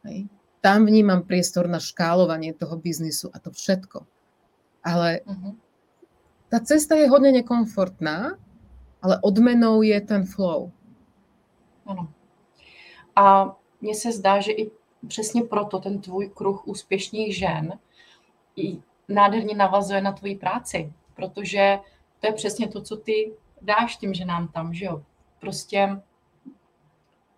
Hej? 0.02 0.26
Tam 0.58 0.90
vnímam 0.90 1.22
priestor 1.22 1.70
na 1.70 1.78
škálovanie 1.78 2.50
toho 2.50 2.74
biznisu 2.74 3.30
a 3.30 3.38
to 3.38 3.54
všetko. 3.54 4.02
Ale 4.82 5.22
uh-huh. 5.22 5.54
tá 6.50 6.58
cesta 6.58 6.98
je 6.98 7.06
hodne 7.06 7.30
nekomfortná, 7.30 8.34
ale 8.98 9.14
odmenou 9.22 9.86
je 9.86 9.94
ten 10.02 10.26
flow. 10.26 10.74
Ano. 11.86 12.10
A 13.14 13.54
mně 13.80 13.94
se 13.94 14.12
zdá, 14.12 14.40
že 14.40 14.52
i 14.52 14.70
přesně 15.08 15.42
proto 15.42 15.78
ten 15.78 16.00
tvůj 16.00 16.28
kruh 16.28 16.68
úspěšných 16.68 17.36
žen 17.36 17.78
nádherně 19.08 19.56
navazuje 19.56 20.00
na 20.00 20.12
tvoji 20.12 20.36
práci, 20.36 20.92
protože 21.14 21.78
to 22.20 22.26
je 22.26 22.32
přesně 22.32 22.68
to, 22.68 22.82
co 22.82 22.96
ty 22.96 23.32
dáš 23.62 23.96
tím 23.96 24.14
ženám 24.14 24.48
tam, 24.48 24.74
že 24.74 24.84
jo. 24.84 25.02
Prostě 25.40 26.02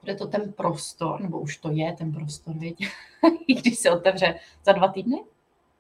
bude 0.01 0.15
to 0.15 0.27
ten 0.27 0.53
prostor, 0.53 1.21
nebo 1.21 1.41
už 1.41 1.57
to 1.57 1.71
je 1.71 1.93
ten 1.93 2.13
prostor, 2.13 2.55
viď? 2.59 2.89
I 3.47 3.55
když 3.55 3.79
se 3.79 3.91
otevře 3.91 4.39
za 4.65 4.73
dva 4.73 4.89
týdny? 4.89 5.25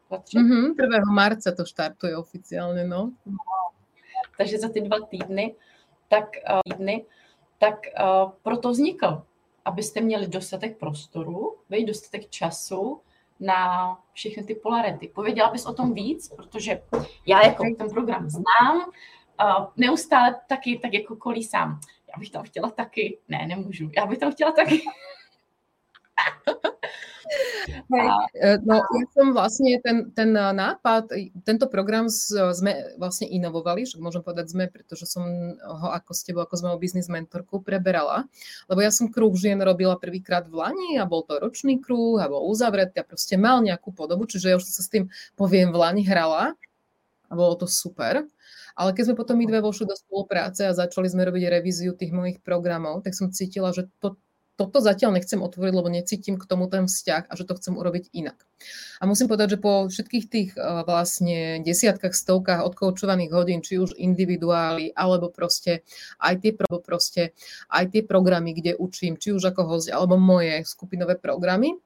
Dva, 0.08 0.18
tři? 0.18 0.36
Mm-hmm, 0.36 0.74
1. 0.82 1.12
marce 1.12 1.52
to 1.52 1.64
štartuje 1.64 2.16
oficiálně, 2.16 2.84
no. 2.84 3.12
no. 3.26 3.36
Takže 4.38 4.58
za 4.58 4.68
ty 4.68 4.80
dva 4.80 5.06
týdny 5.06 5.54
tak 6.08 6.24
uh, 6.50 6.60
týdny, 6.64 7.04
tak 7.58 7.74
uh, 8.00 8.30
proto 8.42 8.70
vznikl, 8.70 9.22
abyste 9.64 10.00
měli 10.00 10.26
dostatek 10.26 10.78
prostoru, 10.78 11.58
veď 11.68 11.86
dostatek 11.86 12.30
času 12.30 13.00
na 13.40 13.98
všechny 14.12 14.44
ty 14.44 14.54
polarity. 14.54 15.08
Pověděla 15.08 15.50
bys 15.50 15.66
o 15.66 15.74
tom 15.74 15.94
víc, 15.94 16.28
protože 16.28 16.82
já 17.26 17.46
jako 17.46 17.64
ten 17.78 17.90
program 17.90 18.30
znám, 18.30 18.90
neustále 19.76 20.40
taky 20.48 20.78
tak 20.78 20.94
jako 20.94 21.16
kolísám. 21.16 21.80
Já 22.08 22.18
bych 22.18 22.30
tam 22.30 22.42
chtěla 22.42 22.70
taky, 22.70 23.18
ne, 23.28 23.46
nemůžu, 23.46 23.90
já 23.96 24.06
bych 24.06 24.18
tam 24.18 24.32
chtěla 24.32 24.52
taky. 24.52 24.82
Hej, 27.90 28.06
e, 28.34 28.58
no 28.66 28.82
ja 28.82 29.04
som 29.14 29.30
vlastne 29.30 29.78
ten, 29.82 30.10
ten 30.10 30.34
nápad, 30.34 31.14
tento 31.46 31.70
program 31.70 32.10
sme 32.10 32.96
vlastne 32.98 33.30
inovovali, 33.30 33.86
však 33.86 34.02
môžem 34.02 34.22
povedať 34.22 34.50
sme, 34.50 34.66
pretože 34.66 35.06
som 35.06 35.22
ho 35.58 35.88
ako 35.94 36.10
s 36.10 36.22
tebou, 36.26 36.42
ako 36.42 36.54
s 36.58 36.64
mojou 36.66 36.78
biznis 36.82 37.06
mentorkou 37.06 37.62
preberala, 37.62 38.26
lebo 38.66 38.82
ja 38.82 38.90
som 38.90 39.10
kruh 39.10 39.32
žien 39.38 39.58
robila 39.62 39.94
prvýkrát 39.94 40.50
v 40.50 40.58
Lani 40.58 40.90
a 40.98 41.06
bol 41.06 41.22
to 41.22 41.38
ročný 41.38 41.78
kruh 41.78 42.18
a 42.18 42.26
bol 42.26 42.50
uzavretý 42.50 43.02
a 43.02 43.06
proste 43.06 43.38
mal 43.38 43.62
nejakú 43.62 43.94
podobu, 43.94 44.26
čiže 44.26 44.50
ja 44.50 44.56
už 44.58 44.66
sa 44.66 44.82
s 44.82 44.90
tým, 44.90 45.06
poviem, 45.38 45.70
v 45.70 45.78
Lani 45.78 46.02
hrala 46.02 46.58
a 47.30 47.32
bolo 47.38 47.54
to 47.54 47.70
super. 47.70 48.26
Ale 48.74 48.90
keď 48.90 49.12
sme 49.12 49.18
potom 49.18 49.38
my 49.38 49.46
dve 49.46 49.60
vošli 49.62 49.86
do 49.86 49.94
spolupráce 49.94 50.66
a 50.66 50.74
začali 50.74 51.06
sme 51.06 51.26
robiť 51.26 51.46
revíziu 51.46 51.94
tých 51.94 52.10
mojich 52.10 52.42
programov, 52.42 53.06
tak 53.06 53.14
som 53.14 53.30
cítila, 53.30 53.70
že 53.70 53.86
to, 54.02 54.18
toto 54.60 54.84
zatiaľ 54.84 55.16
nechcem 55.16 55.40
otvoriť, 55.40 55.72
lebo 55.72 55.88
necítim 55.88 56.36
k 56.36 56.44
tomu 56.44 56.68
ten 56.68 56.84
vzťah 56.84 57.32
a 57.32 57.32
že 57.32 57.48
to 57.48 57.56
chcem 57.56 57.80
urobiť 57.80 58.12
inak. 58.12 58.36
A 59.00 59.08
musím 59.08 59.32
povedať, 59.32 59.56
že 59.56 59.62
po 59.64 59.88
všetkých 59.88 60.24
tých 60.28 60.50
uh, 60.60 60.84
vlastne 60.84 61.64
desiatkách, 61.64 62.12
stovkách 62.12 62.60
odkoučovaných 62.60 63.32
hodín, 63.32 63.64
či 63.64 63.80
už 63.80 63.96
individuály, 63.96 64.92
alebo 64.92 65.32
proste 65.32 65.80
aj 66.20 66.44
tie, 66.44 66.52
proste 66.60 67.32
aj 67.72 67.88
tie 67.88 68.04
programy, 68.04 68.52
kde 68.52 68.76
učím, 68.76 69.16
či 69.16 69.32
už 69.32 69.56
ako 69.56 69.64
host, 69.64 69.88
alebo 69.88 70.20
moje 70.20 70.60
skupinové 70.68 71.16
programy, 71.16 71.80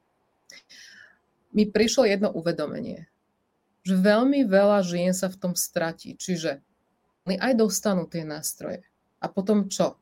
mi 1.55 1.63
prišlo 1.63 2.03
jedno 2.03 2.27
uvedomenie, 2.35 3.07
že 3.87 3.95
veľmi 3.95 4.43
veľa 4.43 4.83
žien 4.83 5.15
sa 5.15 5.31
v 5.31 5.39
tom 5.39 5.53
stratí. 5.55 6.19
Čiže 6.19 6.59
oni 7.23 7.39
aj 7.39 7.55
dostanú 7.55 8.03
tie 8.11 8.27
nástroje. 8.27 8.83
A 9.23 9.31
potom 9.31 9.71
čo? 9.71 9.95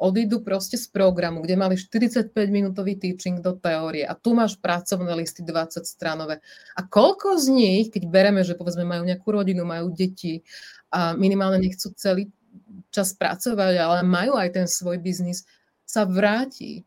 Odídu 0.00 0.40
proste 0.40 0.80
z 0.80 0.88
programu, 0.88 1.44
kde 1.44 1.60
mali 1.60 1.76
45-minútový 1.76 2.96
teaching 2.96 3.44
do 3.44 3.52
teórie 3.52 4.08
a 4.08 4.16
tu 4.16 4.32
máš 4.32 4.56
pracovné 4.56 5.12
listy 5.12 5.44
20 5.44 5.84
stranové. 5.84 6.40
A 6.72 6.80
koľko 6.88 7.36
z 7.36 7.46
nich, 7.52 7.84
keď 7.92 8.08
bereme, 8.08 8.40
že 8.40 8.56
povedzme 8.56 8.88
majú 8.88 9.04
nejakú 9.04 9.28
rodinu, 9.28 9.68
majú 9.68 9.92
deti 9.92 10.40
a 10.88 11.12
minimálne 11.12 11.60
nechcú 11.60 11.92
celý 11.94 12.32
čas 12.88 13.12
pracovať, 13.12 13.74
ale 13.76 13.98
majú 14.00 14.40
aj 14.40 14.48
ten 14.56 14.66
svoj 14.66 14.96
biznis, 14.98 15.44
sa 15.84 16.08
vráti 16.08 16.82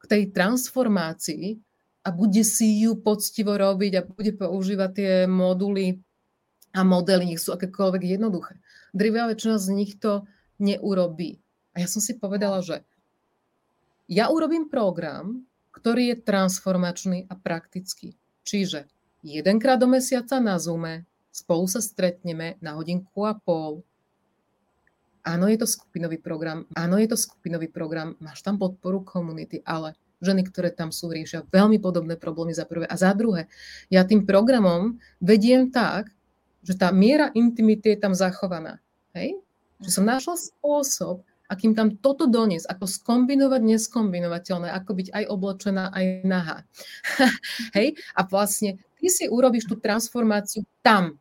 k 0.00 0.04
tej 0.04 0.22
transformácii 0.34 1.56
a 2.04 2.08
bude 2.12 2.44
si 2.44 2.84
ju 2.84 3.00
poctivo 3.00 3.56
robiť 3.56 3.92
a 3.96 4.04
bude 4.04 4.32
používať 4.36 4.90
tie 4.92 5.12
moduly 5.24 6.02
a 6.74 6.82
modely, 6.82 7.32
nech 7.32 7.40
sú 7.40 7.54
akékoľvek 7.54 8.18
jednoduché. 8.18 8.58
Drivá 8.90 9.30
väčšina 9.30 9.56
z 9.62 9.66
nich 9.72 9.92
to 10.02 10.26
neurobí. 10.58 11.43
A 11.74 11.82
ja 11.82 11.88
som 11.90 11.98
si 11.98 12.14
povedala, 12.14 12.62
že 12.62 12.86
ja 14.06 14.30
urobím 14.30 14.70
program, 14.70 15.42
ktorý 15.74 16.14
je 16.14 16.22
transformačný 16.22 17.18
a 17.26 17.34
praktický. 17.34 18.14
Čiže 18.46 18.86
jedenkrát 19.26 19.80
do 19.82 19.90
mesiaca 19.90 20.38
na 20.38 20.60
Zoome, 20.60 21.08
spolu 21.34 21.66
sa 21.66 21.82
stretneme 21.82 22.60
na 22.62 22.78
hodinku 22.78 23.26
a 23.26 23.34
pol. 23.34 23.82
Áno, 25.24 25.48
je 25.48 25.56
to 25.56 25.66
skupinový 25.66 26.20
program, 26.20 26.68
áno, 26.76 27.00
je 27.00 27.08
to 27.08 27.16
skupinový 27.16 27.72
program, 27.72 28.14
máš 28.20 28.44
tam 28.44 28.60
podporu 28.60 29.00
komunity, 29.02 29.64
ale 29.64 29.96
ženy, 30.20 30.44
ktoré 30.44 30.68
tam 30.68 30.92
sú, 30.92 31.08
riešia 31.08 31.48
veľmi 31.48 31.80
podobné 31.80 32.20
problémy 32.20 32.52
za 32.52 32.68
prvé. 32.68 32.84
A 32.86 32.94
za 32.94 33.10
druhé, 33.16 33.48
ja 33.88 34.04
tým 34.04 34.28
programom 34.28 35.00
vediem 35.18 35.72
tak, 35.72 36.12
že 36.64 36.76
tá 36.76 36.92
miera 36.92 37.32
intimity 37.32 37.96
je 37.96 37.98
tam 38.00 38.12
zachovaná. 38.12 38.80
Hej? 39.16 39.40
Že 39.80 39.90
som 39.90 40.04
našla 40.04 40.36
spôsob, 40.36 41.24
akým 41.48 41.76
tam 41.76 41.94
toto 42.00 42.24
doniesť, 42.24 42.66
ako 42.66 42.84
skombinovať 42.88 43.62
neskombinovateľné, 43.62 44.68
ako 44.72 44.90
byť 44.96 45.08
aj 45.12 45.24
oblečená, 45.28 45.84
aj 45.92 46.04
nahá. 46.24 46.58
Hej? 47.76 48.00
A 48.16 48.20
vlastne 48.24 48.80
ty 48.96 49.06
si 49.12 49.28
urobíš 49.28 49.68
tú 49.68 49.76
transformáciu 49.76 50.64
tam. 50.80 51.20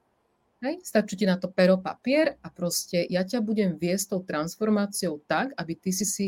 Hej? 0.63 0.79
Stačí 0.79 1.19
ti 1.19 1.27
na 1.27 1.35
to 1.35 1.51
pero 1.51 1.75
papier 1.75 2.39
a 2.39 2.47
proste 2.47 3.03
ja 3.11 3.27
ťa 3.27 3.43
budem 3.43 3.75
viesť 3.75 4.15
tou 4.15 4.21
transformáciou 4.23 5.19
tak, 5.27 5.51
aby 5.59 5.75
ty 5.75 5.91
si 5.91 6.07
si, 6.07 6.25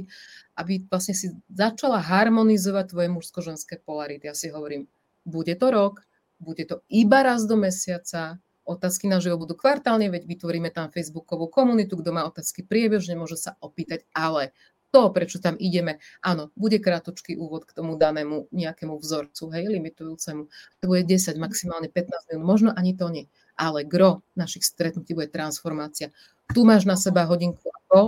aby 0.60 0.84
vlastne 0.91 1.16
si 1.16 1.32
začala 1.48 2.04
harmonizovať 2.04 2.91
tvoje 2.91 3.10
mužsko-ženské 3.16 3.80
polarity. 3.80 4.28
Ja 4.28 4.36
si 4.36 4.52
hovorím, 4.52 4.91
bude 5.24 5.56
to 5.56 5.72
rok, 5.72 6.04
bude 6.36 6.68
to 6.68 6.84
iba 6.91 7.24
raz 7.24 7.48
do 7.48 7.56
mesiaca, 7.56 8.36
Otázky 8.66 9.05
na 9.05 9.22
živo 9.22 9.45
budú 9.45 9.53
kvartálne, 9.53 10.09
veď 10.09 10.26
vytvoríme 10.26 10.74
tam 10.74 10.89
facebookovú 10.89 11.45
komunitu, 11.53 12.01
kto 12.01 12.09
má 12.09 12.26
otázky 12.26 12.66
priebežne, 12.66 13.13
môže 13.13 13.38
sa 13.38 13.53
opýtať, 13.61 14.09
ale 14.09 14.57
to, 14.95 15.11
prečo 15.11 15.43
tam 15.43 15.59
ideme, 15.59 15.99
áno, 16.24 16.55
bude 16.55 16.80
krátočký 16.80 17.36
úvod 17.36 17.68
k 17.68 17.76
tomu 17.76 17.99
danému 17.99 18.47
nejakému 18.55 18.95
vzorcu, 18.95 19.51
hej, 19.51 19.68
limitujúcemu. 19.68 20.47
To 20.80 20.86
bude 20.88 21.03
10, 21.03 21.36
maximálne 21.36 21.91
15 21.91 22.32
minút, 22.32 22.45
možno 22.47 22.70
ani 22.72 22.95
to 22.95 23.11
nie. 23.11 23.28
Ale 23.59 23.84
gro 23.84 24.24
našich 24.39 24.63
stretnutí 24.63 25.11
bude 25.11 25.28
transformácia. 25.28 26.16
Tu 26.55 26.63
máš 26.63 26.88
na 26.88 26.95
seba 26.95 27.28
hodinku 27.28 27.68
a 27.68 27.80
pol 27.91 28.07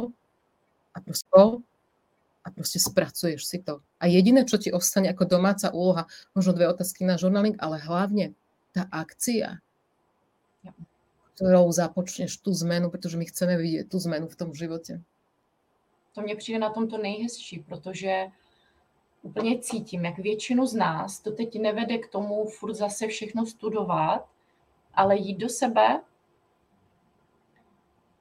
a 0.96 1.04
proste 1.04 1.28
pol 1.28 1.60
a 2.42 2.56
proste 2.56 2.80
spracuješ 2.80 3.44
si 3.44 3.60
to. 3.60 3.84
A 4.00 4.08
jediné, 4.08 4.48
čo 4.48 4.56
ti 4.56 4.72
ostane 4.72 5.12
ako 5.12 5.28
domáca 5.28 5.68
úloha, 5.76 6.08
možno 6.32 6.56
dve 6.56 6.72
otázky 6.72 7.04
na 7.04 7.20
žurnaling, 7.20 7.60
ale 7.60 7.84
hlavne 7.84 8.32
tá 8.72 8.88
akcia, 8.88 9.60
ktorou 11.38 11.70
započneš 11.70 12.42
tú 12.42 12.50
zmenu, 12.66 12.90
pretože 12.90 13.14
my 13.14 13.30
chceme 13.30 13.62
vidieť 13.62 13.94
tú 13.94 14.02
zmenu 14.02 14.26
v 14.26 14.36
tom 14.36 14.50
živote. 14.58 15.06
To 16.14 16.22
mně 16.22 16.36
přijde 16.36 16.60
na 16.60 16.70
tom 16.70 16.88
to 16.88 16.98
nejhezčí, 16.98 17.60
protože 17.60 18.26
úplně 19.22 19.60
cítím, 19.60 20.06
jak 20.06 20.18
většinu 20.18 20.66
z 20.66 20.74
nás 20.74 21.20
to 21.20 21.32
teď 21.32 21.60
nevede 21.60 21.98
k 21.98 22.08
tomu 22.08 22.46
furt 22.46 22.74
zase 22.74 23.08
všechno 23.08 23.46
studovat, 23.46 24.26
ale 24.94 25.18
jít 25.18 25.38
do 25.38 25.50
sebe 25.50 26.02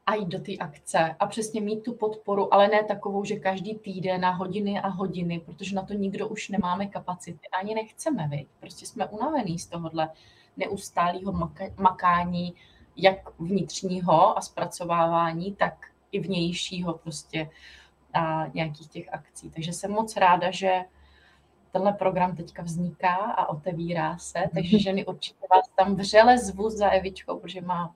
a 0.06 0.14
jít 0.14 0.28
do 0.28 0.40
té 0.40 0.52
akce 0.56 1.16
a 1.18 1.26
přesně 1.26 1.60
mít 1.60 1.82
tu 1.82 1.94
podporu, 1.94 2.54
ale 2.54 2.68
ne 2.68 2.84
takovou, 2.84 3.24
že 3.24 3.36
každý 3.36 3.74
týden 3.74 4.20
na 4.20 4.30
hodiny 4.30 4.80
a 4.80 4.88
hodiny, 4.88 5.40
protože 5.40 5.74
na 5.74 5.82
to 5.82 5.94
nikdo 5.94 6.28
už 6.28 6.48
nemáme 6.48 6.86
kapacity, 6.86 7.48
ani 7.60 7.74
nechceme, 7.74 8.28
viď? 8.28 8.48
prostě 8.60 8.86
jsme 8.86 9.06
unavený 9.06 9.58
z 9.58 9.66
tohohle 9.66 10.10
neustálého 10.56 11.50
makání, 11.76 12.54
jak 12.96 13.40
vnitřního 13.40 14.38
a 14.38 14.40
zpracovávání, 14.40 15.54
tak 15.54 15.86
i 16.12 16.20
vnějšího 16.20 16.94
prostě 16.94 17.50
a 18.14 18.46
nějakých 18.54 18.88
těch 18.88 19.14
akcí. 19.14 19.50
Takže 19.50 19.72
jsem 19.72 19.90
moc 19.90 20.16
ráda, 20.16 20.50
že 20.50 20.84
tenhle 21.72 21.92
program 21.92 22.36
teďka 22.36 22.62
vzniká 22.62 23.14
a 23.14 23.46
otevírá 23.46 24.18
se, 24.18 24.44
takže 24.54 24.78
ženy 24.78 25.06
určitě 25.06 25.46
vás 25.50 25.68
tam 25.76 25.94
vřele 25.94 26.38
zvu 26.38 26.70
za 26.70 26.90
Evičkou, 26.90 27.38
protože 27.38 27.60
má 27.60 27.94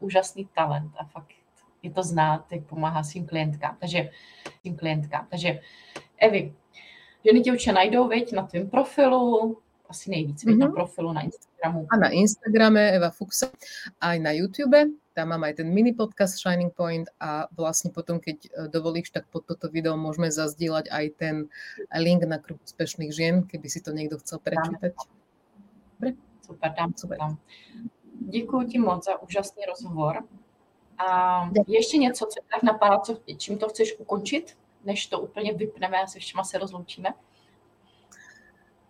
úžasný 0.00 0.48
talent 0.54 0.92
a 0.98 1.04
fakt 1.04 1.32
je 1.82 1.90
to 1.90 2.02
znát, 2.02 2.52
jak 2.52 2.64
pomáhá 2.64 3.02
svým 3.02 3.26
klientkám. 3.26 3.76
Takže, 3.80 4.10
svým 4.60 4.76
klientkám. 4.76 5.26
Takže 5.30 5.60
Evi, 6.18 6.54
ženy 7.24 7.40
tě 7.40 7.52
určitě 7.52 7.72
najdou, 7.72 8.08
veď, 8.08 8.32
na 8.32 8.46
tvém 8.46 8.70
profilu, 8.70 9.56
asi 9.88 10.10
nejvíc, 10.10 10.44
mm-hmm. 10.44 10.58
na 10.58 10.66
mhm. 10.66 10.74
profilu 10.74 11.12
na 11.12 11.20
Instagramu. 11.20 11.51
A 11.62 11.96
na 11.96 12.10
Instagrame 12.10 12.90
Eva 12.90 13.10
Fuxa, 13.10 13.50
aj 14.02 14.18
na 14.18 14.34
YouTube. 14.34 14.98
Tam 15.14 15.28
mám 15.28 15.44
aj 15.44 15.60
ten 15.60 15.68
mini 15.68 15.92
podcast 15.92 16.40
Shining 16.40 16.72
Point 16.72 17.06
a 17.20 17.46
vlastne 17.52 17.92
potom, 17.92 18.16
keď 18.16 18.36
e, 18.42 18.48
dovolíš, 18.72 19.12
tak 19.12 19.28
pod 19.28 19.44
toto 19.44 19.68
video 19.68 19.92
môžeme 19.92 20.32
zazdieľať 20.32 20.88
aj 20.88 21.04
ten 21.20 21.34
link 21.92 22.24
na 22.24 22.40
kruh 22.40 22.56
úspešných 22.64 23.12
žien, 23.12 23.44
keby 23.44 23.68
si 23.68 23.84
to 23.84 23.92
někdo 23.92 24.18
chcel 24.18 24.38
prečítať. 24.40 24.96
Dobre? 26.00 26.16
Super, 26.40 26.70
dám, 26.72 26.92
super. 26.96 27.18
Dám. 27.18 27.38
Děkuji 28.20 28.62
ti 28.66 28.78
moc 28.78 29.04
za 29.04 29.22
úžasný 29.22 29.62
rozhovor. 29.68 30.24
A 30.98 31.44
je 31.68 31.76
ještě 31.78 31.96
něco, 31.98 32.26
co 32.26 32.40
tak 32.52 32.62
napadá, 32.62 32.98
co, 32.98 33.18
čím 33.36 33.58
to 33.58 33.68
chceš 33.68 33.98
ukončit, 33.98 34.56
než 34.84 35.06
to 35.06 35.20
úplně 35.20 35.52
vypneme 35.52 36.02
a 36.02 36.06
se 36.06 36.18
všema 36.18 36.44
se 36.44 36.58
rozloučíme? 36.58 37.14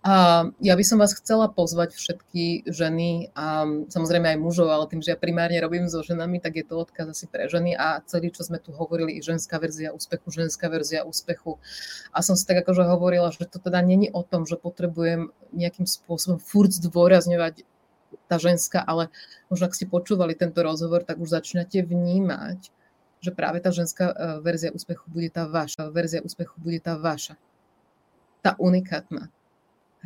A 0.03 0.50
ja 0.59 0.74
by 0.74 0.82
som 0.82 0.98
vás 0.98 1.14
chcela 1.14 1.46
pozvať 1.46 1.94
všetky 1.94 2.66
ženy 2.66 3.30
a 3.38 3.62
samozrejme 3.86 4.34
aj 4.34 4.38
mužov, 4.42 4.66
ale 4.66 4.90
tým, 4.90 4.98
že 4.98 5.14
ja 5.14 5.18
primárne 5.18 5.62
robím 5.62 5.86
so 5.86 6.03
ženami, 6.03 6.42
tak 6.42 6.59
je 6.59 6.66
to 6.66 6.74
odkaz 6.74 7.14
asi 7.14 7.30
pre 7.30 7.46
ženy 7.46 7.78
a 7.78 8.03
celý, 8.11 8.34
čo 8.34 8.42
sme 8.42 8.59
tu 8.59 8.74
hovorili, 8.74 9.14
i 9.14 9.22
ženská 9.22 9.62
verzia 9.62 9.94
úspechu, 9.94 10.26
ženská 10.34 10.66
verzia 10.66 11.07
úspechu. 11.07 11.62
A 12.11 12.18
som 12.18 12.34
si 12.34 12.42
tak 12.42 12.66
akože 12.66 12.82
hovorila, 12.82 13.30
že 13.30 13.46
to 13.46 13.62
teda 13.62 13.78
není 13.78 14.11
o 14.11 14.26
tom, 14.26 14.42
že 14.42 14.59
potrebujem 14.59 15.30
nejakým 15.55 15.86
spôsobom 15.86 16.42
furt 16.42 16.74
zdôrazňovať 16.74 17.62
tá 18.26 18.42
ženská, 18.42 18.82
ale 18.82 19.07
možno 19.55 19.70
ak 19.70 19.78
ste 19.78 19.86
počúvali 19.86 20.34
tento 20.34 20.66
rozhovor, 20.66 21.07
tak 21.07 21.22
už 21.22 21.30
začínate 21.30 21.78
vnímať, 21.78 22.74
že 23.22 23.30
práve 23.30 23.62
tá 23.62 23.70
ženská 23.70 24.11
e, 24.11 24.14
verzia 24.42 24.74
úspechu 24.74 25.07
bude 25.07 25.30
tá 25.30 25.46
vaša, 25.46 25.94
verzia 25.94 26.26
úspechu 26.26 26.59
bude 26.59 26.82
tá 26.82 26.98
vaša. 26.98 27.38
Tá 28.42 28.59
unikátna 28.59 29.30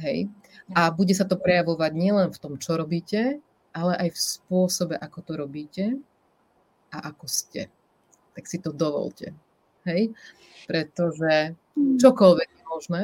Hej? 0.01 0.29
A 0.75 0.91
bude 0.93 1.15
sa 1.17 1.25
to 1.25 1.41
prejavovať 1.41 1.93
nielen 1.97 2.29
v 2.33 2.41
tom, 2.41 2.61
čo 2.61 2.77
robíte, 2.77 3.41
ale 3.73 3.93
aj 3.97 4.09
v 4.13 4.19
spôsobe, 4.19 4.95
ako 4.97 5.19
to 5.25 5.33
robíte 5.37 5.85
a 6.93 7.13
ako 7.13 7.29
ste. 7.29 7.69
Tak 8.37 8.45
si 8.45 8.61
to 8.61 8.73
dovolte. 8.73 9.33
Hej? 9.89 10.13
Pretože 10.69 11.57
hmm. 11.77 11.97
čokoľvek 12.01 12.49
je 12.49 12.65
možné 12.69 13.03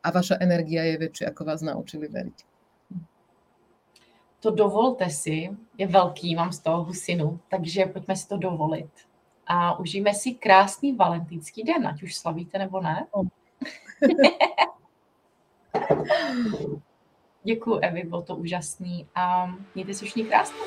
a 0.00 0.06
vaša 0.08 0.40
energia 0.40 0.84
je 0.88 0.96
väčšia, 1.00 1.26
ako 1.32 1.42
vás 1.44 1.60
naučili 1.60 2.08
veriť. 2.08 2.38
To 4.40 4.48
dovolte 4.48 5.04
si 5.12 5.52
je 5.76 5.86
velký, 5.86 6.32
mám 6.32 6.48
z 6.48 6.64
toho 6.64 6.88
husinu, 6.88 7.44
takže 7.52 7.92
pojďme 7.92 8.16
si 8.16 8.24
to 8.28 8.36
dovolit. 8.40 8.92
A 9.44 9.76
užijeme 9.76 10.16
si 10.16 10.40
krásný 10.40 10.96
valentýnský 10.96 11.60
den, 11.60 11.84
ať 11.84 12.08
už 12.08 12.16
slavíte 12.16 12.56
nebo 12.56 12.80
ne. 12.80 13.04
Děkuji, 17.44 17.78
Evi, 17.78 18.02
bylo 18.02 18.22
to 18.22 18.36
úžasný 18.36 19.06
a 19.14 19.54
mějte 19.74 19.94
se 19.94 20.04
všichni 20.04 20.24
krásně. 20.24 20.58